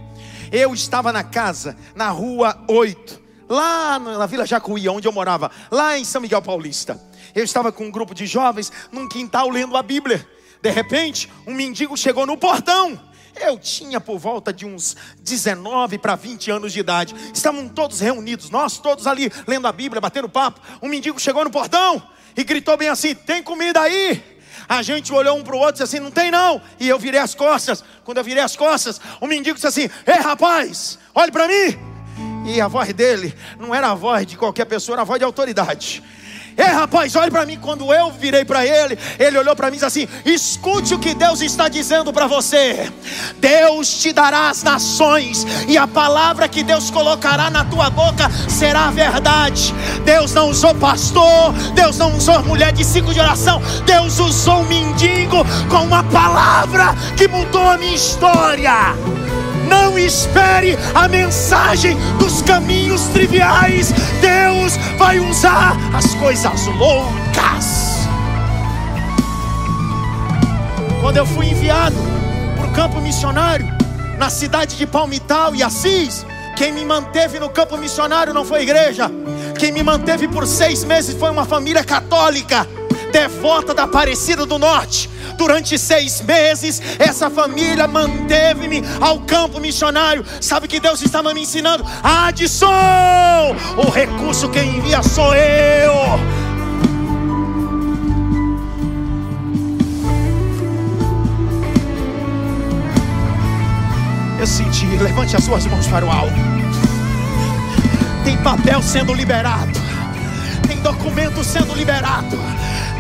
Eu 0.53 0.74
estava 0.74 1.12
na 1.12 1.24
casa, 1.24 1.76
na 1.95 2.11
rua 2.11 2.62
8, 2.68 3.20
lá 3.49 3.99
na 3.99 4.26
Vila 4.26 4.47
Jacuí, 4.47 4.89
onde 4.89 5.09
eu 5.09 5.12
morava, 5.12 5.51
lá 5.70 5.99
em 5.99 6.05
São 6.05 6.20
Miguel 6.20 6.43
Paulista. 6.43 7.01
Eu 7.34 7.45
estava 7.45 7.72
com 7.72 7.84
um 7.84 7.91
grupo 7.91 8.14
de 8.14 8.26
jovens 8.26 8.72
num 8.93 9.09
quintal 9.09 9.49
lendo 9.49 9.76
a 9.76 9.82
Bíblia. 9.82 10.26
De 10.62 10.70
repente, 10.70 11.30
um 11.47 11.55
mendigo 11.55 11.97
chegou 11.97 12.26
no 12.26 12.37
portão. 12.37 13.01
Eu 13.39 13.59
tinha 13.59 14.01
por 14.01 14.18
volta 14.18 14.53
de 14.53 14.64
uns 14.64 14.97
19 15.20 15.99
para 15.99 16.14
20 16.14 16.51
anos 16.51 16.72
de 16.72 16.80
idade. 16.80 17.14
Estavam 17.34 17.68
todos 17.68 18.01
reunidos, 18.01 18.49
nós 18.49 18.78
todos 18.78 19.07
ali 19.07 19.30
lendo 19.47 19.66
a 19.66 19.72
Bíblia, 19.72 20.01
batendo 20.01 20.28
papo. 20.28 20.61
Um 20.80 20.89
mendigo 20.89 21.20
chegou 21.20 21.45
no 21.45 21.51
portão 21.51 22.03
e 22.37 22.45
gritou 22.45 22.76
bem 22.76 22.89
assim: 22.89 23.14
Tem 23.14 23.43
comida 23.43 23.80
aí? 23.80 24.22
A 24.68 24.82
gente 24.82 25.12
olhou 25.12 25.37
um 25.37 25.45
para 25.45 25.55
o 25.55 25.59
outro 25.59 25.82
e 25.82 25.84
disse 25.84 25.97
assim: 25.97 26.05
não 26.05 26.11
tem 26.11 26.30
não. 26.30 26.61
E 26.78 26.89
eu 26.89 26.99
virei 26.99 27.20
as 27.20 27.34
costas. 27.34 27.84
Quando 28.05 28.18
eu 28.18 28.24
virei 28.24 28.43
as 28.43 28.57
costas, 28.57 29.01
o 29.20 29.26
mendigo 29.26 29.55
disse 29.55 29.66
assim: 29.66 29.89
Ei 30.07 30.20
rapaz, 30.20 30.99
olhe 31.14 31.30
para 31.30 31.47
mim. 31.47 31.78
E 32.47 32.61
a 32.61 32.68
voz 32.68 32.93
dele 32.93 33.34
não 33.59 33.74
era 33.74 33.91
a 33.91 33.95
voz 33.95 34.26
de 34.26 34.37
qualquer 34.37 34.64
pessoa, 34.66 34.95
era 34.95 35.03
a 35.03 35.05
voz 35.05 35.18
de 35.18 35.24
autoridade. 35.24 36.03
Ei, 36.57 36.72
rapaz, 36.72 37.14
olhe 37.14 37.30
para 37.30 37.44
mim. 37.44 37.59
Quando 37.61 37.92
eu 37.92 38.11
virei 38.11 38.44
para 38.44 38.64
ele, 38.64 38.98
ele 39.18 39.38
olhou 39.38 39.54
para 39.54 39.70
mim 39.70 39.76
e 39.76 39.80
disse 39.80 39.84
assim: 39.84 40.09
Escute 40.24 40.94
o 40.94 40.98
que 40.98 41.14
Deus 41.14 41.42
está 41.42 41.68
dizendo 41.68 42.12
para 42.12 42.26
você. 42.26 42.90
Deus 43.36 44.00
te 44.00 44.12
dará 44.12 44.48
as 44.48 44.62
nações, 44.62 45.46
e 45.68 45.76
a 45.76 45.86
palavra 45.86 46.48
que 46.48 46.62
Deus 46.62 46.90
colocará 46.90 47.50
na 47.50 47.64
tua 47.64 47.90
boca 47.90 48.30
será 48.48 48.90
verdade. 48.90 49.74
Deus 50.04 50.32
não 50.32 50.48
usou 50.48 50.74
pastor, 50.74 51.52
Deus 51.74 51.98
não 51.98 52.16
usou 52.16 52.42
mulher 52.44 52.72
de 52.72 52.84
cinco 52.84 53.12
de 53.12 53.20
oração, 53.20 53.61
Deus 53.84 54.18
usou 54.18 54.61
um 54.61 54.64
mendigo 54.64 55.44
com 55.68 55.84
uma 55.84 56.02
palavra 56.04 56.94
que 57.16 57.28
mudou 57.28 57.68
a 57.68 57.76
minha 57.76 57.94
história. 57.94 58.94
Não 59.69 59.99
espere 59.99 60.79
a 60.95 61.09
mensagem 61.09 61.97
dos 62.19 62.43
caminhos 62.43 63.03
triviais. 63.09 63.93
Deus 64.21 64.77
vai 64.99 65.19
usar 65.19 65.77
as 65.95 66.14
coisas 66.14 66.67
loucas. 66.67 68.07
Quando 71.01 71.19
eu 71.19 71.27
fui 71.27 71.47
enviado 71.47 71.97
para 72.57 72.67
o 72.67 72.73
campo 72.73 73.01
missionário, 73.01 73.67
na 74.19 74.31
cidade 74.31 74.77
de 74.77 74.87
Palmital 74.87 75.55
e 75.55 75.62
Assis, 75.62 76.25
quem 76.57 76.73
me 76.73 76.85
manteve 76.85 77.39
no 77.39 77.51
campo 77.51 77.77
missionário 77.77 78.33
não 78.33 78.45
foi 78.45 78.62
igreja. 78.62 79.11
Quem 79.59 79.73
me 79.73 79.83
manteve 79.83 80.27
por 80.27 80.47
seis 80.47 80.85
meses 80.85 81.14
foi 81.19 81.31
uma 81.31 81.45
família 81.45 81.85
católica, 81.85 82.67
devota 83.11 83.74
da 83.74 83.84
Aparecida 83.84 84.44
do 84.44 84.59
Norte 84.59 85.09
Durante 85.36 85.78
seis 85.78 86.20
meses, 86.22 86.80
essa 86.98 87.28
família 87.28 87.86
manteve-me 87.86 88.82
ao 89.00 89.20
campo 89.20 89.61
missionário. 89.61 90.24
Sabe 90.40 90.66
que 90.66 90.80
Deus 90.80 91.02
estava 91.02 91.34
me 91.34 91.42
ensinando? 91.42 91.84
Adson, 92.02 92.66
o 93.76 93.90
recurso 93.90 94.48
quem 94.48 94.78
envia 94.78 95.02
sou 95.02 95.34
eu. 95.34 95.92
Eu 104.38 104.46
senti, 104.46 104.86
levante 104.86 105.36
as 105.36 105.44
suas 105.44 105.66
mãos 105.66 105.86
para 105.86 106.04
o 106.04 106.11
alto. 106.11 106.34
Tem 108.24 108.36
papel 108.38 108.82
sendo 108.82 109.12
liberado, 109.12 109.72
tem 110.66 110.78
documento 110.80 111.44
sendo 111.44 111.74
liberado 111.74 112.36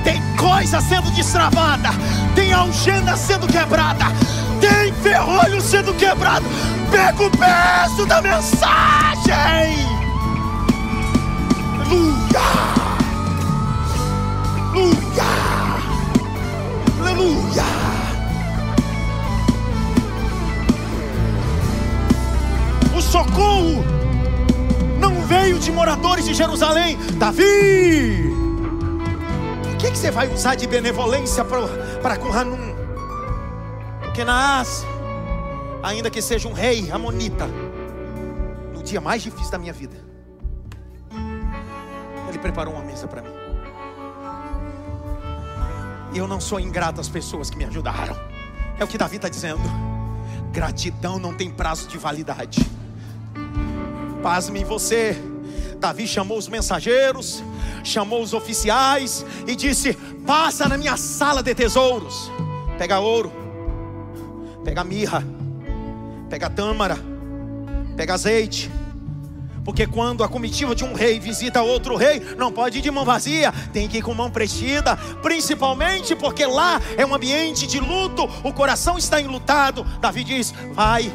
tem 0.06 0.22
coisa 0.36 0.80
sendo 0.80 1.10
destravada, 1.10 1.88
tem 2.36 2.52
algema 2.52 3.16
sendo 3.16 3.48
quebrada, 3.48 4.04
tem 4.60 4.92
ferrolho 5.02 5.60
sendo 5.60 5.92
quebrado. 5.94 6.46
Pega 6.92 7.24
o 7.24 7.30
peso 7.32 8.06
da 8.06 8.22
mensagem. 8.22 9.34
Aleluia. 11.74 12.40
Aleluia. 14.70 15.24
Aleluia. 17.00 17.64
O 22.96 23.02
socorro 23.02 23.84
não 25.00 25.20
veio 25.22 25.58
de 25.58 25.72
moradores 25.72 26.24
de 26.24 26.32
Jerusalém. 26.32 26.96
Davi, 27.14 28.35
que, 29.86 29.92
que 29.92 29.98
você 29.98 30.10
vai 30.10 30.32
usar 30.32 30.56
de 30.56 30.66
benevolência 30.66 31.44
para 31.44 32.16
com 32.16 32.32
Hanum? 32.32 32.74
Porque 34.00 34.24
Naás, 34.24 34.84
ainda 35.80 36.10
que 36.10 36.20
seja 36.20 36.48
um 36.48 36.52
rei 36.52 36.90
amonita, 36.90 37.46
no 38.74 38.82
dia 38.82 39.00
mais 39.00 39.22
difícil 39.22 39.52
da 39.52 39.58
minha 39.58 39.72
vida, 39.72 39.96
ele 42.28 42.38
preparou 42.38 42.74
uma 42.74 42.82
mesa 42.82 43.06
para 43.06 43.22
mim. 43.22 43.30
E 46.12 46.18
eu 46.18 46.26
não 46.26 46.40
sou 46.40 46.58
ingrato 46.58 47.00
às 47.00 47.08
pessoas 47.08 47.48
que 47.48 47.56
me 47.56 47.64
ajudaram. 47.64 48.16
É 48.80 48.84
o 48.84 48.88
que 48.88 48.98
Davi 48.98 49.16
está 49.16 49.28
dizendo. 49.28 49.62
Gratidão 50.50 51.18
não 51.18 51.32
tem 51.32 51.48
prazo 51.48 51.86
de 51.86 51.96
validade. 51.96 52.58
Pasme 54.20 54.62
em 54.62 54.64
você. 54.64 55.16
Davi 55.78 56.08
chamou 56.08 56.38
os 56.38 56.48
mensageiros, 56.48 57.44
chamou 57.86 58.22
os 58.22 58.34
oficiais 58.34 59.24
e 59.46 59.54
disse: 59.54 59.94
Passa 60.26 60.68
na 60.68 60.76
minha 60.76 60.96
sala 60.96 61.42
de 61.42 61.54
tesouros, 61.54 62.30
pega 62.76 62.98
ouro, 62.98 63.32
pega 64.64 64.84
mirra, 64.84 65.24
pega 66.28 66.50
tâmara, 66.50 66.98
pega 67.96 68.14
azeite. 68.14 68.70
Porque 69.64 69.84
quando 69.84 70.22
a 70.22 70.28
comitiva 70.28 70.76
de 70.76 70.84
um 70.84 70.94
rei 70.94 71.18
visita 71.18 71.60
outro 71.60 71.96
rei, 71.96 72.20
não 72.38 72.52
pode 72.52 72.78
ir 72.78 72.82
de 72.82 72.90
mão 72.90 73.04
vazia, 73.04 73.52
tem 73.72 73.88
que 73.88 73.98
ir 73.98 74.02
com 74.02 74.14
mão 74.14 74.30
prestida, 74.30 74.96
principalmente 75.20 76.14
porque 76.14 76.46
lá 76.46 76.80
é 76.96 77.04
um 77.04 77.12
ambiente 77.12 77.66
de 77.66 77.80
luto, 77.80 78.30
o 78.44 78.52
coração 78.52 78.96
está 78.96 79.20
enlutado. 79.20 79.84
Davi 80.00 80.22
diz: 80.22 80.54
Vai, 80.72 81.12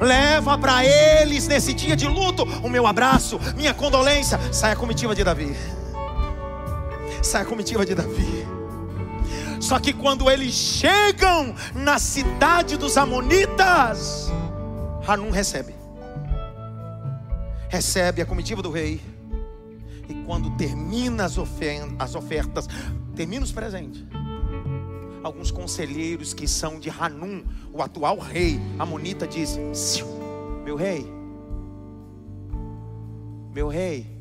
leva 0.00 0.56
para 0.56 0.84
eles 0.84 1.48
nesse 1.48 1.74
dia 1.74 1.96
de 1.96 2.06
luto 2.06 2.44
o 2.62 2.68
meu 2.68 2.86
abraço, 2.86 3.40
minha 3.56 3.74
condolência. 3.74 4.38
Sai 4.52 4.70
a 4.70 4.76
comitiva 4.76 5.12
de 5.12 5.24
Davi 5.24 5.56
sai 7.22 7.42
a 7.42 7.44
comitiva 7.44 7.84
de 7.84 7.94
Davi. 7.94 8.46
Só 9.60 9.78
que 9.78 9.92
quando 9.92 10.30
eles 10.30 10.54
chegam 10.54 11.54
na 11.74 11.98
cidade 11.98 12.76
dos 12.76 12.96
Amonitas, 12.96 14.30
Hanum 15.06 15.30
recebe. 15.30 15.74
Recebe 17.68 18.22
a 18.22 18.26
comitiva 18.26 18.62
do 18.62 18.70
rei. 18.70 19.00
E 20.08 20.14
quando 20.24 20.56
termina 20.56 21.24
as, 21.24 21.36
as 21.98 22.14
ofertas, 22.14 22.66
termina 23.14 23.44
os 23.44 23.52
presentes. 23.52 24.04
Alguns 25.22 25.50
conselheiros 25.50 26.32
que 26.32 26.46
são 26.46 26.78
de 26.78 26.88
Hanum, 26.88 27.44
o 27.72 27.82
atual 27.82 28.18
rei 28.18 28.60
Amonita, 28.78 29.26
diz: 29.26 29.58
Meu 30.64 30.76
rei, 30.76 31.06
meu 33.52 33.68
rei, 33.68 34.17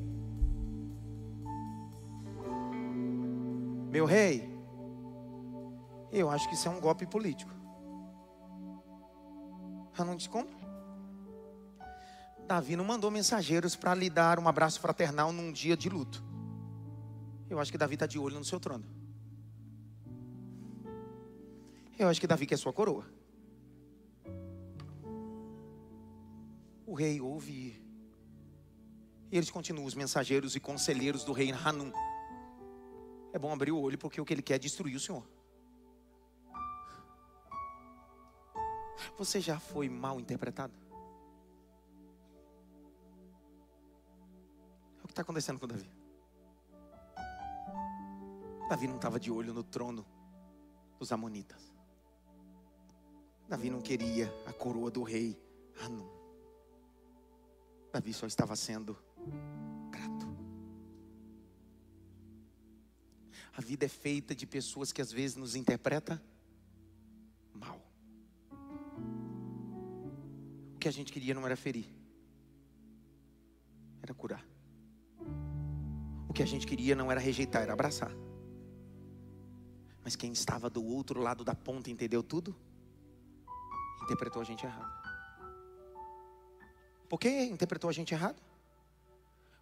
Meu 3.89 4.05
rei, 4.05 4.57
eu 6.11 6.29
acho 6.29 6.47
que 6.49 6.55
isso 6.55 6.67
é 6.67 6.71
um 6.71 6.79
golpe 6.79 7.05
político. 7.05 7.51
Eu 9.97 10.05
não 10.05 10.17
como? 10.29 10.49
Davi 12.45 12.75
não 12.75 12.85
mandou 12.85 13.09
mensageiros 13.09 13.75
para 13.75 13.95
lhe 13.95 14.09
dar 14.09 14.39
um 14.39 14.47
abraço 14.47 14.79
fraternal 14.79 15.31
num 15.31 15.51
dia 15.51 15.75
de 15.75 15.89
luto. 15.89 16.23
Eu 17.49 17.59
acho 17.59 17.71
que 17.71 17.77
Davi 17.77 17.95
está 17.95 18.05
de 18.05 18.19
olho 18.19 18.37
no 18.37 18.45
seu 18.45 18.59
trono. 18.59 18.85
Eu 21.97 22.07
acho 22.07 22.21
que 22.21 22.27
Davi 22.27 22.45
quer 22.45 22.57
sua 22.57 22.71
coroa. 22.71 23.05
O 26.85 26.93
rei 26.93 27.19
ouve. 27.19 27.81
E 29.31 29.37
eles 29.37 29.49
continuam, 29.49 29.85
os 29.85 29.95
mensageiros 29.95 30.55
e 30.55 30.59
conselheiros 30.59 31.23
do 31.23 31.33
rei 31.33 31.51
Hanum 31.51 31.91
é 33.37 33.39
bom 33.39 33.53
abrir 33.53 33.71
o 33.71 33.79
olho 33.79 33.97
porque 33.99 34.19
o 34.19 34.25
que 34.25 34.33
ele 34.33 34.41
quer 34.41 34.55
é 34.55 34.59
destruir 34.59 34.95
o 34.95 34.99
Senhor. 34.99 35.23
Você 39.15 39.39
já 39.39 39.59
foi 39.59 39.87
mal 39.87 40.19
interpretado? 40.19 40.73
É 44.99 45.03
o 45.03 45.05
que 45.05 45.11
está 45.11 45.21
acontecendo 45.21 45.59
com 45.59 45.67
Davi. 45.67 45.89
Davi 48.67 48.87
não 48.87 48.95
estava 48.95 49.19
de 49.19 49.31
olho 49.31 49.53
no 49.53 49.63
trono 49.63 50.03
dos 50.97 51.11
Amonitas. 51.11 51.71
Davi 53.47 53.69
não 53.69 53.81
queria 53.81 54.33
a 54.47 54.51
coroa 54.51 54.89
do 54.89 55.03
rei 55.03 55.39
Hanum. 55.79 56.09
Davi 57.93 58.13
só 58.13 58.25
estava 58.25 58.55
sendo 58.55 58.97
A 63.57 63.61
vida 63.61 63.85
é 63.85 63.89
feita 63.89 64.35
de 64.35 64.45
pessoas 64.45 64.91
que 64.91 65.01
às 65.01 65.11
vezes 65.11 65.35
nos 65.35 65.55
interpreta 65.55 66.21
mal. 67.51 67.81
O 70.75 70.77
que 70.77 70.87
a 70.87 70.91
gente 70.91 71.11
queria 71.11 71.33
não 71.33 71.43
era 71.43 71.55
ferir, 71.55 71.87
era 74.03 74.13
curar. 74.13 74.45
O 76.29 76.33
que 76.33 76.43
a 76.43 76.45
gente 76.45 76.67
queria 76.67 76.93
não 76.93 77.11
era 77.11 77.19
rejeitar, 77.19 77.63
era 77.63 77.73
abraçar. 77.73 78.11
Mas 80.03 80.15
quem 80.15 80.31
estava 80.31 80.69
do 80.69 80.85
outro 80.85 81.19
lado 81.19 81.43
da 81.43 81.55
ponta 81.55 81.89
entendeu 81.89 82.21
tudo? 82.21 82.55
Interpretou 84.03 84.39
a 84.39 84.45
gente 84.45 84.63
errado. 84.67 84.93
Por 87.09 87.19
que 87.19 87.27
interpretou 87.45 87.89
a 87.89 87.93
gente 87.93 88.13
errado? 88.13 88.39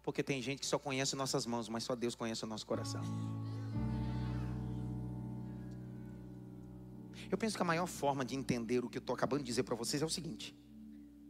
Porque 0.02 0.22
tem 0.22 0.42
gente 0.42 0.60
que 0.60 0.66
só 0.66 0.78
conhece 0.78 1.16
nossas 1.16 1.46
mãos, 1.46 1.66
mas 1.66 1.82
só 1.82 1.96
Deus 1.96 2.14
conhece 2.14 2.44
o 2.44 2.46
nosso 2.46 2.66
coração. 2.66 3.02
Eu 7.30 7.36
penso 7.36 7.56
que 7.56 7.62
a 7.62 7.64
maior 7.64 7.86
forma 7.86 8.24
de 8.24 8.36
entender 8.36 8.84
o 8.84 8.88
que 8.88 8.98
eu 8.98 9.00
estou 9.00 9.14
acabando 9.14 9.40
de 9.40 9.46
dizer 9.46 9.62
para 9.64 9.74
vocês 9.74 10.02
é 10.02 10.06
o 10.06 10.10
seguinte: 10.10 10.56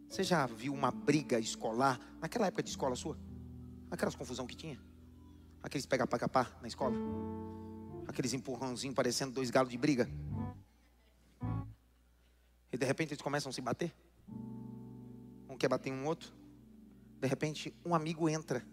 você 0.08 0.22
já 0.22 0.46
viu 0.46 0.72
uma 0.72 0.90
briga 0.90 1.38
escolar 1.38 2.00
naquela 2.20 2.46
época 2.46 2.62
de 2.62 2.70
escola 2.70 2.94
sua? 2.94 3.18
Aquelas 3.90 4.14
confusão 4.14 4.46
que 4.46 4.56
tinha? 4.56 4.80
Aqueles 5.62 5.86
pega 5.86 6.06
pega 6.06 6.28
pá 6.28 6.50
na 6.60 6.68
escola? 6.68 6.96
Aqueles 8.06 8.32
empurrãozinhos 8.32 8.94
parecendo 8.94 9.32
dois 9.32 9.50
galos 9.50 9.70
de 9.70 9.78
briga? 9.78 10.08
E 12.72 12.76
de 12.76 12.84
repente 12.84 13.12
eles 13.12 13.22
começam 13.22 13.50
a 13.50 13.52
se 13.52 13.60
bater? 13.60 13.94
Um 15.48 15.56
quer 15.56 15.68
bater 15.68 15.90
em 15.90 15.94
um 15.94 16.06
outro? 16.06 16.32
De 17.20 17.26
repente 17.26 17.74
um 17.84 17.94
amigo 17.94 18.28
entra 18.28 18.64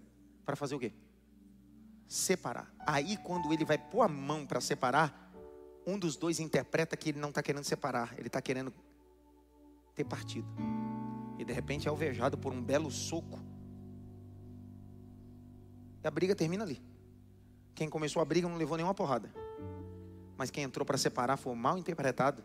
para 0.45 0.55
fazer 0.55 0.75
o 0.75 0.79
quê? 0.79 0.93
Separar. 2.07 2.71
Aí 2.85 3.17
quando 3.17 3.51
ele 3.53 3.63
vai 3.63 3.77
pôr 3.77 4.01
a 4.01 4.07
mão 4.07 4.45
para 4.45 4.59
separar, 4.59 5.22
um 5.85 5.97
dos 5.97 6.15
dois 6.15 6.39
interpreta 6.39 6.95
que 6.95 7.09
ele 7.09 7.19
não 7.19 7.29
está 7.29 7.41
querendo 7.43 7.63
separar, 7.63 8.13
ele 8.17 8.27
está 8.27 8.41
querendo 8.41 8.73
ter 9.95 10.03
partido. 10.03 10.47
E 11.37 11.45
de 11.45 11.53
repente 11.53 11.87
é 11.87 11.89
alvejado 11.89 12.37
por 12.37 12.53
um 12.53 12.61
belo 12.61 12.89
soco. 12.89 13.39
E 16.03 16.07
a 16.07 16.11
briga 16.11 16.35
termina 16.35 16.63
ali. 16.63 16.81
Quem 17.75 17.89
começou 17.89 18.21
a 18.21 18.25
briga 18.25 18.47
não 18.47 18.57
levou 18.57 18.77
nenhuma 18.77 18.93
porrada. 18.93 19.33
Mas 20.37 20.51
quem 20.51 20.63
entrou 20.63 20.85
para 20.85 20.97
separar 20.97 21.37
foi 21.37 21.55
mal 21.55 21.77
interpretado 21.77 22.43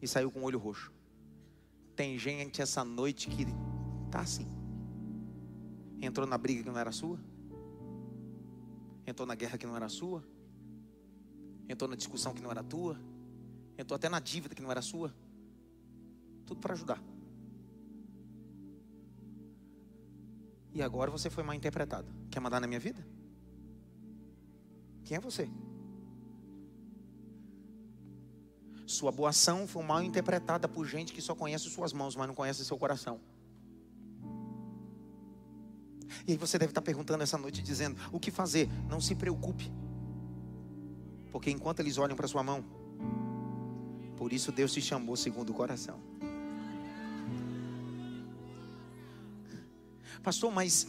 e 0.00 0.08
saiu 0.08 0.30
com 0.30 0.40
o 0.40 0.44
olho 0.44 0.58
roxo. 0.58 0.92
Tem 1.94 2.18
gente 2.18 2.62
essa 2.62 2.84
noite 2.84 3.28
que 3.28 3.46
tá 4.10 4.20
assim. 4.20 4.46
Entrou 6.00 6.26
na 6.26 6.36
briga 6.36 6.62
que 6.62 6.68
não 6.68 6.78
era 6.78 6.90
sua. 6.90 7.18
Entrou 9.06 9.26
na 9.26 9.34
guerra 9.34 9.58
que 9.58 9.66
não 9.66 9.76
era 9.76 9.88
sua. 9.88 10.24
Entrou 11.72 11.88
na 11.88 11.96
discussão 11.96 12.34
que 12.34 12.42
não 12.42 12.50
era 12.50 12.62
tua. 12.62 12.98
Entrou 13.78 13.96
até 13.96 14.06
na 14.06 14.20
dívida 14.20 14.54
que 14.54 14.60
não 14.60 14.70
era 14.70 14.82
sua. 14.82 15.12
Tudo 16.44 16.60
para 16.60 16.74
ajudar. 16.74 17.02
E 20.74 20.82
agora 20.82 21.10
você 21.10 21.30
foi 21.30 21.42
mal 21.42 21.54
interpretado. 21.54 22.12
Quer 22.30 22.40
mandar 22.40 22.60
na 22.60 22.66
minha 22.66 22.78
vida? 22.78 23.02
Quem 25.02 25.16
é 25.16 25.20
você? 25.20 25.50
Sua 28.86 29.10
boa 29.10 29.30
ação 29.30 29.66
foi 29.66 29.82
mal 29.82 30.02
interpretada 30.02 30.68
por 30.68 30.86
gente 30.86 31.14
que 31.14 31.22
só 31.22 31.34
conhece 31.34 31.70
suas 31.70 31.94
mãos, 31.94 32.14
mas 32.14 32.28
não 32.28 32.34
conhece 32.34 32.64
seu 32.66 32.76
coração. 32.76 33.18
E 36.26 36.32
aí 36.32 36.36
você 36.36 36.58
deve 36.58 36.70
estar 36.70 36.82
perguntando 36.82 37.22
essa 37.22 37.38
noite, 37.38 37.62
dizendo: 37.62 37.96
o 38.12 38.20
que 38.20 38.30
fazer? 38.30 38.68
Não 38.90 39.00
se 39.00 39.14
preocupe, 39.14 39.72
porque 41.32 41.50
enquanto 41.50 41.80
eles 41.80 41.96
olham 41.96 42.14
para 42.14 42.28
sua 42.28 42.42
mão, 42.42 42.62
por 44.16 44.32
isso 44.32 44.52
Deus 44.52 44.72
te 44.72 44.82
chamou 44.82 45.16
segundo 45.16 45.50
o 45.50 45.54
coração. 45.54 45.98
Pastor, 50.22 50.52
mas 50.52 50.86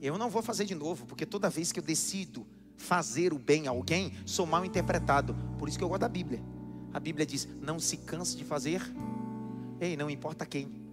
eu 0.00 0.18
não 0.18 0.30
vou 0.30 0.42
fazer 0.42 0.66
de 0.66 0.74
novo, 0.74 1.06
porque 1.06 1.24
toda 1.24 1.50
vez 1.50 1.72
que 1.72 1.80
eu 1.80 1.82
decido 1.82 2.46
fazer 2.76 3.32
o 3.32 3.38
bem 3.38 3.66
a 3.66 3.70
alguém, 3.70 4.12
sou 4.26 4.46
mal 4.46 4.64
interpretado. 4.64 5.34
Por 5.58 5.66
isso 5.66 5.78
que 5.78 5.82
eu 5.82 5.88
gosto 5.88 6.02
da 6.02 6.08
Bíblia. 6.08 6.40
A 6.92 7.00
Bíblia 7.00 7.24
diz: 7.24 7.48
não 7.60 7.80
se 7.80 7.96
canse 7.96 8.36
de 8.36 8.44
fazer, 8.44 8.82
ei, 9.80 9.96
não 9.96 10.10
importa 10.10 10.44
quem. 10.44 10.84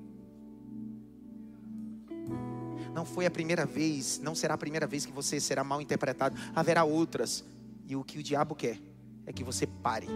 Não 2.94 3.06
foi 3.06 3.26
a 3.26 3.32
primeira 3.32 3.66
vez, 3.66 4.20
não 4.20 4.34
será 4.34 4.54
a 4.54 4.58
primeira 4.58 4.88
vez 4.88 5.06
que 5.06 5.12
você 5.12 5.40
será 5.40 5.64
mal 5.64 5.82
interpretado. 5.82 6.38
Haverá 6.56 6.84
outras. 6.86 7.44
E 7.86 7.98
o 7.98 8.04
que 8.04 8.18
o 8.18 8.24
diabo 8.24 8.56
quer 8.56 8.93
é 9.26 9.34
que 9.34 9.44
você 9.44 9.66
pare. 9.66 10.08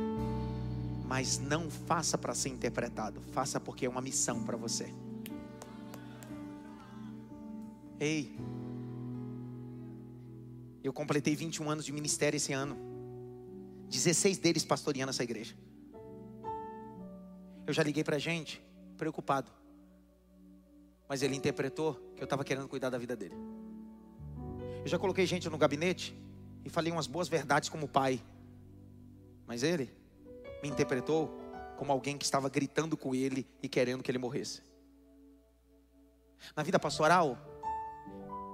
Mas 1.05 1.39
não 1.39 1.70
faça 1.70 2.18
para 2.18 2.34
ser 2.34 2.49
interpretado, 2.49 3.22
faça 3.32 3.60
porque 3.60 3.86
é 3.86 3.89
uma 3.89 4.01
missão 4.01 4.43
para 4.43 4.58
você. 4.58 4.93
Ei, 7.99 8.38
eu 10.84 10.93
completei 10.93 11.36
21 11.36 11.70
anos 11.70 11.86
de 11.86 11.91
ministério 11.91 12.38
esse 12.38 12.53
ano. 12.53 12.78
16 13.89 14.38
deles 14.38 14.64
pastoreando 14.64 15.10
essa 15.10 15.24
igreja. 15.24 15.55
Eu 17.66 17.74
já 17.74 17.84
liguei 17.84 18.03
para 18.03 18.18
gente, 18.18 18.62
preocupado. 18.97 19.51
Mas 21.10 21.22
ele 21.22 21.36
interpretou 21.36 21.93
que 22.16 22.22
eu 22.22 22.26
estava 22.26 22.43
querendo 22.43 22.68
cuidar 22.68 22.89
da 22.89 22.97
vida 22.97 23.16
dele. 23.16 23.36
Eu 24.82 24.88
já 24.88 24.97
coloquei 24.97 25.26
gente 25.26 25.49
no 25.49 25.58
gabinete 25.58 26.18
e 26.64 26.70
falei 26.70 26.91
umas 26.91 27.08
boas 27.08 27.28
verdades 27.28 27.68
como 27.68 27.88
pai. 27.88 28.22
Mas 29.48 29.64
ele 29.64 29.91
me 30.62 30.70
interpretou 30.70 31.39
como 31.78 31.91
alguém 31.91 32.18
que 32.18 32.26
estava 32.26 32.50
gritando 32.50 32.98
com 32.98 33.16
ele 33.16 33.48
e 33.62 33.70
querendo 33.70 34.04
que 34.04 34.12
ele 34.12 34.18
morresse. 34.18 34.62
Na 36.56 36.64
vida 36.64 36.78
pastoral, 36.78 37.38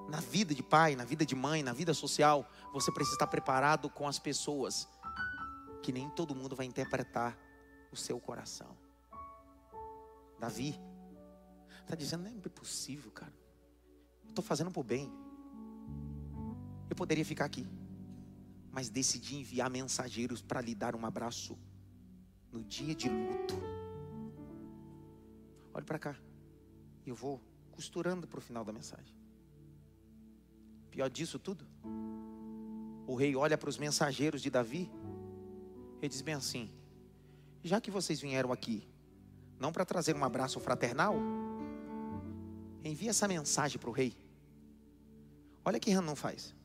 na 0.10 0.20
vida 0.20 0.54
de 0.54 0.62
pai, 0.62 0.96
na 0.96 1.04
vida 1.04 1.26
de 1.26 1.36
mãe, 1.36 1.64
na 1.64 1.74
vida 1.74 1.94
social, 1.94 2.48
você 2.72 2.92
precisa 2.92 3.16
estar 3.16 3.28
preparado 3.28 3.90
com 3.90 4.08
as 4.08 4.20
pessoas 4.20 4.88
que 5.82 5.92
nem 5.92 6.10
todo 6.10 6.36
mundo 6.36 6.56
vai 6.56 6.66
interpretar 6.66 7.38
o 7.92 7.98
seu 7.98 8.20
coração. 8.20 8.78
Davi 10.40 10.80
está 11.82 11.96
dizendo: 11.96 12.24
não 12.24 12.32
é 12.32 12.50
possível, 12.50 13.12
cara. 13.12 13.34
Estou 14.28 14.44
fazendo 14.44 14.72
por 14.72 14.84
bem. 14.84 15.12
Eu 16.90 16.96
poderia 16.96 17.26
ficar 17.26 17.46
aqui, 17.46 17.68
mas 18.74 18.90
decidi 18.90 19.36
enviar 19.36 19.70
mensageiros 19.70 20.42
para 20.42 20.60
lhe 20.60 20.74
dar 20.74 20.96
um 20.96 21.06
abraço 21.06 21.56
no 22.52 22.64
dia 22.64 22.96
de 22.96 23.08
luto. 23.08 23.54
Olhe 25.72 25.86
para 25.86 26.00
cá. 26.00 26.16
Eu 27.06 27.14
vou 27.14 27.40
costurando 27.70 28.28
para 28.28 28.40
o 28.40 28.42
final 28.42 28.66
da 28.66 28.74
mensagem. 28.74 29.16
Pior 30.90 31.08
disso 31.08 31.38
tudo, 31.38 31.68
o 33.06 33.14
rei 33.14 33.36
olha 33.36 33.60
para 33.60 33.70
os 33.70 33.78
mensageiros 33.78 34.42
de 34.42 34.50
Davi 34.50 34.92
e 36.02 36.10
diz 36.10 36.22
bem 36.22 36.34
assim: 36.34 36.72
já 37.64 37.80
que 37.80 37.92
vocês 37.92 38.20
vieram 38.20 38.52
aqui, 38.52 38.88
não 39.60 39.72
para 39.72 39.86
trazer 39.86 40.16
um 40.16 40.24
abraço 40.24 40.60
fraternal, 40.60 41.16
envie 42.84 43.08
essa 43.08 43.28
mensagem 43.28 43.78
para 43.78 43.90
o 43.90 43.94
rei. 43.94 44.16
Olha 45.64 45.78
o 45.78 45.80
que 45.80 45.92
Hanão 45.92 46.16
faz: 46.16 46.56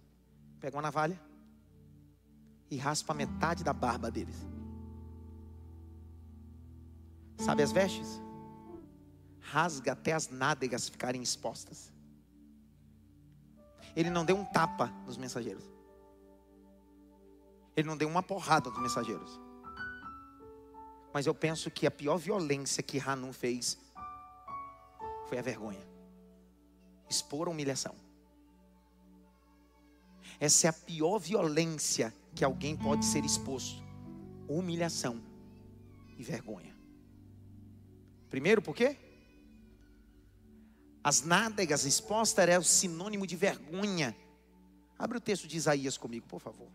pega 0.58 0.74
uma 0.74 0.82
navalha 0.82 1.27
e 2.70 2.76
raspa 2.76 3.14
metade 3.14 3.64
da 3.64 3.72
barba 3.72 4.10
deles. 4.10 4.36
Sabe 7.38 7.62
as 7.62 7.72
vestes? 7.72 8.20
Rasga 9.40 9.92
até 9.92 10.12
as 10.12 10.28
nádegas 10.28 10.88
ficarem 10.88 11.22
expostas 11.22 11.92
ele 13.98 14.10
não 14.10 14.24
deu 14.24 14.36
um 14.36 14.44
tapa 14.44 14.86
nos 15.04 15.16
mensageiros. 15.16 15.64
Ele 17.76 17.88
não 17.88 17.96
deu 17.96 18.08
uma 18.08 18.22
porrada 18.22 18.70
nos 18.70 18.80
mensageiros. 18.80 19.40
Mas 21.12 21.26
eu 21.26 21.34
penso 21.34 21.68
que 21.68 21.84
a 21.84 21.90
pior 21.90 22.16
violência 22.16 22.80
que 22.80 23.00
Hanun 23.00 23.32
fez 23.32 23.76
foi 25.28 25.36
a 25.36 25.42
vergonha. 25.42 25.84
Expor 27.10 27.48
a 27.48 27.50
humilhação. 27.50 27.92
Essa 30.40 30.68
é 30.68 30.70
a 30.70 30.72
pior 30.72 31.18
violência 31.18 32.14
que 32.34 32.44
alguém 32.44 32.76
pode 32.76 33.04
ser 33.04 33.24
exposto: 33.24 33.82
humilhação 34.48 35.20
e 36.16 36.22
vergonha. 36.22 36.76
Primeiro, 38.30 38.62
por 38.62 38.74
quê? 38.74 38.96
As 41.02 41.22
nádegas 41.22 41.84
expostas 41.84 42.42
era 42.42 42.58
o 42.58 42.64
sinônimo 42.64 43.26
de 43.26 43.36
vergonha. 43.36 44.14
Abre 44.98 45.16
o 45.18 45.20
texto 45.20 45.46
de 45.46 45.56
Isaías 45.56 45.96
comigo, 45.96 46.26
por 46.26 46.40
favor. 46.40 46.68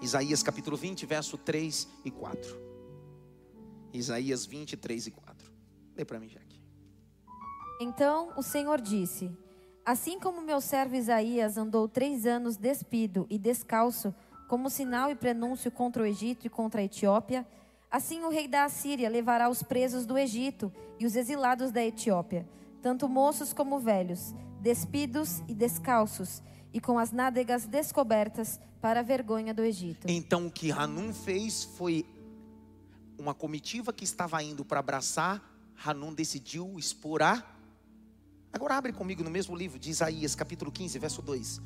Isaías 0.00 0.42
capítulo 0.42 0.76
20, 0.76 1.06
verso 1.06 1.36
3 1.36 1.88
e 2.04 2.10
4. 2.10 2.58
Isaías 3.92 4.46
20, 4.46 4.76
3 4.76 5.06
e 5.06 5.10
4. 5.10 5.52
Lê 5.96 6.04
para 6.04 6.18
mim, 6.18 6.28
Jack. 6.28 6.60
Então 7.80 8.32
o 8.36 8.42
Senhor 8.42 8.80
disse: 8.80 9.30
Assim 9.84 10.18
como 10.18 10.40
meu 10.40 10.60
servo 10.60 10.94
Isaías 10.94 11.56
andou 11.56 11.88
três 11.88 12.26
anos 12.26 12.56
despido 12.56 13.26
e 13.28 13.38
descalço, 13.38 14.14
como 14.48 14.70
sinal 14.70 15.10
e 15.10 15.14
prenúncio 15.14 15.70
contra 15.70 16.02
o 16.02 16.06
Egito 16.06 16.46
e 16.46 16.50
contra 16.50 16.80
a 16.80 16.84
Etiópia, 16.84 17.46
Assim 17.94 18.24
o 18.24 18.28
rei 18.28 18.48
da 18.48 18.64
Assíria 18.64 19.08
levará 19.08 19.48
os 19.48 19.62
presos 19.62 20.04
do 20.04 20.18
Egito 20.18 20.72
e 20.98 21.06
os 21.06 21.14
exilados 21.14 21.70
da 21.70 21.80
Etiópia, 21.80 22.44
tanto 22.82 23.08
moços 23.08 23.52
como 23.52 23.78
velhos, 23.78 24.34
despidos 24.60 25.44
e 25.46 25.54
descalços, 25.54 26.42
e 26.72 26.80
com 26.80 26.98
as 26.98 27.12
nádegas 27.12 27.66
descobertas 27.66 28.58
para 28.80 28.98
a 28.98 29.02
vergonha 29.04 29.54
do 29.54 29.62
Egito. 29.62 30.08
Então 30.10 30.48
o 30.48 30.50
que 30.50 30.72
Hanun 30.72 31.12
fez 31.14 31.62
foi 31.62 32.04
uma 33.16 33.32
comitiva 33.32 33.92
que 33.92 34.02
estava 34.02 34.42
indo 34.42 34.64
para 34.64 34.80
abraçar, 34.80 35.40
Hanun 35.86 36.12
decidiu 36.12 36.76
expor 36.76 37.22
a. 37.22 37.44
Agora 38.54 38.76
abre 38.76 38.92
comigo 38.92 39.24
no 39.24 39.30
mesmo 39.30 39.56
livro 39.56 39.80
de 39.80 39.90
Isaías, 39.90 40.36
capítulo 40.36 40.70
15, 40.70 40.96
verso 41.00 41.20
2. 41.20 41.60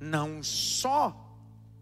Não 0.00 0.42
só 0.42 1.14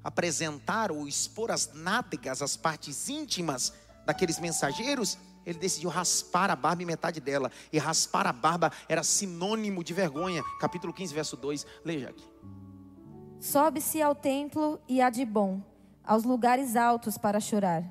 apresentar 0.04 0.92
ou 0.92 1.08
expor 1.08 1.50
as 1.50 1.72
nádegas, 1.72 2.42
as 2.42 2.58
partes 2.58 3.08
íntimas 3.08 3.72
daqueles 4.04 4.38
mensageiros, 4.38 5.16
ele 5.46 5.58
decidiu 5.58 5.88
raspar 5.88 6.50
a 6.50 6.56
barba 6.56 6.82
e 6.82 6.84
metade 6.84 7.22
dela. 7.22 7.50
E 7.72 7.78
raspar 7.78 8.26
a 8.26 8.34
barba 8.34 8.70
era 8.86 9.02
sinônimo 9.02 9.82
de 9.82 9.94
vergonha. 9.94 10.42
Capítulo 10.60 10.92
15, 10.92 11.14
verso 11.14 11.34
2. 11.34 11.66
Leia 11.82 12.10
aqui. 12.10 12.28
Sobe-se 13.40 14.02
ao 14.02 14.14
templo 14.14 14.78
e 14.86 15.00
a 15.00 15.08
de 15.08 15.24
bom, 15.24 15.62
aos 16.04 16.24
lugares 16.24 16.76
altos 16.76 17.16
para 17.16 17.40
chorar, 17.40 17.82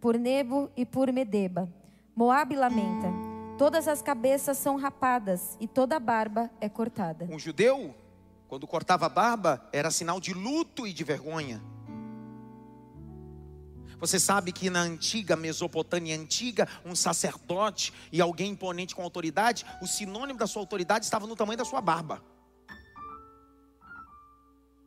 por 0.00 0.18
Nebo 0.18 0.68
e 0.76 0.84
por 0.84 1.12
Medeba. 1.12 1.72
Moabe 2.16 2.56
lamenta. 2.56 3.29
Todas 3.60 3.86
as 3.86 4.00
cabeças 4.00 4.56
são 4.56 4.76
rapadas 4.76 5.58
e 5.60 5.68
toda 5.68 5.94
a 5.94 6.00
barba 6.00 6.50
é 6.62 6.66
cortada. 6.66 7.26
Um 7.30 7.38
judeu, 7.38 7.94
quando 8.48 8.66
cortava 8.66 9.04
a 9.04 9.08
barba, 9.10 9.68
era 9.70 9.90
sinal 9.90 10.18
de 10.18 10.32
luto 10.32 10.86
e 10.86 10.94
de 10.94 11.04
vergonha. 11.04 11.62
Você 13.98 14.18
sabe 14.18 14.50
que 14.50 14.70
na 14.70 14.80
antiga 14.80 15.36
Mesopotâmia 15.36 16.18
antiga, 16.18 16.66
um 16.86 16.96
sacerdote 16.96 17.92
e 18.10 18.18
alguém 18.18 18.52
imponente 18.52 18.96
com 18.96 19.02
autoridade, 19.02 19.66
o 19.82 19.86
sinônimo 19.86 20.38
da 20.38 20.46
sua 20.46 20.62
autoridade 20.62 21.04
estava 21.04 21.26
no 21.26 21.36
tamanho 21.36 21.58
da 21.58 21.64
sua 21.66 21.82
barba. 21.82 22.24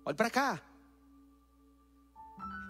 Olhe 0.03 0.17
para 0.17 0.31
cá. 0.31 0.59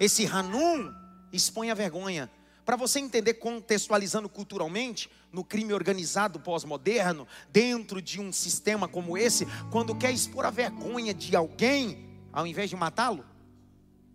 Esse 0.01 0.25
Hanum 0.25 0.93
expõe 1.31 1.71
a 1.71 1.73
vergonha. 1.73 2.29
Para 2.65 2.75
você 2.77 2.99
entender 2.99 3.35
contextualizando 3.35 4.29
culturalmente, 4.29 5.09
no 5.33 5.43
crime 5.43 5.73
organizado 5.73 6.39
pós-moderno, 6.39 7.27
dentro 7.51 7.99
de 7.99 8.21
um 8.21 8.31
sistema 8.31 8.87
como 8.87 9.17
esse, 9.17 9.47
quando 9.71 9.95
quer 9.95 10.11
expor 10.11 10.45
a 10.45 10.51
vergonha 10.51 11.11
de 11.11 11.35
alguém, 11.35 12.07
ao 12.31 12.45
invés 12.45 12.69
de 12.69 12.75
matá-lo, 12.75 13.25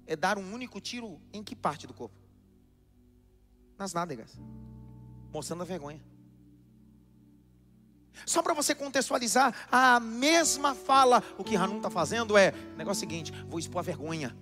é 0.07 0.15
dar 0.15 0.39
um 0.39 0.55
único 0.55 0.81
tiro 0.81 1.21
em 1.33 1.43
que 1.43 1.57
parte 1.57 1.89
do 1.89 1.93
corpo? 1.93 2.15
Nas 3.77 3.93
nádegas, 3.93 4.39
mostrando 5.33 5.63
a 5.63 5.67
vergonha. 5.67 6.01
Só 8.25 8.41
para 8.41 8.55
você 8.55 8.75
contextualizar, 8.75 9.55
a 9.71 9.99
mesma 10.01 10.75
fala, 10.75 11.23
o 11.37 11.45
que 11.45 11.57
Hanum 11.57 11.77
está 11.77 11.91
fazendo 11.91 12.37
é: 12.37 12.53
negócio 12.77 13.01
seguinte, 13.01 13.33
vou 13.49 13.59
expor 13.59 13.81
a 13.81 13.83
vergonha. 13.83 14.37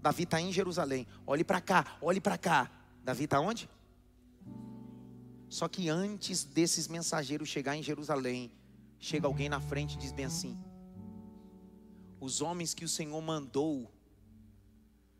Davi 0.00 0.24
está 0.24 0.40
em 0.40 0.52
Jerusalém, 0.52 1.06
olhe 1.26 1.44
para 1.44 1.60
cá, 1.60 1.96
olhe 2.00 2.20
para 2.20 2.36
cá. 2.36 2.70
Davi 3.04 3.24
está 3.24 3.40
onde? 3.40 3.68
Só 5.52 5.68
que 5.68 5.90
antes 5.90 6.44
desses 6.44 6.88
mensageiros 6.88 7.46
chegar 7.46 7.76
em 7.76 7.82
Jerusalém, 7.82 8.50
chega 8.98 9.26
alguém 9.26 9.50
na 9.50 9.60
frente 9.60 9.96
e 9.96 9.98
diz 9.98 10.10
bem 10.10 10.24
assim: 10.24 10.58
os 12.18 12.40
homens 12.40 12.72
que 12.72 12.86
o 12.86 12.88
Senhor 12.88 13.20
mandou, 13.20 13.92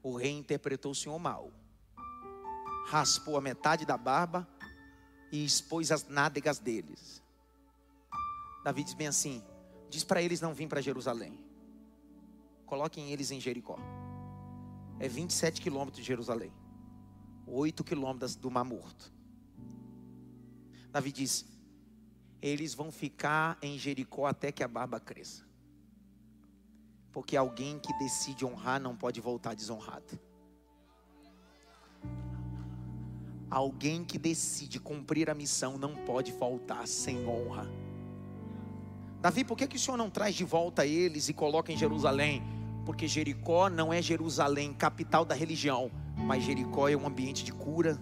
o 0.02 0.16
rei 0.16 0.30
interpretou 0.30 0.92
o 0.92 0.94
Senhor 0.94 1.18
mal. 1.18 1.52
Raspou 2.86 3.36
a 3.36 3.42
metade 3.42 3.84
da 3.84 3.98
barba 3.98 4.48
e 5.30 5.44
expôs 5.44 5.92
as 5.92 6.08
nádegas 6.08 6.58
deles. 6.58 7.22
Davi 8.64 8.84
diz 8.84 8.94
bem 8.94 9.08
assim: 9.08 9.44
diz 9.90 10.02
para 10.02 10.22
eles 10.22 10.40
não 10.40 10.54
vir 10.54 10.66
para 10.66 10.80
Jerusalém. 10.80 11.38
Coloquem 12.64 13.12
eles 13.12 13.30
em 13.30 13.38
Jericó. 13.38 13.78
É 14.98 15.06
27 15.06 15.60
quilômetros 15.60 15.98
de 15.98 16.08
Jerusalém. 16.08 16.54
8 17.46 17.84
quilômetros 17.84 18.34
do 18.34 18.50
Mar 18.50 18.64
Morto. 18.64 19.12
Davi 20.92 21.10
diz: 21.10 21.46
eles 22.42 22.74
vão 22.74 22.90
ficar 22.90 23.56
em 23.62 23.78
Jericó 23.78 24.26
até 24.26 24.50
que 24.50 24.64
a 24.64 24.68
barba 24.68 24.98
cresça. 24.98 25.44
Porque 27.12 27.36
alguém 27.36 27.78
que 27.78 27.92
decide 27.98 28.44
honrar 28.44 28.80
não 28.80 28.96
pode 28.96 29.20
voltar 29.20 29.54
desonrado. 29.54 30.18
Alguém 33.48 34.02
que 34.02 34.18
decide 34.18 34.80
cumprir 34.80 35.30
a 35.30 35.34
missão 35.34 35.78
não 35.78 35.94
pode 35.94 36.32
voltar 36.32 36.86
sem 36.88 37.26
honra. 37.26 37.70
Davi, 39.20 39.44
por 39.44 39.56
que, 39.56 39.68
que 39.68 39.76
o 39.76 39.78
Senhor 39.78 39.96
não 39.96 40.10
traz 40.10 40.34
de 40.34 40.44
volta 40.44 40.84
eles 40.84 41.28
e 41.28 41.34
coloca 41.34 41.70
em 41.70 41.76
Jerusalém? 41.76 42.42
Porque 42.84 43.06
Jericó 43.06 43.68
não 43.68 43.92
é 43.92 44.02
Jerusalém, 44.02 44.72
capital 44.72 45.24
da 45.24 45.34
religião, 45.34 45.92
mas 46.16 46.42
Jericó 46.42 46.88
é 46.88 46.96
um 46.96 47.06
ambiente 47.06 47.44
de 47.44 47.52
cura, 47.52 48.00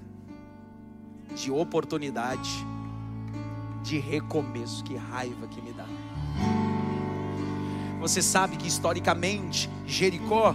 de 1.34 1.50
oportunidade, 1.50 2.64
de 3.82 3.98
recomeço. 3.98 4.84
Que 4.84 4.96
raiva 4.96 5.46
que 5.46 5.60
me 5.60 5.72
dá. 5.72 5.86
Você 8.00 8.22
sabe 8.22 8.56
que 8.56 8.66
historicamente 8.66 9.68
Jericó, 9.86 10.54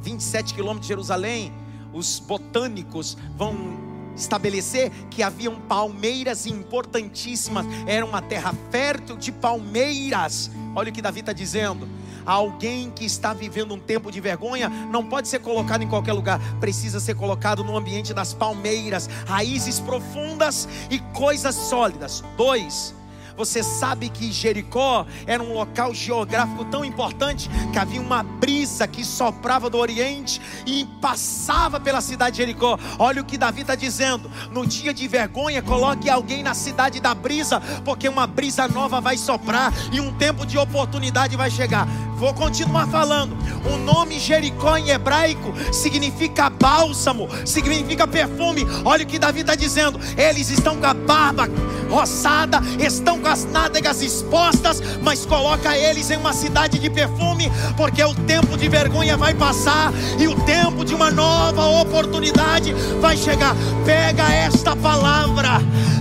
27 0.00 0.54
quilômetros 0.54 0.86
de 0.86 0.88
Jerusalém, 0.88 1.52
os 1.92 2.18
botânicos 2.18 3.16
vão 3.36 3.88
estabelecer 4.16 4.90
que 5.10 5.22
haviam 5.22 5.54
palmeiras 5.60 6.46
importantíssimas, 6.46 7.66
era 7.86 8.04
uma 8.04 8.20
terra 8.20 8.54
fértil 8.70 9.16
de 9.16 9.30
palmeiras. 9.30 10.50
Olha 10.74 10.90
o 10.90 10.92
que 10.92 11.02
Davi 11.02 11.20
está 11.20 11.32
dizendo. 11.32 11.88
Alguém 12.28 12.90
que 12.90 13.06
está 13.06 13.32
vivendo 13.32 13.72
um 13.72 13.78
tempo 13.78 14.12
de 14.12 14.20
vergonha 14.20 14.68
não 14.68 15.02
pode 15.02 15.28
ser 15.28 15.38
colocado 15.38 15.82
em 15.82 15.88
qualquer 15.88 16.12
lugar, 16.12 16.38
precisa 16.60 17.00
ser 17.00 17.14
colocado 17.14 17.64
no 17.64 17.74
ambiente 17.74 18.12
das 18.12 18.34
palmeiras, 18.34 19.08
raízes 19.26 19.80
profundas 19.80 20.68
e 20.90 20.98
coisas 21.14 21.54
sólidas. 21.54 22.22
Dois, 22.36 22.94
você 23.38 23.62
sabe 23.62 24.08
que 24.08 24.32
Jericó 24.32 25.06
era 25.24 25.40
um 25.40 25.54
local 25.54 25.94
geográfico 25.94 26.64
tão 26.64 26.84
importante 26.84 27.48
que 27.72 27.78
havia 27.78 28.00
uma 28.00 28.24
brisa 28.24 28.88
que 28.88 29.04
soprava 29.04 29.70
do 29.70 29.78
Oriente 29.78 30.42
e 30.66 30.84
passava 31.00 31.78
pela 31.78 32.00
cidade 32.00 32.32
de 32.32 32.38
Jericó. 32.38 32.76
Olha 32.98 33.22
o 33.22 33.24
que 33.24 33.38
Davi 33.38 33.60
está 33.60 33.76
dizendo: 33.76 34.28
no 34.50 34.66
dia 34.66 34.92
de 34.92 35.06
vergonha, 35.06 35.62
coloque 35.62 36.10
alguém 36.10 36.42
na 36.42 36.52
cidade 36.52 37.00
da 37.00 37.14
brisa, 37.14 37.60
porque 37.84 38.08
uma 38.08 38.26
brisa 38.26 38.66
nova 38.66 39.00
vai 39.00 39.16
soprar 39.16 39.72
e 39.92 40.00
um 40.00 40.12
tempo 40.14 40.44
de 40.44 40.58
oportunidade 40.58 41.36
vai 41.36 41.48
chegar. 41.48 41.86
Vou 42.16 42.34
continuar 42.34 42.88
falando. 42.88 43.36
O 43.72 43.78
nome 43.78 44.18
Jericó 44.18 44.76
em 44.76 44.90
hebraico 44.90 45.54
significa 45.72 46.50
bálsamo, 46.50 47.28
significa 47.46 48.08
perfume. 48.08 48.66
Olha 48.84 49.04
o 49.04 49.06
que 49.06 49.20
Davi 49.20 49.42
está 49.42 49.54
dizendo: 49.54 50.00
eles 50.16 50.50
estão 50.50 50.76
com 50.76 50.86
a 50.86 50.94
barba 50.94 51.48
roçada, 51.88 52.60
estão 52.78 53.20
com 53.20 53.27
as 53.28 53.44
nádegas 53.44 54.02
expostas, 54.02 54.82
mas 55.02 55.26
coloca 55.26 55.76
eles 55.76 56.10
em 56.10 56.16
uma 56.16 56.32
cidade 56.32 56.78
de 56.78 56.88
perfume, 56.88 57.50
porque 57.76 58.02
o 58.02 58.14
tempo 58.14 58.56
de 58.56 58.68
vergonha 58.68 59.16
vai 59.16 59.34
passar 59.34 59.92
e 60.18 60.26
o 60.26 60.34
tempo 60.40 60.84
de 60.84 60.94
uma 60.94 61.10
nova 61.10 61.66
oportunidade 61.66 62.72
vai 63.00 63.16
chegar. 63.16 63.54
Pega 63.84 64.32
esta 64.32 64.74
palavra. 64.74 65.60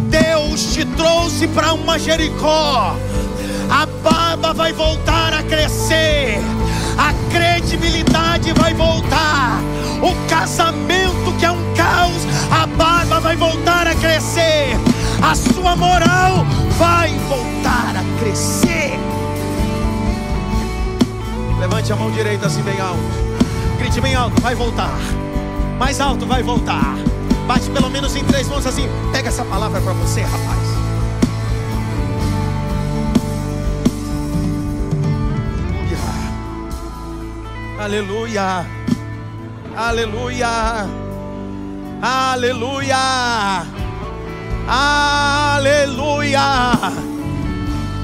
Deus 0.09 0.73
te 0.73 0.85
trouxe 0.85 1.47
para 1.49 1.73
uma 1.73 1.99
Jericó. 1.99 2.95
A 3.69 3.85
barba 4.01 4.53
vai 4.53 4.71
voltar 4.71 5.33
a 5.33 5.43
crescer. 5.43 6.39
A 6.97 7.13
credibilidade 7.31 8.53
vai 8.53 8.73
voltar. 8.73 9.59
O 10.01 10.29
casamento 10.29 11.33
que 11.37 11.45
é 11.45 11.51
um 11.51 11.73
caos, 11.75 12.23
a 12.49 12.65
barba 12.65 13.19
vai 13.19 13.35
voltar 13.35 13.87
a 13.87 13.95
crescer. 13.95 14.77
A 15.21 15.35
sua 15.35 15.75
moral 15.75 16.45
vai 16.77 17.17
voltar 17.27 17.95
a 17.95 18.19
crescer. 18.19 18.97
Levante 21.59 21.91
a 21.91 21.95
mão 21.95 22.11
direita 22.11 22.47
assim 22.47 22.61
bem 22.61 22.79
alto. 22.79 23.01
Grite 23.77 23.99
bem 23.99 24.15
alto, 24.15 24.39
vai 24.41 24.55
voltar. 24.55 24.97
Mais 25.79 25.99
alto, 25.99 26.25
vai 26.25 26.43
voltar. 26.43 26.95
Bate 27.47 27.69
pelo 27.69 27.89
menos 27.89 28.15
em 28.15 28.23
três 28.23 28.47
mãos 28.47 28.65
assim. 28.65 28.87
Pega 29.11 29.29
essa 29.29 29.43
palavra 29.45 29.81
para 29.81 29.93
você, 29.93 30.21
rapaz. 30.21 30.77
Aleluia. 37.79 38.65
Aleluia. 39.75 40.49
Aleluia. 42.01 42.97
Aleluia. 44.67 46.41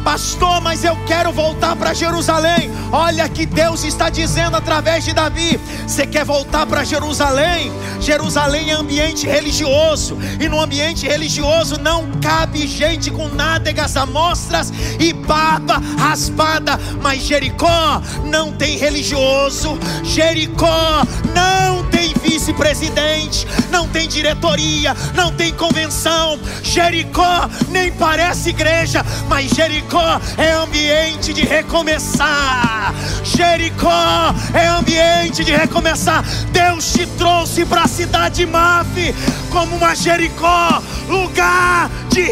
Pastor, 0.04 0.62
mas 0.62 0.84
eu 0.84 0.98
quero 1.06 1.32
voltar 1.32 1.76
para 1.76 1.94
Jerusalém. 1.94 2.70
Olha 2.92 3.28
que 3.30 3.46
Deus 3.46 3.84
está 3.84 4.10
dizendo 4.10 4.56
através 4.56 5.04
de 5.04 5.14
Davi: 5.14 5.60
você 5.88 6.06
quer 6.06 6.24
voltar 6.24 6.66
para 6.66 6.84
Jerusalém? 6.84 7.72
Jerusalém 8.00 8.70
é 8.70 8.74
ambiente 8.74 9.26
religioso, 9.26 10.18
e 10.40 10.48
no 10.50 10.60
ambiente 10.60 11.08
religioso 11.08 11.78
não 11.80 12.12
cabe 12.22 12.68
gente 12.68 13.10
com 13.10 13.30
nádegas 13.30 13.96
amostras 13.96 14.72
e 15.00 15.14
barba 15.14 15.82
raspada. 15.98 16.78
Mas 17.02 17.24
Jericó 17.24 18.02
não 18.26 18.52
tem 18.52 18.78
religioso, 18.78 19.80
Jericó 20.04 21.04
não 21.34 21.73
tem 22.04 22.14
vice-presidente, 22.22 23.48
não 23.72 23.88
tem 23.88 24.10
diretoria, 24.10 24.94
não 25.16 25.32
tem 25.32 25.54
convenção. 25.54 26.38
Jericó 26.62 27.50
nem 27.70 27.94
parece 27.94 28.50
igreja, 28.50 29.06
mas 29.30 29.52
Jericó 29.52 30.20
é 30.38 30.52
ambiente 30.52 31.34
de 31.34 31.46
recomeçar. 31.46 32.94
Jericó 33.24 34.36
é 34.54 34.68
ambiente 34.68 35.46
de 35.46 35.54
recomeçar. 35.54 36.26
Deus 36.52 36.92
te 36.92 37.06
trouxe 37.18 37.66
para 37.66 37.84
a 37.84 37.88
cidade 37.88 38.36
de 38.36 38.46
Maf 38.46 39.16
como 39.50 39.78
uma 39.78 39.96
Jericó, 39.96 40.84
lugar 41.08 41.90
de 42.10 42.24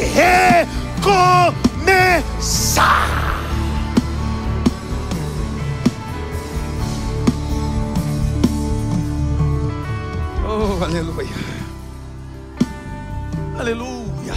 recomeçar. 0.99 3.30
Oh, 10.81 10.85
aleluia. 10.85 11.29
Aleluia. 13.59 14.33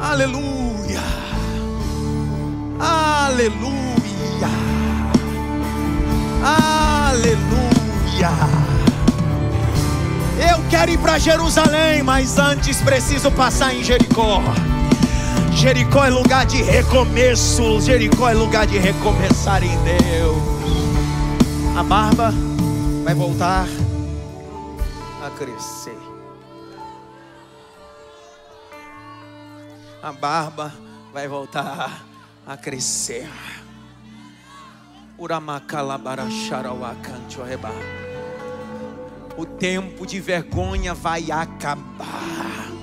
Aleluia. 0.00 1.00
Aleluia. 2.80 4.50
Aleluia. 6.42 8.30
Eu 10.50 10.68
quero 10.68 10.90
ir 10.90 10.98
para 10.98 11.18
Jerusalém, 11.20 12.02
mas 12.02 12.36
antes 12.36 12.80
preciso 12.80 13.30
passar 13.30 13.72
em 13.72 13.84
Jericó. 13.84 14.42
Jericó 15.52 16.04
é 16.04 16.10
lugar 16.10 16.46
de 16.46 16.60
recomeço. 16.60 17.80
Jericó 17.80 18.28
é 18.28 18.34
lugar 18.34 18.66
de 18.66 18.78
recomeçar 18.78 19.62
em 19.62 19.78
Deus. 19.84 20.42
A 21.78 21.84
barba 21.84 22.34
vai 23.04 23.14
voltar 23.14 23.68
crescer. 25.36 25.98
A 30.02 30.12
barba 30.12 30.72
vai 31.12 31.26
voltar 31.28 32.04
a 32.46 32.56
crescer. 32.56 33.28
O 39.36 39.44
tempo 39.44 40.06
de 40.06 40.20
vergonha 40.20 40.92
vai 40.92 41.30
acabar. 41.30 42.73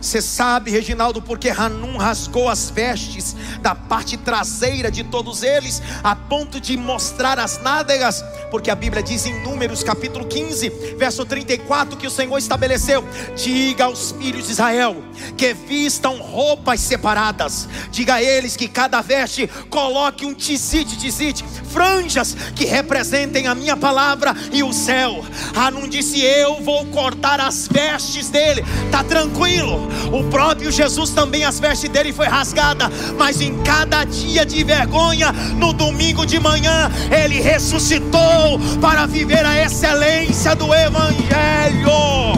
Você 0.00 0.20
sabe, 0.20 0.70
Reginaldo, 0.70 1.20
porque 1.20 1.48
Hanum 1.48 1.96
rasgou 1.96 2.48
as 2.48 2.70
vestes 2.70 3.34
da 3.60 3.74
parte 3.74 4.16
traseira 4.16 4.90
de 4.90 5.04
todos 5.04 5.42
eles, 5.42 5.82
a 6.02 6.14
ponto 6.14 6.60
de 6.60 6.76
mostrar 6.76 7.38
as 7.38 7.60
nádegas, 7.60 8.24
porque 8.50 8.70
a 8.70 8.74
Bíblia 8.74 9.02
diz 9.02 9.26
em 9.26 9.42
Números 9.42 9.82
capítulo 9.82 10.26
15, 10.26 10.68
verso 10.96 11.24
34, 11.24 11.96
que 11.96 12.06
o 12.06 12.10
Senhor 12.10 12.38
estabeleceu: 12.38 13.04
diga 13.36 13.84
aos 13.84 14.12
filhos 14.12 14.46
de 14.46 14.52
Israel 14.52 15.02
que 15.36 15.52
vistam 15.54 16.18
roupas 16.18 16.80
separadas, 16.80 17.68
diga 17.90 18.14
a 18.14 18.22
eles 18.22 18.56
que 18.56 18.68
cada 18.68 19.00
veste 19.00 19.48
coloque 19.70 20.24
um 20.24 20.34
tizite, 20.34 20.96
tizite, 20.96 21.44
franjas 21.70 22.36
que 22.54 22.64
representem 22.64 23.46
a 23.46 23.54
minha 23.54 23.76
palavra 23.76 24.34
e 24.52 24.62
o 24.62 24.72
céu. 24.72 25.24
Hanum 25.54 25.88
disse: 25.88 26.20
Eu 26.20 26.62
vou 26.62 26.84
cortar 26.86 27.40
as 27.40 27.68
vestes 27.68 28.30
dele, 28.30 28.64
tá 28.90 29.02
tranquilo. 29.02 29.85
O 30.12 30.24
próprio 30.24 30.70
Jesus 30.70 31.10
também, 31.10 31.44
as 31.44 31.58
vestes 31.58 31.88
dele 31.88 32.12
foi 32.12 32.26
rasgada, 32.26 32.90
mas 33.18 33.40
em 33.40 33.62
cada 33.62 34.04
dia 34.04 34.44
de 34.44 34.62
vergonha, 34.64 35.32
no 35.32 35.72
domingo 35.72 36.26
de 36.26 36.38
manhã, 36.38 36.90
ele 37.10 37.40
ressuscitou 37.40 38.58
para 38.80 39.06
viver 39.06 39.44
a 39.44 39.64
excelência 39.64 40.54
do 40.54 40.72
Evangelho. 40.74 42.36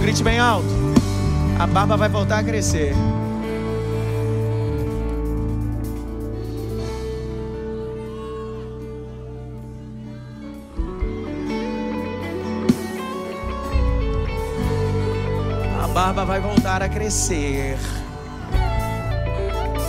Grite 0.00 0.22
bem 0.22 0.38
alto. 0.38 0.66
A 1.58 1.66
barba 1.66 1.96
vai 1.96 2.08
voltar 2.08 2.38
a 2.38 2.42
crescer. 2.42 2.94
Barba 16.04 16.26
vai 16.26 16.38
voltar 16.38 16.82
a 16.82 16.88
crescer. 16.88 17.78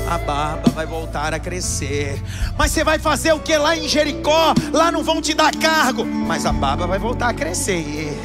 A 0.09 0.18
barba 0.18 0.72
vai 0.74 0.86
voltar 0.86 1.34
a 1.34 1.39
crescer. 1.39 2.24
Mas 2.57 2.72
você 2.72 2.86
vai 2.86 2.97
fazer 2.97 3.34
o 3.34 3.39
que 3.39 3.57
lá 3.57 3.76
em 3.76 3.86
Jericó? 3.86 4.53
Lá 4.72 4.93
não 4.93 5.03
vão 5.03 5.22
te 5.22 5.34
dar 5.34 5.53
cargo. 5.53 6.05
Mas 6.05 6.45
a 6.45 6.53
barba 6.53 6.88
vai 6.88 6.97
voltar 6.97 7.28
a 7.28 7.34
crescer. 7.34 8.18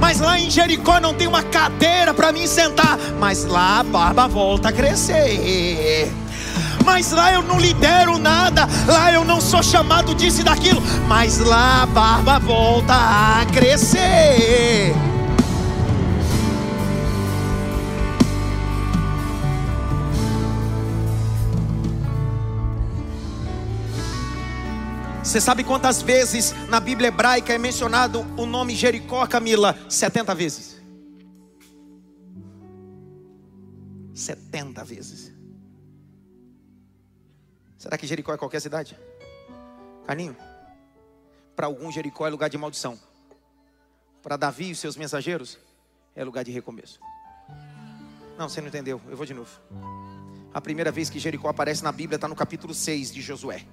Mas 0.00 0.18
lá 0.18 0.38
em 0.38 0.50
Jericó 0.50 0.98
não 0.98 1.12
tem 1.12 1.26
uma 1.26 1.42
cadeira 1.42 2.14
para 2.14 2.32
mim 2.32 2.46
sentar. 2.46 2.96
Mas 3.20 3.44
lá 3.44 3.80
a 3.80 3.84
barba 3.84 4.26
volta 4.26 4.70
a 4.70 4.72
crescer. 4.72 6.10
Mas 6.86 7.12
lá 7.12 7.34
eu 7.34 7.42
não 7.42 7.60
lidero 7.60 8.16
nada. 8.16 8.66
Lá 8.86 9.12
eu 9.12 9.26
não 9.26 9.42
sou 9.42 9.62
chamado 9.62 10.14
disso 10.14 10.40
e 10.40 10.44
daquilo. 10.44 10.82
Mas 11.06 11.38
lá 11.38 11.82
a 11.82 11.86
barba 11.86 12.38
volta 12.38 12.94
a 12.94 13.44
crescer. 13.52 15.11
Você 25.32 25.40
sabe 25.40 25.64
quantas 25.64 26.02
vezes 26.02 26.52
na 26.68 26.78
Bíblia 26.78 27.08
hebraica 27.08 27.54
é 27.54 27.56
mencionado 27.56 28.20
o 28.36 28.44
nome 28.44 28.74
Jericó, 28.74 29.26
Camila? 29.26 29.74
70 29.88 30.34
vezes. 30.34 30.78
70 34.12 34.84
vezes. 34.84 35.32
Será 37.78 37.96
que 37.96 38.06
Jericó 38.06 38.34
é 38.34 38.36
qualquer 38.36 38.60
cidade? 38.60 38.94
Carninho? 40.06 40.36
Para 41.56 41.64
alguns, 41.64 41.94
Jericó 41.94 42.26
é 42.26 42.30
lugar 42.30 42.50
de 42.50 42.58
maldição. 42.58 43.00
Para 44.22 44.36
Davi 44.36 44.72
e 44.72 44.74
seus 44.74 44.98
mensageiros, 44.98 45.58
é 46.14 46.22
lugar 46.22 46.44
de 46.44 46.52
recomeço. 46.52 47.00
Não, 48.36 48.50
você 48.50 48.60
não 48.60 48.68
entendeu. 48.68 49.00
Eu 49.08 49.16
vou 49.16 49.24
de 49.24 49.32
novo. 49.32 49.50
A 50.52 50.60
primeira 50.60 50.92
vez 50.92 51.08
que 51.08 51.18
Jericó 51.18 51.48
aparece 51.48 51.82
na 51.82 51.90
Bíblia 51.90 52.16
está 52.16 52.28
no 52.28 52.36
capítulo 52.36 52.74
6 52.74 53.10
de 53.10 53.22
Josué 53.22 53.64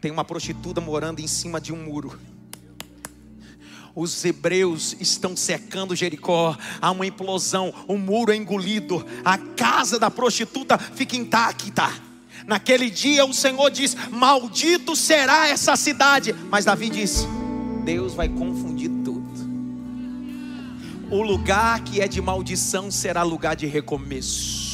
tem 0.00 0.10
uma 0.10 0.24
prostituta 0.24 0.80
morando 0.80 1.20
em 1.20 1.26
cima 1.26 1.60
de 1.60 1.72
um 1.72 1.84
muro. 1.84 2.18
Os 3.94 4.24
hebreus 4.24 4.96
estão 5.00 5.36
cercando 5.36 5.96
Jericó, 5.96 6.56
há 6.80 6.90
uma 6.90 7.06
implosão, 7.06 7.74
o 7.88 7.98
muro 7.98 8.32
é 8.32 8.36
engolido, 8.36 9.04
a 9.24 9.36
casa 9.36 9.98
da 9.98 10.10
prostituta 10.10 10.78
fica 10.78 11.16
intacta. 11.16 11.90
Naquele 12.46 12.88
dia 12.88 13.24
o 13.24 13.34
Senhor 13.34 13.70
diz: 13.70 13.96
Maldito 14.10 14.96
será 14.96 15.48
essa 15.48 15.76
cidade. 15.76 16.32
Mas 16.50 16.64
Davi 16.64 16.88
diz: 16.88 17.26
Deus 17.84 18.14
vai 18.14 18.28
confundir 18.28 18.90
tudo. 19.04 19.20
O 21.10 21.22
lugar 21.22 21.82
que 21.82 22.00
é 22.00 22.06
de 22.06 22.20
maldição 22.20 22.90
será 22.90 23.22
lugar 23.22 23.56
de 23.56 23.66
recomeço. 23.66 24.69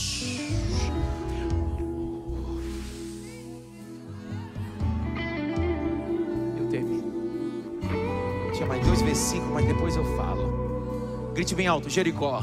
Versículo, 9.17 9.55
mas 9.55 9.67
depois 9.67 9.97
eu 9.97 10.05
falo. 10.15 11.33
Grite 11.33 11.55
bem 11.55 11.67
alto: 11.67 11.89
Jericó, 11.89 12.43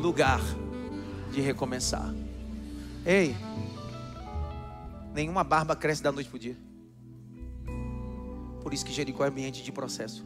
lugar 0.00 0.40
de 1.30 1.42
recomeçar. 1.42 2.14
Ei, 3.04 3.36
nenhuma 5.14 5.44
barba 5.44 5.76
cresce 5.76 6.02
da 6.02 6.10
noite 6.10 6.30
para 6.30 6.36
o 6.36 6.40
dia. 6.40 6.56
Por 8.62 8.72
isso 8.72 8.86
que 8.86 8.92
Jericó 8.92 9.26
é 9.26 9.28
ambiente 9.28 9.62
de 9.62 9.70
processo. 9.70 10.24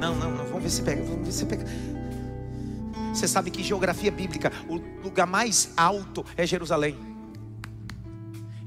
Não, 0.00 0.14
não, 0.16 0.30
não. 0.30 0.44
Vamos 0.46 0.62
ver 0.62 0.70
se 0.70 0.82
pega. 0.82 1.04
Vamos 1.04 1.26
ver 1.26 1.32
se 1.32 1.44
pega. 1.44 1.66
Você 3.12 3.28
sabe 3.28 3.50
que 3.50 3.62
geografia 3.62 4.10
bíblica, 4.10 4.50
o 4.68 4.76
lugar 5.04 5.26
mais 5.26 5.72
alto 5.76 6.24
é 6.34 6.46
Jerusalém. 6.46 7.15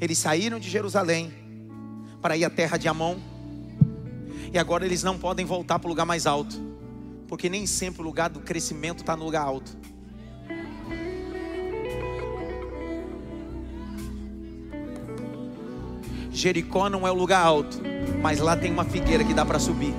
Eles 0.02 0.18
saíram 0.18 0.60
de 0.60 0.70
Jerusalém 0.70 1.34
para 2.22 2.38
ir 2.38 2.46
à 2.46 2.50
terra 2.50 2.78
de 2.78 2.88
Amon. 2.88 3.18
E 4.54 4.58
agora 4.58 4.86
eles 4.86 5.04
não 5.04 5.18
podem 5.18 5.46
voltar 5.46 5.78
para 5.78 5.88
o 5.88 5.90
lugar 5.90 6.06
mais 6.06 6.26
alto. 6.26 6.56
Porque 7.28 7.50
nem 7.50 7.68
sempre 7.68 8.02
o 8.02 8.06
lugar 8.06 8.30
do 8.30 8.40
crescimento 8.40 9.00
está 9.00 9.16
no 9.16 9.26
lugar 9.26 9.44
alto. 9.44 9.78
Jericó 16.32 16.90
não 16.90 17.06
é 17.06 17.12
o 17.12 17.14
lugar 17.14 17.46
alto, 17.46 17.82
mas 18.22 18.40
lá 18.40 18.56
tem 18.56 18.72
uma 18.72 18.86
figueira 18.86 19.26
que 19.26 19.34
dá 19.34 19.46
para 19.46 19.60
subir. 19.60 19.94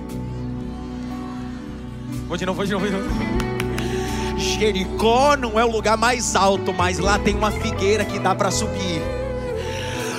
Vou 2.26 2.36
de 2.38 2.46
novo, 2.46 2.56
vou 2.56 2.64
de 2.64 2.72
novo, 2.72 2.86
vou 2.86 3.00
de 3.00 3.06
novo. 3.06 4.38
Jericó 4.38 5.36
não 5.36 5.60
é 5.60 5.64
o 5.64 5.70
lugar 5.70 5.98
mais 5.98 6.34
alto, 6.34 6.72
mas 6.72 6.98
lá 6.98 7.18
tem 7.18 7.36
uma 7.36 7.50
figueira 7.50 8.06
que 8.06 8.18
dá 8.18 8.34
para 8.34 8.50
subir. 8.50 9.19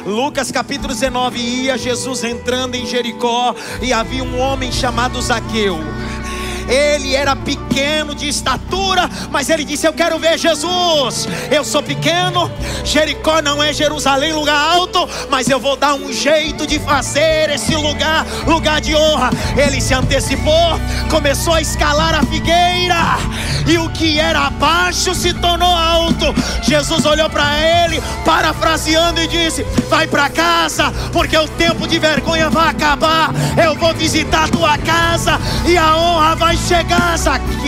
Lucas 0.06 0.52
capítulo 0.52 0.93
19: 0.93 1.38
ia 1.38 1.78
Jesus 1.78 2.24
entrando 2.24 2.76
em 2.76 2.86
Jericó 2.86 3.56
e 3.82 3.93
havia 3.93 4.24
um 4.24 4.39
homem 4.39 4.72
chamado 4.72 5.22
Zaqueu. 5.22 5.78
Ele 6.68 7.14
era 7.16 7.36
pequeno 7.36 7.70
de 8.22 8.28
estatura, 8.28 9.09
mas 9.32 9.49
ele 9.49 9.63
disse: 9.63 9.88
Eu 9.88 9.93
quero 9.93 10.19
ver 10.19 10.38
Jesus. 10.38 11.28
Eu 11.49 11.63
sou 11.63 11.82
pequeno, 11.82 12.51
Jericó 12.84 13.41
não 13.41 13.63
é 13.63 13.74
Jerusalém, 13.74 14.34
lugar 14.34 14.76
alto, 14.76 15.07
mas 15.30 15.49
eu 15.49 15.59
vou 15.59 15.76
dar 15.76 15.95
um 15.95 16.11
jeito 16.11 16.67
de 16.67 16.80
fazer 16.80 17.49
esse 17.49 17.76
lugar 17.76 18.26
lugar 18.45 18.82
de 18.82 18.95
honra. 18.95 19.30
Ele 19.57 19.80
se 19.80 19.93
antecipou, 19.93 20.80
começou 21.09 21.53
a 21.53 21.61
escalar 21.61 22.13
a 22.13 22.24
figueira, 22.24 23.17
e 23.67 23.78
o 23.78 23.89
que 23.89 24.19
era 24.19 24.49
baixo 24.49 25.15
se 25.15 25.34
tornou 25.34 25.74
alto. 25.74 26.26
Jesus 26.61 27.05
olhou 27.05 27.30
para 27.30 27.57
ele, 27.57 28.01
parafraseando, 28.26 29.22
e 29.22 29.28
disse: 29.28 29.63
Vai 29.89 30.07
para 30.07 30.30
casa, 30.30 30.91
porque 31.11 31.38
o 31.38 31.47
tempo 31.47 31.88
de 31.88 31.97
vergonha 31.97 32.49
vai 32.49 32.69
acabar. 32.69 33.32
Eu 33.63 33.76
vou 33.76 33.93
visitar 33.93 34.43
a 34.43 34.47
tua 34.47 34.78
casa 34.78 35.39
e 35.65 35.78
a 35.78 35.95
honra 35.97 36.36
vai 36.36 36.57
chegar, 36.57 37.17
Zaqueu. 37.17 37.61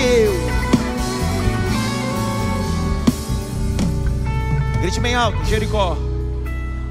Grite 4.83 4.99
bem 4.99 5.15
alto, 5.15 5.43
Jericó. 5.45 5.95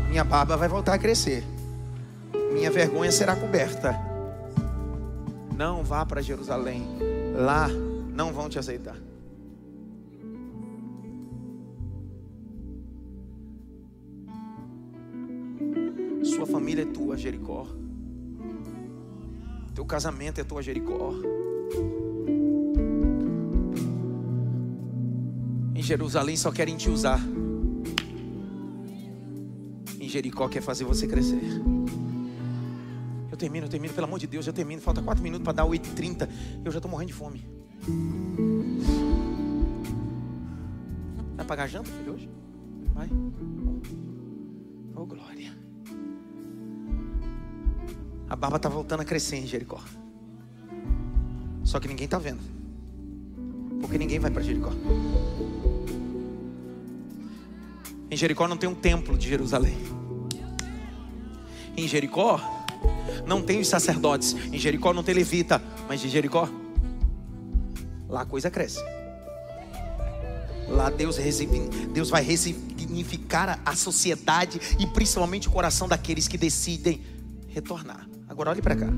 Minha 0.08 0.24
barba 0.24 0.56
vai 0.56 0.68
voltar 0.68 0.94
a 0.94 0.98
crescer. 0.98 1.44
Minha 2.52 2.70
vergonha 2.70 3.12
será 3.12 3.36
coberta. 3.36 3.94
Não 5.56 5.84
vá 5.84 6.04
para 6.04 6.22
Jerusalém. 6.22 6.84
Lá 7.34 7.68
não 7.68 8.32
vão 8.32 8.48
te 8.48 8.58
aceitar. 8.58 8.96
Sua 16.24 16.46
família 16.46 16.82
é 16.82 16.86
tua, 16.86 17.16
Jericó. 17.16 17.66
Teu 19.74 19.84
casamento 19.84 20.40
é 20.40 20.44
tua, 20.44 20.62
Jericó. 20.62 21.12
Em 25.74 25.82
Jerusalém 25.82 26.36
só 26.36 26.52
querem 26.52 26.76
te 26.76 26.90
usar. 26.90 27.20
Em 29.98 30.08
Jericó 30.08 30.48
quer 30.48 30.60
fazer 30.60 30.84
você 30.84 31.06
crescer. 31.06 31.40
Eu 33.30 33.36
termino, 33.36 33.66
eu 33.66 33.70
termino, 33.70 33.94
pelo 33.94 34.06
amor 34.06 34.18
de 34.18 34.26
Deus, 34.26 34.46
eu 34.46 34.52
termino. 34.52 34.82
Falta 34.82 35.00
quatro 35.00 35.22
minutos 35.22 35.44
para 35.44 35.54
dar 35.54 35.64
8h30. 35.64 36.28
Eu 36.64 36.70
já 36.70 36.78
estou 36.78 36.90
morrendo 36.90 37.08
de 37.08 37.14
fome. 37.14 37.46
Vai 41.36 41.46
pagar 41.46 41.66
janta, 41.66 41.90
filho, 41.90 42.14
hoje? 42.14 42.30
Vai. 42.94 43.08
Oh, 44.94 45.06
glória. 45.06 45.56
A 48.28 48.36
barba 48.36 48.56
está 48.56 48.68
voltando 48.68 49.00
a 49.00 49.04
crescer 49.04 49.36
em 49.36 49.46
Jericó. 49.46 49.80
Só 51.64 51.80
que 51.80 51.88
ninguém 51.88 52.04
está 52.04 52.18
vendo. 52.18 52.40
Porque 53.80 53.96
ninguém 53.96 54.18
vai 54.18 54.30
para 54.30 54.42
Jericó. 54.42 54.70
Em 58.12 58.16
Jericó 58.16 58.46
não 58.46 58.58
tem 58.58 58.68
um 58.68 58.74
templo 58.74 59.16
de 59.16 59.26
Jerusalém. 59.26 59.74
Em 61.74 61.88
Jericó 61.88 62.38
não 63.26 63.40
tem 63.40 63.58
os 63.58 63.68
sacerdotes. 63.68 64.36
Em 64.52 64.58
Jericó 64.58 64.92
não 64.92 65.02
tem 65.02 65.14
levita. 65.14 65.62
Mas 65.88 66.02
de 66.02 66.10
Jericó, 66.10 66.46
lá 68.10 68.20
a 68.20 68.26
coisa 68.26 68.50
cresce. 68.50 68.80
Lá 70.68 70.90
Deus, 70.90 71.16
Deus 71.94 72.10
vai 72.10 72.22
resignificar 72.22 73.58
a 73.64 73.74
sociedade 73.74 74.60
e 74.78 74.86
principalmente 74.88 75.48
o 75.48 75.50
coração 75.50 75.88
daqueles 75.88 76.28
que 76.28 76.36
decidem 76.36 77.00
retornar. 77.48 78.06
Agora 78.28 78.50
olhe 78.50 78.60
para 78.60 78.76
cá. 78.76 78.88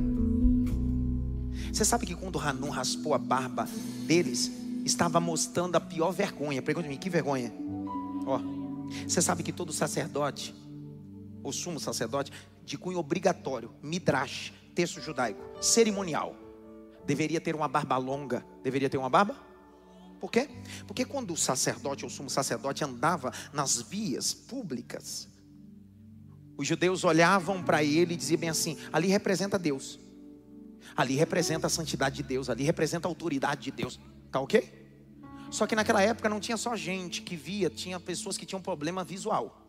Você 1.73 1.85
sabe 1.85 2.05
que 2.05 2.17
quando 2.17 2.41
Hanun 2.41 2.71
raspou 2.71 3.15
a 3.15 3.19
barba 3.19 3.69
deles, 4.09 4.51
estava 4.85 5.21
mostrando 5.21 5.77
a 5.77 5.81
pior 5.81 6.11
vergonha. 6.11 6.61
Pergunte-me, 6.61 6.97
que 6.97 7.09
vergonha? 7.09 7.55
Ó, 8.27 8.54
você 9.07 9.21
sabe 9.21 9.43
que 9.43 9.53
todo 9.53 9.73
sacerdote, 9.73 10.55
ou 11.43 11.53
sumo 11.53 11.79
sacerdote, 11.79 12.33
de 12.65 12.79
cunho 12.79 12.99
obrigatório, 12.99 13.75
midrash, 13.83 14.53
texto 14.75 15.01
judaico, 15.01 15.43
cerimonial, 15.63 16.35
deveria 17.07 17.41
ter 17.41 17.55
uma 17.55 17.69
barba 17.69 17.97
longa. 17.97 18.45
Deveria 18.63 18.89
ter 18.89 18.97
uma 18.97 19.11
barba? 19.11 19.37
Por 20.21 20.31
quê? 20.31 20.49
Porque 20.87 21.05
quando 21.05 21.33
o 21.33 21.37
sacerdote 21.37 22.05
ou 22.05 22.11
sumo 22.11 22.31
sacerdote 22.31 22.83
andava 22.83 23.33
nas 23.53 23.83
vias 23.83 24.33
públicas, 24.33 25.29
os 26.57 26.67
judeus 26.67 27.05
olhavam 27.05 27.63
para 27.63 27.83
ele 27.83 28.15
e 28.15 28.17
diziam 28.17 28.41
bem 28.41 28.49
assim: 28.49 28.79
ali 28.93 29.09
representa 29.09 29.59
Deus. 29.59 30.01
Ali 30.97 31.17
representa 31.17 31.67
a 31.67 31.71
santidade 31.71 32.17
de 32.17 32.23
Deus, 32.23 32.49
ali 32.49 32.63
representa 32.63 33.09
a 33.09 33.11
autoridade 33.11 33.63
de 33.63 33.71
Deus. 33.71 33.99
Tá 34.31 34.41
ok? 34.41 34.84
Só 35.51 35.67
que 35.67 35.77
naquela 35.77 36.03
época 36.03 36.29
não 36.29 36.41
tinha 36.41 36.57
só 36.57 36.75
gente 36.77 37.23
que 37.23 37.37
via, 37.37 37.71
tinha 37.71 38.01
pessoas 38.01 38.37
que 38.37 38.47
tinham 38.47 38.61
problema 38.61 39.05
visual. 39.05 39.61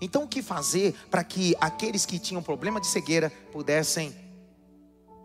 Então 0.00 0.24
o 0.24 0.28
que 0.28 0.42
fazer 0.42 0.94
para 1.10 1.24
que 1.24 1.56
aqueles 1.60 2.06
que 2.06 2.18
tinham 2.18 2.42
problema 2.42 2.80
de 2.80 2.86
cegueira 2.86 3.30
pudessem 3.52 4.14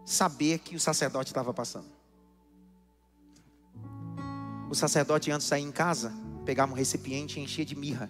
saber 0.06 0.60
que 0.60 0.76
o 0.76 0.80
sacerdote 0.80 1.30
estava 1.30 1.54
passando? 1.54 1.88
O 4.70 4.76
sacerdote 4.76 5.30
antes 5.30 5.46
de 5.46 5.50
sair 5.50 5.62
em 5.62 5.72
casa, 5.72 6.12
pegava 6.46 6.72
um 6.72 6.76
recipiente 6.76 7.40
e 7.40 7.44
enchia 7.44 7.64
de 7.64 7.76
mirra. 7.76 8.10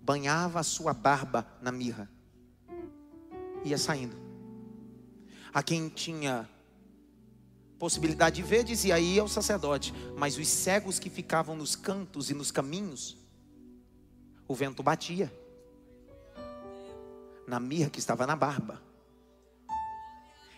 Banhava 0.00 0.60
a 0.60 0.62
sua 0.62 0.94
barba 0.94 1.46
na 1.60 1.72
mirra. 1.72 2.08
Ia 3.64 3.78
saindo. 3.78 4.16
A 5.52 5.62
quem 5.62 5.88
tinha 5.88 6.48
possibilidade 7.82 8.36
de 8.36 8.42
ver, 8.44 8.62
dizia 8.62 8.94
aí 8.94 9.18
é 9.18 9.22
o 9.24 9.26
sacerdote. 9.26 9.92
Mas 10.16 10.38
os 10.38 10.46
cegos 10.46 11.00
que 11.00 11.10
ficavam 11.10 11.56
nos 11.56 11.74
cantos 11.74 12.30
e 12.30 12.34
nos 12.34 12.52
caminhos, 12.52 13.16
o 14.46 14.54
vento 14.54 14.84
batia 14.84 15.32
na 17.44 17.58
mirra 17.58 17.90
que 17.90 17.98
estava 17.98 18.24
na 18.24 18.36
barba 18.36 18.80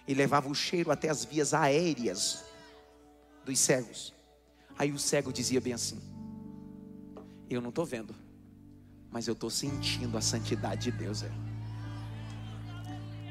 e 0.07 0.13
levava 0.13 0.51
o 0.51 0.55
cheiro 0.55 0.91
até 0.91 1.09
as 1.09 1.25
vias 1.25 1.55
aéreas 1.55 2.45
dos 3.43 3.59
cegos. 3.59 4.13
Aí 4.77 4.93
o 4.93 4.99
cego 4.99 5.33
dizia 5.33 5.63
bem 5.63 5.73
assim: 5.73 5.99
Eu 7.49 7.63
não 7.63 7.71
estou 7.71 7.87
vendo, 7.87 8.15
mas 9.11 9.27
eu 9.27 9.33
estou 9.33 9.49
sentindo 9.49 10.19
a 10.19 10.21
santidade 10.21 10.91
de 10.91 10.99
Deus. 10.99 11.23
É. 11.23 11.54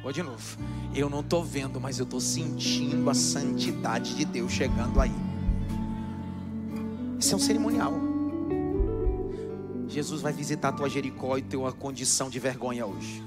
Vou 0.04 0.12
de 0.12 0.22
novo. 0.22 0.58
Eu 0.94 1.10
não 1.10 1.22
estou 1.22 1.42
vendo, 1.42 1.80
mas 1.80 1.98
eu 1.98 2.04
estou 2.04 2.20
sentindo 2.20 3.10
a 3.10 3.14
santidade 3.14 4.16
de 4.16 4.26
Deus 4.26 4.52
chegando 4.52 5.00
aí. 5.00 5.14
Esse 7.18 7.34
é 7.34 7.38
um 7.38 7.40
cerimonial. 7.40 7.94
Jesus 9.88 10.22
vai 10.22 10.34
visitar 10.34 10.70
a 10.70 10.72
tua 10.74 10.90
Jericó 10.90 11.38
e 11.38 11.42
tua 11.42 11.72
condição 11.72 12.30
de 12.30 12.38
vergonha 12.38 12.86
hoje. 12.86 13.24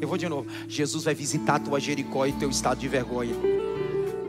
Eu 0.00 0.08
vou 0.08 0.16
de 0.16 0.26
novo. 0.26 0.48
Jesus 0.66 1.04
vai 1.04 1.14
visitar 1.14 1.56
a 1.56 1.60
tua 1.60 1.78
Jericó 1.78 2.24
e 2.24 2.32
teu 2.32 2.48
estado 2.48 2.78
de 2.78 2.88
vergonha. 2.88 3.34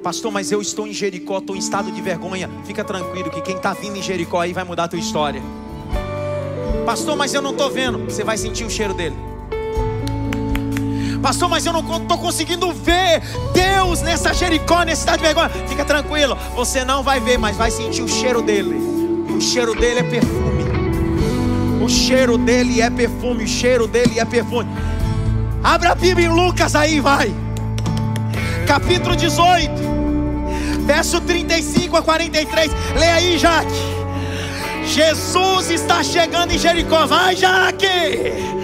Pastor, 0.04 0.30
mas 0.30 0.52
eu 0.52 0.62
estou 0.62 0.86
em 0.86 0.94
Jericó, 0.94 1.38
estou 1.38 1.56
em 1.56 1.60
estado 1.60 1.90
de 1.90 2.02
vergonha. 2.02 2.50
Fica 2.66 2.84
tranquilo 2.84 3.30
que 3.30 3.42
quem 3.42 3.56
está 3.56 3.74
vindo 3.74 3.96
em 3.96 4.04
Jericó 4.04 4.42
aí 4.42 4.52
vai 4.52 4.66
mudar 4.66 4.84
a 4.84 4.88
tua 4.90 5.00
história. 5.00 5.42
Pastor, 6.86 7.16
mas 7.16 7.34
eu 7.34 7.42
não 7.42 7.52
estou 7.52 7.72
vendo. 7.72 8.00
Você 8.06 8.26
vai 8.26 8.38
sentir 8.38 8.66
o 8.66 8.70
cheiro 8.70 8.94
dele. 8.94 9.33
Pastor, 11.24 11.48
mas 11.48 11.66
eu 11.66 11.72
não 11.72 11.80
estou 11.80 12.18
conseguindo 12.18 12.74
ver 12.74 13.22
Deus 13.54 14.02
nessa 14.02 14.34
Jericó, 14.34 14.84
nessa 14.84 15.02
cidade 15.04 15.20
de 15.20 15.24
vergonha. 15.24 15.50
Fica 15.70 15.86
tranquilo, 15.86 16.38
você 16.54 16.84
não 16.84 17.02
vai 17.02 17.22
ver, 17.22 17.38
mas 17.38 17.56
vai 17.56 17.72
sentir 17.72 18.02
o 18.02 18.10
cheiro 18.10 18.42
dele. 18.42 18.76
O 19.34 19.40
cheiro 19.40 19.74
dele 19.74 20.02
é 20.02 20.04
perfume. 20.04 20.64
O 21.82 21.88
cheiro 21.88 22.38
dele 22.38 22.82
é 22.82 22.90
perfume. 22.90 23.46
O 23.46 23.48
cheiro 23.48 23.88
dele 23.88 24.20
é 24.20 24.26
perfume. 24.26 24.70
Abra 25.64 25.94
a 25.94 25.96
Bíblia 25.96 26.28
em 26.28 26.30
Lucas 26.30 26.76
aí, 26.76 27.00
vai. 27.00 27.34
Capítulo 28.68 29.16
18, 29.16 29.72
verso 30.86 31.22
35 31.22 31.96
a 31.96 32.02
43. 32.02 32.70
Leia 33.00 33.14
aí, 33.14 33.38
Jaque. 33.38 33.72
Jesus 34.88 35.72
está 35.72 36.04
chegando 36.04 36.52
em 36.52 36.58
Jericó. 36.58 37.06
Vai, 37.06 37.34
Jaque 37.38 38.63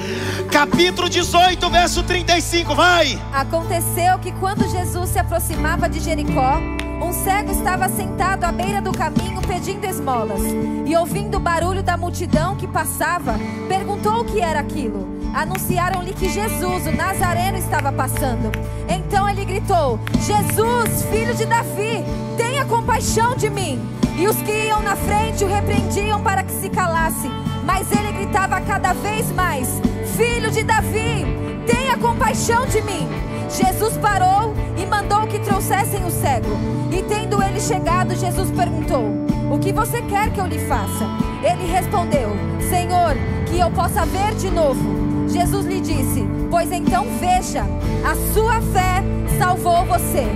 capítulo 0.50 1.08
18, 1.10 1.70
verso 1.70 2.04
35, 2.04 2.76
vai. 2.76 3.20
Aconteceu 3.32 4.18
que 4.20 4.32
quando 4.34 4.70
Jesus 4.70 5.10
se 5.10 5.20
aproximava 5.20 5.88
de 5.88 6.00
Jericó, 6.00 6.60
um 7.02 7.14
cego 7.14 7.52
estava 7.52 7.88
sentado 7.88 8.43
à 8.43 8.52
beira 8.52 8.82
do 8.82 8.91
caminho 8.91 9.41
pedindo 9.41 9.86
esmolas. 9.86 10.41
E 10.86 10.95
ouvindo 10.95 11.38
o 11.38 11.39
barulho 11.39 11.84
da 11.84 11.95
multidão 11.95 12.56
que 12.56 12.68
passava, 12.68 13.36
perguntou 13.68 14.22
o 14.22 14.26
que 14.26 14.41
era 14.41 14.60
aquilo. 14.60 15.08
anunciaram-lhe 15.34 16.14
que 16.14 16.28
Jesus, 16.28 16.88
o 16.88 16.91
Nazareno, 16.91 17.58
estava 17.58 17.91
passando. 17.91 18.52
Então 18.88 19.30
ele 19.30 19.45
gritou: 19.45 20.00
Jesus, 20.26 21.04
filho 21.12 21.36
de 21.36 21.45
Davi, 21.45 22.04
tenha 22.36 22.66
compaixão 22.66 23.36
de 23.36 23.50
mim. 23.50 23.80
E 24.18 24.28
os 24.28 24.36
que 24.38 24.52
iam 24.52 24.82
na 24.82 24.95
frente 24.95 25.43
o 25.43 25.47
repreendiam 25.47 26.22
para 26.22 26.43
que 26.43 26.52
se 26.52 26.70
calasse. 26.70 27.30
Mas 27.64 27.91
ele 27.91 28.12
gritava 28.12 28.60
cada 28.62 28.93
vez 28.93 29.32
mais: 29.32 29.80
Filho 30.20 30.52
de 30.52 30.64
Davi, 30.64 31.26
tenha 31.66 31.96
compaixão 31.96 32.66
de 32.66 32.82
mim. 32.82 33.08
Jesus 33.50 33.96
parou 34.00 34.54
e 34.78 34.86
mandou 34.86 35.26
que 35.26 35.40
trouxessem 35.40 36.04
o 36.04 36.12
cego. 36.12 36.60
E 36.92 37.02
tendo 37.04 37.42
ele 37.42 37.58
chegado, 37.58 38.14
Jesus 38.14 38.52
perguntou: 38.52 39.06
O 39.50 39.58
que 39.58 39.72
você 39.72 40.02
quer 40.02 40.30
que 40.34 40.42
eu 40.42 40.46
lhe 40.46 40.60
faça? 40.60 41.06
Ele 41.42 41.72
respondeu: 41.72 42.32
Senhor, 42.70 43.16
que 43.48 43.60
eu 43.60 43.72
possa 43.72 44.06
ver 44.06 44.36
de 44.36 44.50
novo. 44.50 45.30
Jesus 45.30 45.66
lhe 45.66 45.80
disse: 45.80 46.28
Pois 46.52 46.70
então 46.70 47.06
veja, 47.18 47.64
a 48.04 48.34
sua 48.34 48.60
fé 48.74 49.02
salvou 49.38 49.86
você. 49.86 50.28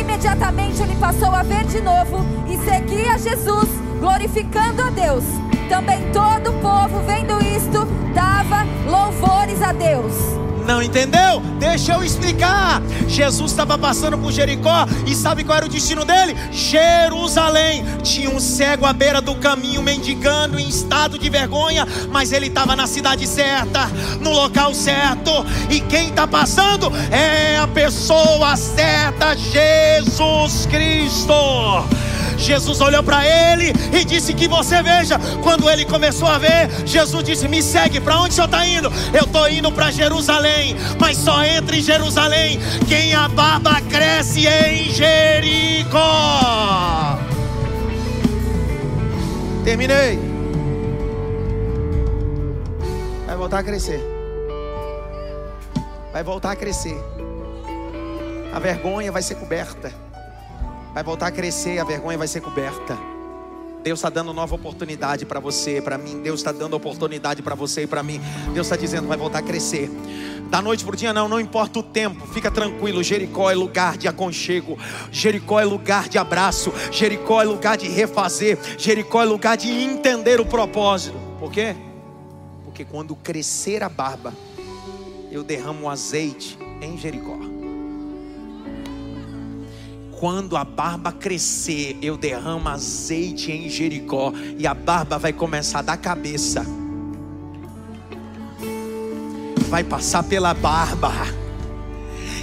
Imediatamente 0.00 0.80
ele 0.80 0.96
passou 0.96 1.34
a 1.34 1.42
ver 1.42 1.66
de 1.66 1.82
novo 1.82 2.24
e 2.48 2.56
seguia 2.64 3.18
Jesus, 3.18 3.68
glorificando 4.00 4.80
a 4.80 4.88
Deus. 4.88 5.24
Também 5.70 6.02
todo 6.12 6.50
o 6.50 6.60
povo, 6.60 7.00
vendo 7.06 7.40
isto, 7.40 7.86
dava 8.12 8.66
louvores 8.90 9.62
a 9.62 9.72
Deus. 9.72 10.12
Não 10.66 10.82
entendeu? 10.82 11.40
Deixa 11.60 11.92
eu 11.92 12.02
explicar. 12.02 12.82
Jesus 13.06 13.52
estava 13.52 13.78
passando 13.78 14.18
por 14.18 14.32
Jericó 14.32 14.84
e 15.06 15.14
sabe 15.14 15.44
qual 15.44 15.58
era 15.58 15.66
o 15.66 15.68
destino 15.68 16.04
dele? 16.04 16.36
Jerusalém. 16.50 17.84
Tinha 18.02 18.28
um 18.30 18.40
cego 18.40 18.84
à 18.84 18.92
beira 18.92 19.20
do 19.20 19.36
caminho 19.36 19.80
mendigando 19.80 20.58
em 20.58 20.68
estado 20.68 21.16
de 21.16 21.30
vergonha, 21.30 21.86
mas 22.10 22.32
ele 22.32 22.48
estava 22.48 22.74
na 22.74 22.88
cidade 22.88 23.24
certa, 23.24 23.86
no 24.20 24.32
local 24.32 24.74
certo. 24.74 25.30
E 25.70 25.80
quem 25.82 26.08
está 26.08 26.26
passando 26.26 26.92
é 27.12 27.58
a 27.58 27.68
pessoa 27.68 28.56
certa, 28.56 29.36
Jesus 29.36 30.66
Cristo. 30.66 31.32
Jesus 32.40 32.80
olhou 32.80 33.02
para 33.02 33.26
ele 33.26 33.72
e 33.92 34.04
disse 34.04 34.32
que 34.34 34.48
você 34.48 34.82
veja. 34.82 35.18
Quando 35.42 35.68
ele 35.70 35.84
começou 35.84 36.26
a 36.26 36.38
ver, 36.38 36.70
Jesus 36.86 37.22
disse: 37.22 37.46
Me 37.46 37.62
segue. 37.62 38.00
Para 38.00 38.18
onde 38.20 38.30
o 38.30 38.34
senhor 38.34 38.46
está 38.46 38.66
indo? 38.66 38.90
Eu 39.12 39.24
estou 39.24 39.48
indo 39.48 39.70
para 39.70 39.90
Jerusalém. 39.90 40.76
Mas 40.98 41.16
só 41.18 41.44
entra 41.44 41.76
em 41.76 41.82
Jerusalém 41.82 42.58
quem 42.88 43.14
a 43.14 43.28
barba 43.28 43.80
cresce 43.82 44.46
em 44.46 44.90
Jericó. 44.90 45.98
Terminei. 49.64 50.18
Vai 53.26 53.36
voltar 53.36 53.58
a 53.58 53.62
crescer. 53.62 54.00
Vai 56.12 56.24
voltar 56.24 56.52
a 56.52 56.56
crescer. 56.56 56.98
A 58.52 58.58
vergonha 58.58 59.12
vai 59.12 59.22
ser 59.22 59.36
coberta 59.36 60.09
vai 60.92 61.02
voltar 61.02 61.28
a 61.28 61.30
crescer, 61.30 61.78
a 61.78 61.84
vergonha 61.84 62.18
vai 62.18 62.28
ser 62.28 62.40
coberta. 62.40 62.98
Deus 63.82 63.98
está 63.98 64.10
dando 64.10 64.32
nova 64.32 64.54
oportunidade 64.54 65.24
para 65.24 65.40
você, 65.40 65.80
para 65.80 65.96
mim. 65.96 66.20
Deus 66.20 66.40
está 66.40 66.52
dando 66.52 66.74
oportunidade 66.74 67.40
para 67.42 67.54
você 67.54 67.84
e 67.84 67.86
para 67.86 68.02
mim. 68.02 68.20
Deus 68.52 68.66
está 68.66 68.76
dizendo, 68.76 69.08
vai 69.08 69.16
voltar 69.16 69.38
a 69.38 69.42
crescer. 69.42 69.90
Da 70.50 70.60
noite 70.60 70.84
para 70.84 70.92
o 70.92 70.96
dia, 70.96 71.12
não, 71.12 71.28
não 71.28 71.40
importa 71.40 71.78
o 71.78 71.82
tempo, 71.82 72.26
fica 72.26 72.50
tranquilo. 72.50 73.02
Jericó 73.02 73.50
é 73.50 73.54
lugar 73.54 73.96
de 73.96 74.08
aconchego, 74.08 74.76
Jericó 75.10 75.60
é 75.60 75.64
lugar 75.64 76.08
de 76.08 76.18
abraço, 76.18 76.72
Jericó 76.90 77.40
é 77.40 77.44
lugar 77.44 77.76
de 77.76 77.88
refazer, 77.88 78.58
Jericó 78.76 79.22
é 79.22 79.24
lugar 79.24 79.56
de 79.56 79.70
entender 79.70 80.40
o 80.40 80.44
propósito. 80.44 81.16
Por 81.38 81.52
quê? 81.52 81.76
Porque 82.64 82.84
quando 82.84 83.14
crescer 83.14 83.82
a 83.82 83.88
barba, 83.88 84.34
eu 85.30 85.44
derramo 85.44 85.88
azeite 85.88 86.58
em 86.82 86.98
Jericó 86.98 87.59
quando 90.20 90.54
a 90.54 90.64
barba 90.64 91.10
crescer, 91.10 91.96
eu 92.02 92.14
derramo 92.14 92.68
azeite 92.68 93.50
em 93.50 93.70
Jericó 93.70 94.34
e 94.58 94.66
a 94.66 94.74
barba 94.74 95.16
vai 95.16 95.32
começar 95.32 95.80
da 95.80 95.96
cabeça. 95.96 96.62
Vai 99.70 99.82
passar 99.82 100.22
pela 100.24 100.52
barba. 100.52 101.10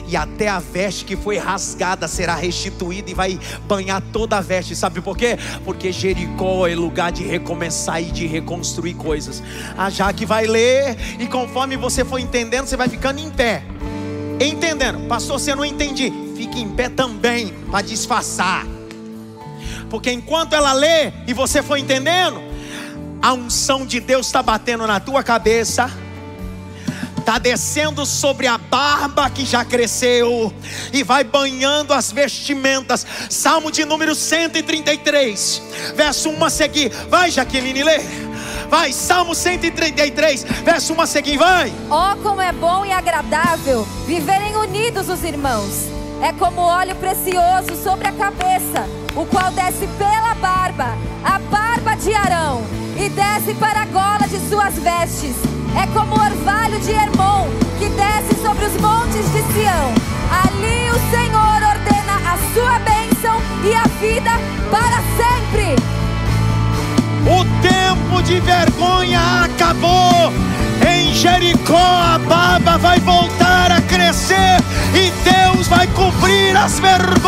E 0.07 0.17
até 0.17 0.47
a 0.47 0.57
veste 0.57 1.05
que 1.05 1.15
foi 1.15 1.37
rasgada 1.37 2.07
será 2.07 2.33
restituída 2.33 3.11
e 3.11 3.13
vai 3.13 3.39
banhar 3.67 4.01
toda 4.11 4.37
a 4.37 4.41
veste. 4.41 4.75
Sabe 4.75 4.99
por 4.99 5.15
quê? 5.15 5.37
Porque 5.63 5.91
Jericó 5.91 6.65
é 6.65 6.73
lugar 6.73 7.11
de 7.11 7.23
recomeçar 7.23 8.01
e 8.01 8.05
de 8.05 8.25
reconstruir 8.25 8.95
coisas. 8.95 9.43
A 9.77 9.91
Jaque 9.91 10.25
vai 10.25 10.47
ler 10.47 10.97
e 11.19 11.27
conforme 11.27 11.77
você 11.77 12.03
for 12.03 12.17
entendendo, 12.17 12.65
você 12.65 12.75
vai 12.75 12.89
ficando 12.89 13.19
em 13.19 13.29
pé. 13.29 13.61
Entendendo, 14.39 15.07
pastor, 15.07 15.39
você 15.39 15.53
não 15.53 15.63
entendi 15.63 16.26
fique 16.37 16.61
em 16.61 16.69
pé 16.69 16.87
também, 16.87 17.51
para 17.71 17.81
disfarçar. 17.81 18.63
Porque 19.89 20.11
enquanto 20.11 20.53
ela 20.53 20.71
lê 20.71 21.11
e 21.25 21.33
você 21.33 21.63
for 21.63 21.77
entendendo, 21.77 22.39
a 23.19 23.33
unção 23.33 23.85
de 23.85 23.99
Deus 23.99 24.27
está 24.27 24.43
batendo 24.43 24.85
na 24.85 24.99
tua 24.99 25.23
cabeça, 25.23 25.89
está 27.17 27.39
descendo 27.39 28.05
sobre 28.05 28.45
a 28.45 28.57
barba 28.57 29.27
que 29.31 29.43
já 29.45 29.65
cresceu 29.65 30.53
e 30.93 31.01
vai 31.03 31.23
banhando 31.23 31.91
as 31.91 32.11
vestimentas. 32.11 33.05
Salmo 33.29 33.71
de 33.71 33.83
número 33.83 34.13
133, 34.13 35.61
verso 35.95 36.29
1 36.29 36.43
a 36.45 36.49
seguir. 36.51 36.91
Vai, 37.09 37.31
Jaqueline, 37.31 37.83
lê. 37.83 37.99
Vai, 38.69 38.93
Salmo 38.93 39.33
133, 39.33 40.43
verso 40.63 40.93
1 40.93 41.01
a 41.01 41.07
seguir, 41.07 41.37
vai. 41.37 41.73
Oh, 41.89 42.15
como 42.21 42.41
é 42.41 42.51
bom 42.51 42.85
e 42.85 42.91
agradável 42.91 43.87
viverem 44.05 44.55
unidos 44.55 45.09
os 45.09 45.23
irmãos 45.23 45.96
é 46.21 46.33
como 46.33 46.61
óleo 46.61 46.95
precioso 46.95 47.75
sobre 47.83 48.07
a 48.07 48.11
cabeça, 48.11 48.85
o 49.15 49.25
qual 49.25 49.51
desce 49.51 49.87
pela 49.97 50.33
barba, 50.35 50.97
a 51.23 51.39
barba 51.39 51.95
de 51.95 52.13
Arão, 52.13 52.63
e 52.97 53.09
desce 53.09 53.53
para 53.55 53.81
a 53.81 53.85
gola 53.85 54.27
de 54.27 54.39
suas 54.49 54.75
vestes. 54.75 55.35
É 55.75 55.85
como 55.93 56.15
o 56.15 56.19
orvalho 56.19 56.79
de 56.79 56.91
Hermon, 56.91 57.47
que 57.77 57.89
desce 57.89 58.41
sobre 58.41 58.65
os 58.65 58.73
montes 58.81 59.31
de 59.31 59.43
Sião. 59.53 59.93
Ali 60.43 60.89
o 60.89 60.99
Senhor 61.11 61.61
ordena 61.63 62.33
a 62.33 62.37
sua 62.53 62.79
bênção 62.79 63.39
e 63.63 63.73
a 63.75 63.83
vida 63.99 64.31
para 64.71 65.01
sempre. 65.17 65.75
O 67.29 67.43
tempo 67.61 68.23
de 68.23 68.39
vergonha 68.39 69.43
acabou. 69.43 70.33
Em 70.85 71.13
Jericó 71.13 71.75
a 71.75 72.19
barba 72.19 72.77
vai 72.77 72.99
voltar 72.99 73.71
a 73.71 73.81
crescer 73.81 74.57
e 74.93 75.11
Deus 75.23 75.67
vai 75.67 75.87
cobrir 75.87 76.55
as 76.55 76.79
vergonhas. 76.79 77.27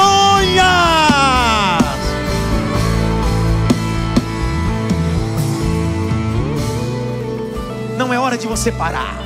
Não 7.98 8.14
é 8.14 8.20
hora 8.20 8.38
de 8.38 8.48
você 8.48 8.72
parar. 8.72 9.20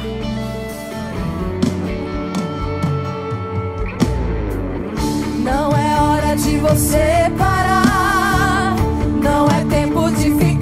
Não 5.43 5.71
é 5.75 6.01
hora 6.01 6.35
de 6.35 6.57
você 6.57 7.31
parar. 7.37 8.75
Não 9.21 9.47
é 9.47 9.63
tempo 9.69 10.09
de 10.11 10.31
ficar 10.31 10.52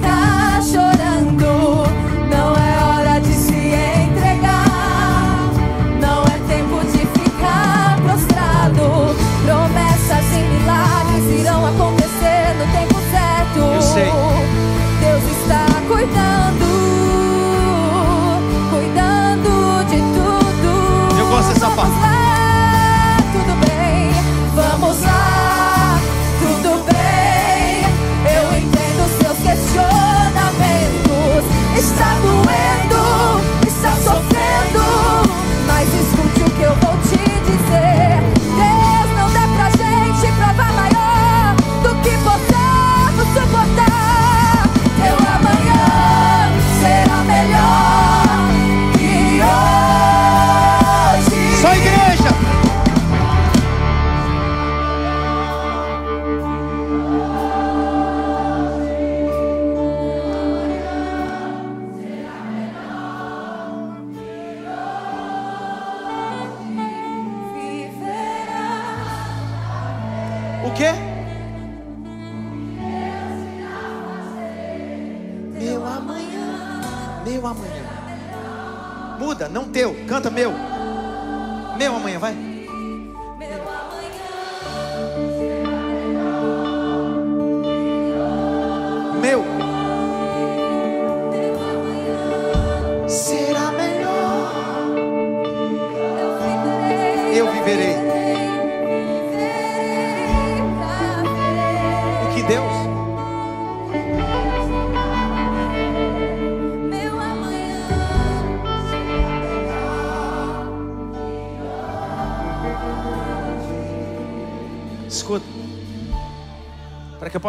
Canta 80.12 80.28
meu. 80.28 80.71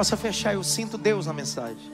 Possa 0.04 0.18
fechar, 0.18 0.54
eu 0.54 0.64
sinto 0.66 0.98
Deus 0.98 1.28
na 1.28 1.32
mensagem. 1.32 1.90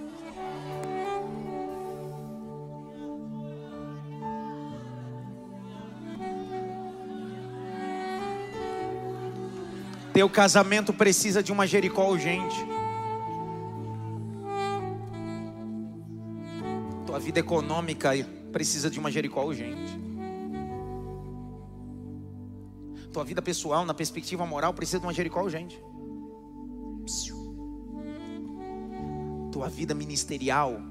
Teu 10.11 10.27
casamento 10.27 10.91
precisa 10.91 11.43
de 11.43 11.51
uma 11.51 11.67
Jericó 11.67 12.09
urgente. 12.09 12.57
Tua 17.05 17.19
vida 17.19 17.39
econômica 17.39 18.09
precisa 18.51 18.89
de 18.89 18.99
uma 18.99 19.11
Jericó 19.11 19.45
urgente. 19.45 19.99
Tua 23.13 23.23
vida 23.23 23.39
pessoal, 23.39 23.85
na 23.85 23.93
perspectiva 23.93 24.47
moral, 24.47 24.73
precisa 24.73 24.97
de 24.99 25.05
uma 25.05 25.13
Jericó 25.13 25.43
urgente. 25.43 25.79
Tua 29.59 29.67
vida 29.67 29.93
ministerial, 29.93 30.81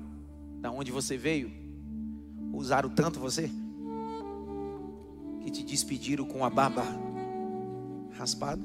da 0.61 0.71
onde 0.71 0.93
você 0.93 1.17
veio, 1.17 1.51
usaram 2.53 2.91
tanto 2.91 3.19
você 3.19 3.51
que 5.41 5.51
te 5.51 5.65
despediram 5.65 6.27
com 6.27 6.45
a 6.45 6.51
barba 6.51 6.83
raspada 8.13 8.63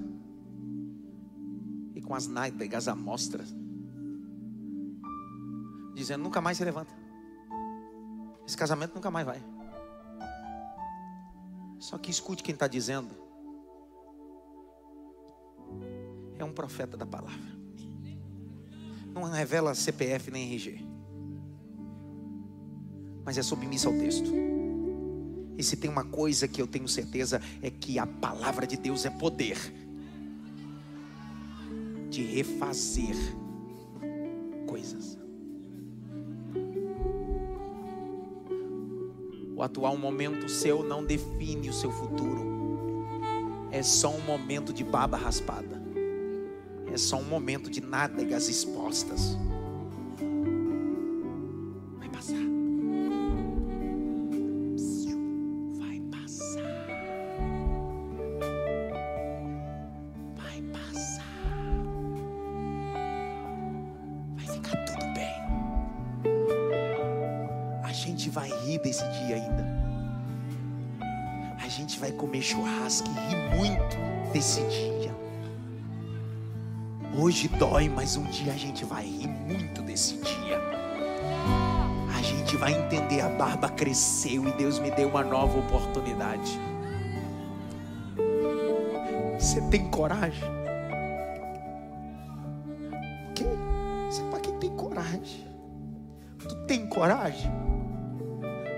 e 1.96 2.02
com 2.02 2.14
as 2.14 2.28
nádegas 2.28 2.90
à 2.90 2.96
mostra, 2.96 3.46
dizendo: 5.96 6.22
nunca 6.22 6.42
mais 6.42 6.58
se 6.58 6.66
levanta. 6.66 6.94
Esse 8.46 8.58
casamento 8.58 8.96
nunca 8.96 9.10
mais 9.10 9.26
vai. 9.26 9.42
Só 11.80 11.98
que 11.98 12.12
escute 12.12 12.44
quem 12.44 12.52
está 12.54 12.68
dizendo. 12.68 13.16
É 16.38 16.44
um 16.44 16.52
profeta 16.52 16.98
da 16.98 17.06
palavra. 17.06 17.63
Não 19.14 19.24
revela 19.24 19.76
CPF 19.76 20.32
nem 20.32 20.52
RG. 20.52 20.86
Mas 23.24 23.38
é 23.38 23.44
submissa 23.44 23.88
ao 23.88 23.94
texto. 23.94 24.32
E 25.58 25.64
se 25.64 25.78
tem 25.78 25.90
uma 25.90 26.04
coisa 26.04 26.48
que 26.48 26.62
eu 26.62 26.68
tenho 26.68 26.88
certeza 26.88 27.42
é 27.62 27.70
que 27.70 28.00
a 28.00 28.08
palavra 28.08 28.66
de 28.66 28.76
Deus 28.76 29.06
é 29.06 29.10
poder 29.10 29.58
de 32.10 32.22
refazer 32.22 33.16
coisas. 34.68 35.18
O 39.56 39.62
atual 39.62 39.98
momento 39.98 40.50
seu 40.50 40.84
não 40.84 41.04
define 41.04 41.70
o 41.70 41.74
seu 41.74 41.92
futuro. 41.92 42.44
É 43.72 43.82
só 43.82 44.10
um 44.10 44.22
momento 44.22 44.74
de 44.74 44.84
baba 44.84 45.18
raspada. 45.18 45.83
É 46.94 46.98
só 46.98 47.18
um 47.18 47.24
momento 47.24 47.72
de 47.72 47.82
nádegas 47.82 48.48
expostas. 48.48 49.36
Dói, 77.64 77.88
mas 77.88 78.18
um 78.18 78.24
dia 78.24 78.52
a 78.52 78.58
gente 78.58 78.84
vai 78.84 79.06
rir 79.06 79.28
muito 79.28 79.82
desse 79.82 80.18
dia. 80.18 80.60
A 82.14 82.22
gente 82.22 82.58
vai 82.58 82.74
entender 82.74 83.22
a 83.22 83.30
barba 83.30 83.70
cresceu 83.70 84.46
e 84.50 84.52
Deus 84.52 84.80
me 84.80 84.92
deu 84.92 85.08
uma 85.08 85.24
nova 85.24 85.58
oportunidade. 85.60 86.60
Você 89.40 89.62
tem 89.70 89.90
coragem? 89.90 90.44
Quem? 93.34 93.48
Isso 94.10 94.22
é 94.22 94.30
para 94.30 94.40
quem 94.42 94.60
tem 94.60 94.70
coragem. 94.76 95.48
Tu 96.40 96.56
tem 96.68 96.86
coragem 96.86 97.50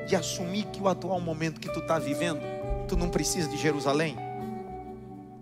de 0.07 0.15
assumir 0.15 0.65
que 0.65 0.79
o 0.79 0.87
atual 0.87 1.19
momento 1.19 1.59
que 1.59 1.73
tu 1.73 1.79
está 1.79 1.97
vivendo, 1.97 2.39
tu 2.87 2.95
não 2.95 3.09
precisa 3.09 3.49
de 3.49 3.57
Jerusalém? 3.57 4.15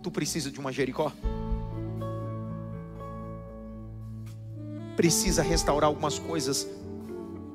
Tu 0.02 0.10
precisa 0.10 0.50
de 0.50 0.62
uma 0.62 0.72
Jericó? 0.72 1.12
Precisa 5.04 5.44
restaurar 5.44 5.90
algumas 5.90 6.18
coisas 6.18 6.66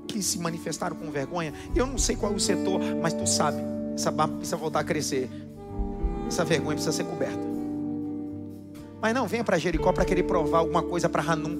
que 0.07 0.23
se 0.23 0.39
manifestaram 0.39 0.95
com 0.95 1.11
vergonha. 1.11 1.55
Eu 1.75 1.87
não 1.87 1.97
sei 1.97 2.15
qual 2.15 2.31
é 2.31 2.37
o 2.37 2.39
setor, 2.39 2.79
mas 3.01 3.15
tu 3.15 3.27
sabe, 3.27 3.57
essa 3.95 4.11
barba 4.11 4.37
precisa 4.37 4.59
voltar 4.59 4.81
a 4.81 4.85
crescer. 4.85 5.31
Essa 6.27 6.45
vergonha 6.45 6.75
precisa 6.75 6.93
ser 6.93 7.05
coberta. 7.05 7.41
Mas 9.01 9.15
não 9.15 9.27
venha 9.27 9.43
para 9.43 9.57
Jericó 9.57 9.95
para 9.95 10.05
querer 10.05 10.25
provar 10.25 10.59
alguma 10.59 10.83
coisa 10.83 11.09
para 11.09 11.23
Hanum. 11.23 11.57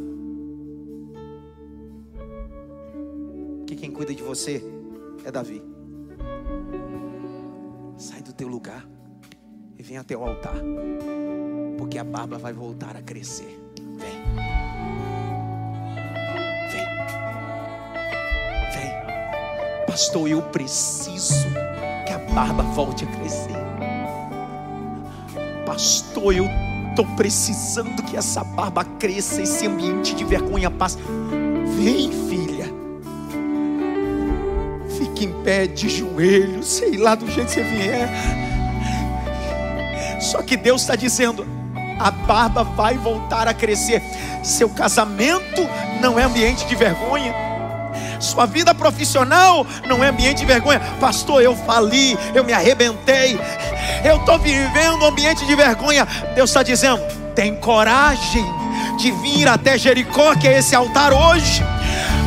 Que 3.67 3.75
quem 3.75 3.91
cuida 3.91 4.15
de 4.15 4.23
você 4.23 4.63
é 5.25 5.33
Davi. 5.33 5.63
Sai 7.97 8.21
do 8.21 8.35
teu 8.35 8.47
lugar 8.47 8.87
e 9.79 9.83
vem 9.83 9.97
até 9.97 10.15
o 10.15 10.23
altar. 10.23 10.61
Porque 11.79 11.97
a 11.97 12.05
barba 12.05 12.37
vai 12.37 12.53
voltar 12.53 12.95
a 12.95 13.01
crescer. 13.01 13.68
Pastor, 19.99 20.29
eu 20.29 20.41
preciso 20.41 21.49
que 22.07 22.13
a 22.13 22.19
barba 22.33 22.63
volte 22.63 23.03
a 23.03 23.09
crescer. 23.09 23.51
Pastor, 25.67 26.33
eu 26.37 26.49
estou 26.91 27.05
precisando 27.17 28.01
que 28.05 28.17
essa 28.17 28.45
barba 28.45 28.85
cresça, 28.85 29.43
esse 29.43 29.67
ambiente 29.67 30.15
de 30.15 30.23
vergonha 30.23 30.71
passe. 30.71 30.99
Vem, 31.77 32.13
filha. 32.29 32.67
Fique 34.97 35.25
em 35.25 35.43
pé 35.43 35.67
de 35.67 35.89
joelho, 35.89 36.63
sei 36.63 36.97
lá 36.97 37.17
do 37.17 37.29
jeito 37.29 37.49
que 37.49 37.55
você 37.55 37.65
vier. 37.65 38.09
Só 40.21 40.45
que 40.45 40.57
Deus 40.57 40.83
está 40.83 40.95
dizendo: 40.95 41.45
a 41.99 42.13
barba 42.13 42.63
vai 42.63 42.97
voltar 42.97 43.49
a 43.49 43.53
crescer. 43.53 44.01
Seu 44.45 44.69
casamento 44.69 45.69
não 46.01 46.17
é 46.17 46.23
ambiente 46.23 46.65
de 46.69 46.77
vergonha. 46.77 47.48
Sua 48.39 48.47
vida 48.47 48.73
profissional 48.73 49.67
não 49.89 50.05
é 50.05 50.11
ambiente 50.11 50.39
de 50.39 50.45
vergonha. 50.45 50.79
Pastor, 51.01 51.43
eu 51.43 51.57
fali, 51.57 52.17
eu 52.33 52.45
me 52.45 52.53
arrebentei. 52.53 53.37
Eu 54.05 54.19
estou 54.19 54.39
vivendo 54.39 55.03
um 55.03 55.07
ambiente 55.07 55.45
de 55.45 55.57
vergonha. 55.57 56.07
Deus 56.37 56.49
está 56.49 56.63
dizendo: 56.63 57.03
tem 57.35 57.57
coragem 57.57 58.47
de 58.97 59.11
vir 59.11 59.49
até 59.49 59.77
Jericó, 59.77 60.37
que 60.37 60.47
é 60.47 60.61
esse 60.61 60.77
altar 60.77 61.13
hoje. 61.13 61.65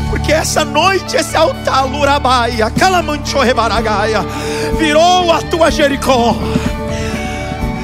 Porque 0.10 0.34
essa 0.34 0.66
noite, 0.66 1.16
esse 1.16 1.38
altar, 1.38 1.86
Lurabaia, 1.86 2.70
Calamanchorebaragaia, 2.72 4.20
virou 4.78 5.32
a 5.32 5.42
tua 5.44 5.72
Jericó. 5.72 6.36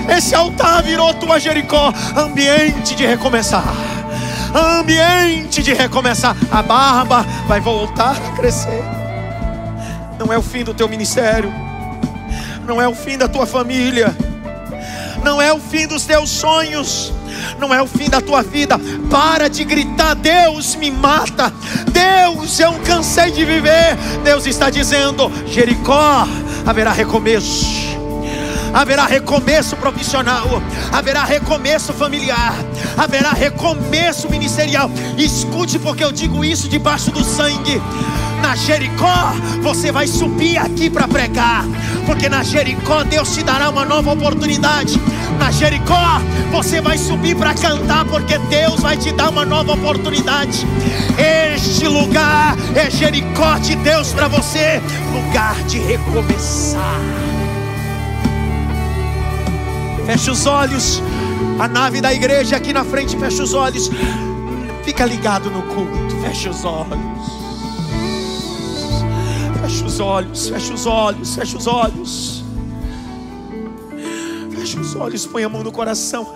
Esse 0.09 0.35
altar 0.35 0.83
virou 0.83 1.13
tua 1.13 1.39
Jericó, 1.39 1.93
ambiente 2.17 2.93
de 2.93 3.05
recomeçar 3.05 3.86
ambiente 4.53 5.61
de 5.63 5.73
recomeçar. 5.73 6.35
A 6.51 6.61
barba 6.61 7.25
vai 7.47 7.59
voltar 7.59 8.15
a 8.15 8.35
crescer. 8.35 8.83
Não 10.19 10.31
é 10.31 10.37
o 10.37 10.41
fim 10.41 10.63
do 10.63 10.73
teu 10.73 10.89
ministério, 10.89 11.53
não 12.65 12.81
é 12.81 12.87
o 12.87 12.95
fim 12.95 13.17
da 13.17 13.27
tua 13.27 13.45
família, 13.45 14.15
não 15.23 15.41
é 15.41 15.53
o 15.53 15.59
fim 15.59 15.87
dos 15.87 16.05
teus 16.05 16.29
sonhos, 16.29 17.13
não 17.59 17.73
é 17.73 17.81
o 17.81 17.87
fim 17.87 18.09
da 18.09 18.19
tua 18.19 18.41
vida. 18.41 18.79
Para 19.09 19.47
de 19.47 19.63
gritar: 19.63 20.15
Deus 20.15 20.75
me 20.75 20.89
mata, 20.89 21.53
Deus 21.91 22.59
eu 22.59 22.73
cansei 22.85 23.31
de 23.31 23.45
viver. 23.45 23.95
Deus 24.23 24.45
está 24.45 24.69
dizendo: 24.69 25.31
Jericó 25.45 26.27
haverá 26.65 26.91
recomeço 26.91 27.86
haverá 28.73 29.05
recomeço 29.05 29.75
profissional, 29.75 30.61
haverá 30.91 31.23
recomeço 31.23 31.93
familiar, 31.93 32.53
haverá 32.97 33.31
recomeço 33.31 34.29
ministerial. 34.29 34.89
Escute, 35.17 35.79
porque 35.79 36.03
eu 36.03 36.11
digo 36.11 36.43
isso 36.43 36.67
debaixo 36.67 37.11
do 37.11 37.23
sangue. 37.23 37.81
Na 38.41 38.55
Jericó, 38.55 39.33
você 39.61 39.91
vai 39.91 40.07
subir 40.07 40.57
aqui 40.57 40.89
para 40.89 41.07
pregar, 41.07 41.65
porque 42.05 42.29
na 42.29 42.43
Jericó 42.43 43.03
Deus 43.03 43.33
te 43.33 43.43
dará 43.43 43.69
uma 43.69 43.83
nova 43.83 44.13
oportunidade. 44.13 44.99
Na 45.39 45.51
Jericó, 45.51 46.21
você 46.51 46.79
vai 46.79 46.97
subir 46.97 47.35
para 47.35 47.53
cantar, 47.53 48.05
porque 48.05 48.37
Deus 48.37 48.79
vai 48.79 48.95
te 48.95 49.11
dar 49.11 49.29
uma 49.29 49.45
nova 49.45 49.73
oportunidade. 49.73 50.65
Este 51.17 51.87
lugar 51.87 52.55
é 52.75 52.89
Jericó 52.89 53.57
de 53.57 53.75
Deus 53.77 54.13
para 54.13 54.27
você 54.27 54.81
lugar 55.13 55.55
de 55.63 55.79
recomeçar. 55.79 57.26
Feche 60.07 60.31
os 60.31 60.45
olhos. 60.45 61.01
A 61.59 61.67
nave 61.67 61.99
da 61.99 62.13
igreja 62.13 62.55
aqui 62.55 62.71
na 62.71 62.85
frente, 62.85 63.17
fecha 63.17 63.43
os 63.43 63.53
olhos. 63.53 63.89
Fica 64.85 65.05
ligado 65.05 65.51
no 65.51 65.61
culto. 65.63 66.15
Feche 66.21 66.47
os 66.47 66.63
olhos. 66.63 66.97
Feche 69.61 69.83
os 69.83 69.99
olhos, 69.99 70.47
feche 70.47 70.73
os 70.73 70.85
olhos, 70.85 71.35
feche 71.35 71.57
os 71.57 71.67
olhos. 71.67 72.43
Feche 74.51 74.79
os 74.79 74.95
olhos, 74.95 75.25
põe 75.25 75.43
a 75.43 75.49
mão 75.49 75.61
no 75.61 75.73
coração. 75.73 76.33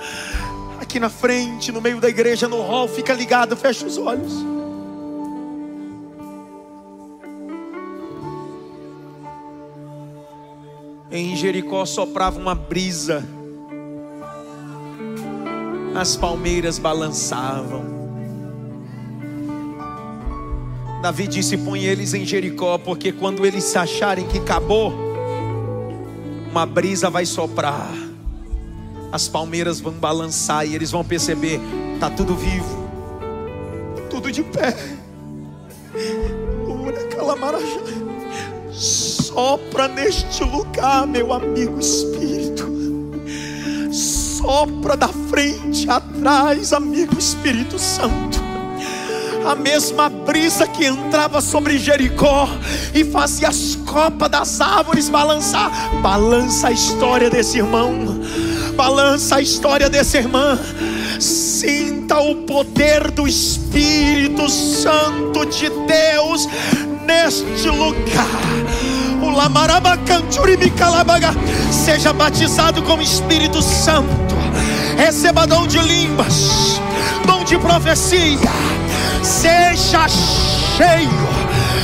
Aqui 0.81 0.99
na 0.99 1.09
frente, 1.09 1.71
no 1.71 1.79
meio 1.79 2.01
da 2.01 2.09
igreja, 2.09 2.49
no 2.49 2.61
hall, 2.61 2.89
fica 2.89 3.13
ligado, 3.13 3.55
feche 3.55 3.85
os 3.85 3.97
olhos. 3.97 4.33
Em 11.09 11.37
Jericó 11.37 11.85
soprava 11.85 12.37
uma 12.37 12.53
brisa 12.53 13.25
as 15.95 16.15
palmeiras 16.15 16.79
balançavam. 16.79 18.01
Davi 21.01 21.27
disse: 21.27 21.57
Põe 21.57 21.83
eles 21.83 22.13
em 22.13 22.25
Jericó, 22.25 22.77
porque 22.77 23.11
quando 23.11 23.45
eles 23.45 23.75
acharem 23.75 24.27
que 24.27 24.37
acabou, 24.37 24.93
uma 26.49 26.65
brisa 26.65 27.09
vai 27.09 27.25
soprar, 27.25 27.91
as 29.11 29.27
palmeiras 29.27 29.79
vão 29.79 29.93
balançar 29.93 30.65
e 30.65 30.75
eles 30.75 30.91
vão 30.91 31.03
perceber: 31.03 31.59
está 31.95 32.09
tudo 32.09 32.35
vivo, 32.35 32.87
tudo 34.09 34.31
de 34.31 34.43
pé. 34.43 34.75
Sopra 38.71 39.87
neste 39.87 40.43
lugar, 40.43 41.05
meu 41.07 41.31
amigo 41.33 41.79
Espírito 41.79 42.40
sopra 44.41 44.97
da 44.97 45.07
frente, 45.07 45.87
atrás, 45.89 46.73
amigo 46.73 47.17
Espírito 47.17 47.77
Santo. 47.77 48.41
A 49.45 49.55
mesma 49.55 50.09
brisa 50.09 50.67
que 50.67 50.85
entrava 50.85 51.41
sobre 51.41 51.77
Jericó 51.77 52.47
e 52.93 53.03
fazia 53.05 53.49
as 53.49 53.75
copas 53.75 54.29
das 54.29 54.61
árvores 54.61 55.09
balançar, 55.09 55.71
balança 56.01 56.67
a 56.67 56.71
história 56.71 57.29
desse 57.29 57.57
irmão, 57.57 58.19
balança 58.75 59.37
a 59.37 59.41
história 59.41 59.89
dessa 59.89 60.17
irmã. 60.17 60.59
Sinta 61.19 62.19
o 62.19 62.35
poder 62.43 63.09
do 63.11 63.27
Espírito 63.27 64.49
Santo 64.49 65.45
de 65.45 65.69
Deus 65.69 66.47
neste 67.05 67.67
lugar 67.69 68.70
Seja 71.71 72.13
batizado 72.13 72.81
com 72.83 72.95
o 72.95 73.01
Espírito 73.01 73.61
Santo. 73.61 74.35
Receba 74.97 75.47
dom 75.47 75.67
de 75.67 75.79
línguas, 75.79 76.79
dom 77.25 77.43
de 77.43 77.57
profecia. 77.57 78.37
Seja 79.23 80.07
cheio, 80.07 81.09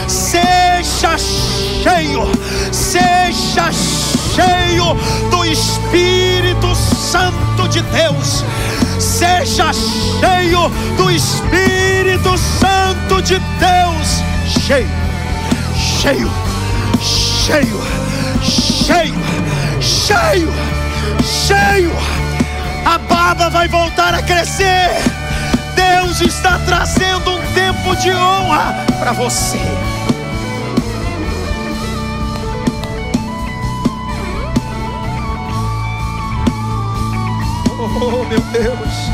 seja 0.08 1.18
cheio, 1.18 2.28
seja 2.72 3.72
cheio 3.72 4.96
do 5.30 5.46
Espírito 5.46 6.76
Santo 6.76 7.68
de 7.70 7.82
Deus. 7.82 8.44
Seja 9.00 9.72
cheio 9.74 10.70
do 10.98 11.12
Espírito 11.12 12.38
Santo 12.60 13.22
de 13.22 13.40
Deus. 13.40 14.64
Cheio, 14.66 14.90
cheio 15.76 16.47
cheio, 17.48 17.82
cheio, 18.44 19.16
cheio, 19.80 20.54
cheio. 21.24 21.92
A 22.86 22.98
barba 22.98 23.50
vai 23.50 23.70
voltar 23.70 24.14
a 24.14 24.22
crescer. 24.22 24.90
Deus 25.74 26.20
está 26.20 26.60
trazendo 26.66 27.32
um 27.32 27.54
tempo 27.54 27.96
de 27.96 28.12
honra 28.12 28.76
para 29.00 29.14
você. 29.14 29.58
Oh, 37.80 38.26
meu 38.26 38.42
Deus. 38.52 39.07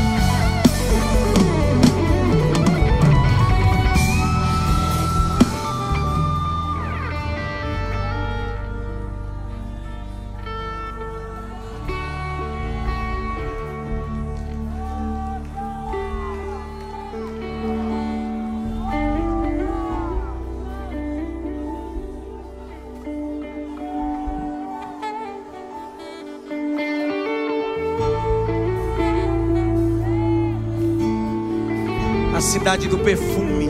Cidade 32.74 32.88
do 32.88 32.98
perfume. 32.98 33.68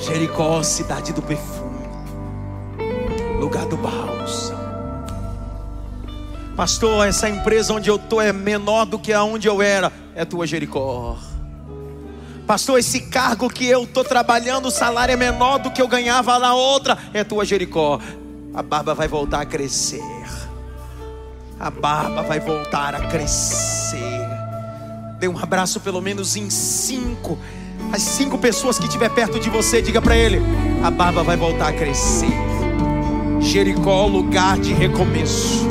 Jericó, 0.00 0.60
cidade 0.64 1.12
do 1.12 1.22
perfume. 1.22 1.86
Lugar 3.38 3.64
do 3.66 3.76
bálsamo. 3.76 4.58
Pastor, 6.56 7.06
essa 7.06 7.28
empresa 7.28 7.72
onde 7.72 7.88
eu 7.88 7.94
estou 7.94 8.20
é 8.20 8.32
menor 8.32 8.86
do 8.86 8.98
que 8.98 9.12
aonde 9.12 9.46
eu 9.46 9.62
era. 9.62 9.92
É 10.16 10.24
tua 10.24 10.48
Jericó. 10.48 11.16
Pastor, 12.44 12.80
esse 12.80 13.02
cargo 13.02 13.48
que 13.48 13.66
eu 13.66 13.84
estou 13.84 14.02
trabalhando, 14.02 14.66
o 14.66 14.72
salário 14.72 15.12
é 15.12 15.16
menor 15.16 15.58
do 15.58 15.70
que 15.70 15.80
eu 15.80 15.86
ganhava 15.86 16.40
na 16.40 16.54
outra. 16.54 16.98
É 17.14 17.22
tua 17.22 17.44
Jericó. 17.44 18.00
A 18.52 18.62
barba 18.64 18.94
vai 18.94 19.06
voltar 19.06 19.42
a 19.42 19.46
crescer. 19.46 20.02
A 21.60 21.70
barba 21.70 22.22
vai 22.22 22.40
voltar 22.40 22.96
a 22.96 23.06
crescer. 23.06 24.17
Dê 25.18 25.26
um 25.26 25.36
abraço 25.36 25.80
pelo 25.80 26.00
menos 26.00 26.36
em 26.36 26.48
cinco. 26.48 27.36
As 27.92 28.02
cinco 28.02 28.38
pessoas 28.38 28.78
que 28.78 28.86
estiver 28.86 29.10
perto 29.10 29.40
de 29.40 29.50
você, 29.50 29.82
diga 29.82 30.00
para 30.00 30.16
ele: 30.16 30.40
a 30.82 30.90
barba 30.90 31.24
vai 31.24 31.36
voltar 31.36 31.68
a 31.68 31.72
crescer. 31.72 32.30
Jericó, 33.40 34.06
lugar 34.06 34.58
de 34.58 34.72
recomeço. 34.72 35.66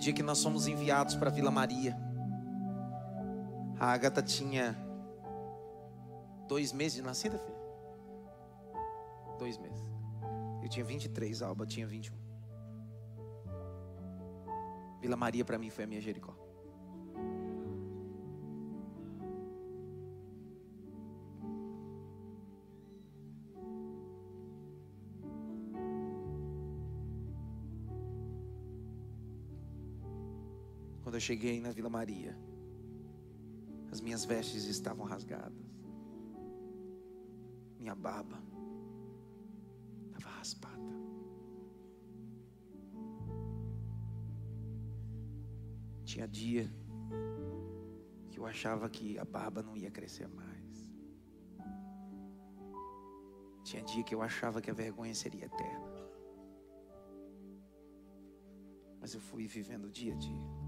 Dia 0.00 0.14
que 0.14 0.22
nós 0.22 0.42
fomos 0.42 0.66
enviados 0.66 1.14
para 1.14 1.30
Vila 1.30 1.50
Maria. 1.50 1.94
A 3.78 3.92
Agatha 3.92 4.22
tinha 4.22 4.74
dois 6.48 6.72
meses 6.72 6.96
de 6.96 7.02
nascida, 7.02 7.38
filha? 7.38 7.60
Dois 9.38 9.58
meses. 9.58 9.84
Eu 10.62 10.68
tinha 10.70 10.84
23, 10.84 11.42
a 11.42 11.48
Alba 11.48 11.66
tinha 11.66 11.86
21. 11.86 12.16
Vila 15.00 15.16
Maria 15.16 15.44
para 15.44 15.58
mim 15.58 15.68
foi 15.68 15.84
a 15.84 15.86
minha 15.86 16.00
Jericó. 16.00 16.34
Quando 31.10 31.16
eu 31.16 31.20
cheguei 31.22 31.60
na 31.60 31.72
Vila 31.72 31.90
Maria, 31.90 32.38
as 33.90 34.00
minhas 34.00 34.24
vestes 34.24 34.66
estavam 34.66 35.04
rasgadas. 35.04 35.58
Minha 37.80 37.96
barba 37.96 38.40
estava 40.06 40.28
raspada. 40.36 40.94
Tinha 46.04 46.28
dia 46.28 46.72
que 48.30 48.38
eu 48.38 48.46
achava 48.46 48.88
que 48.88 49.18
a 49.18 49.24
barba 49.24 49.64
não 49.64 49.76
ia 49.76 49.90
crescer 49.90 50.28
mais. 50.28 50.94
Tinha 53.64 53.82
dia 53.82 54.04
que 54.04 54.14
eu 54.14 54.22
achava 54.22 54.62
que 54.62 54.70
a 54.70 54.74
vergonha 54.74 55.12
seria 55.12 55.46
eterna. 55.46 55.90
Mas 59.00 59.12
eu 59.12 59.20
fui 59.20 59.48
vivendo 59.48 59.90
dia 59.90 60.14
a 60.14 60.16
dia. 60.16 60.59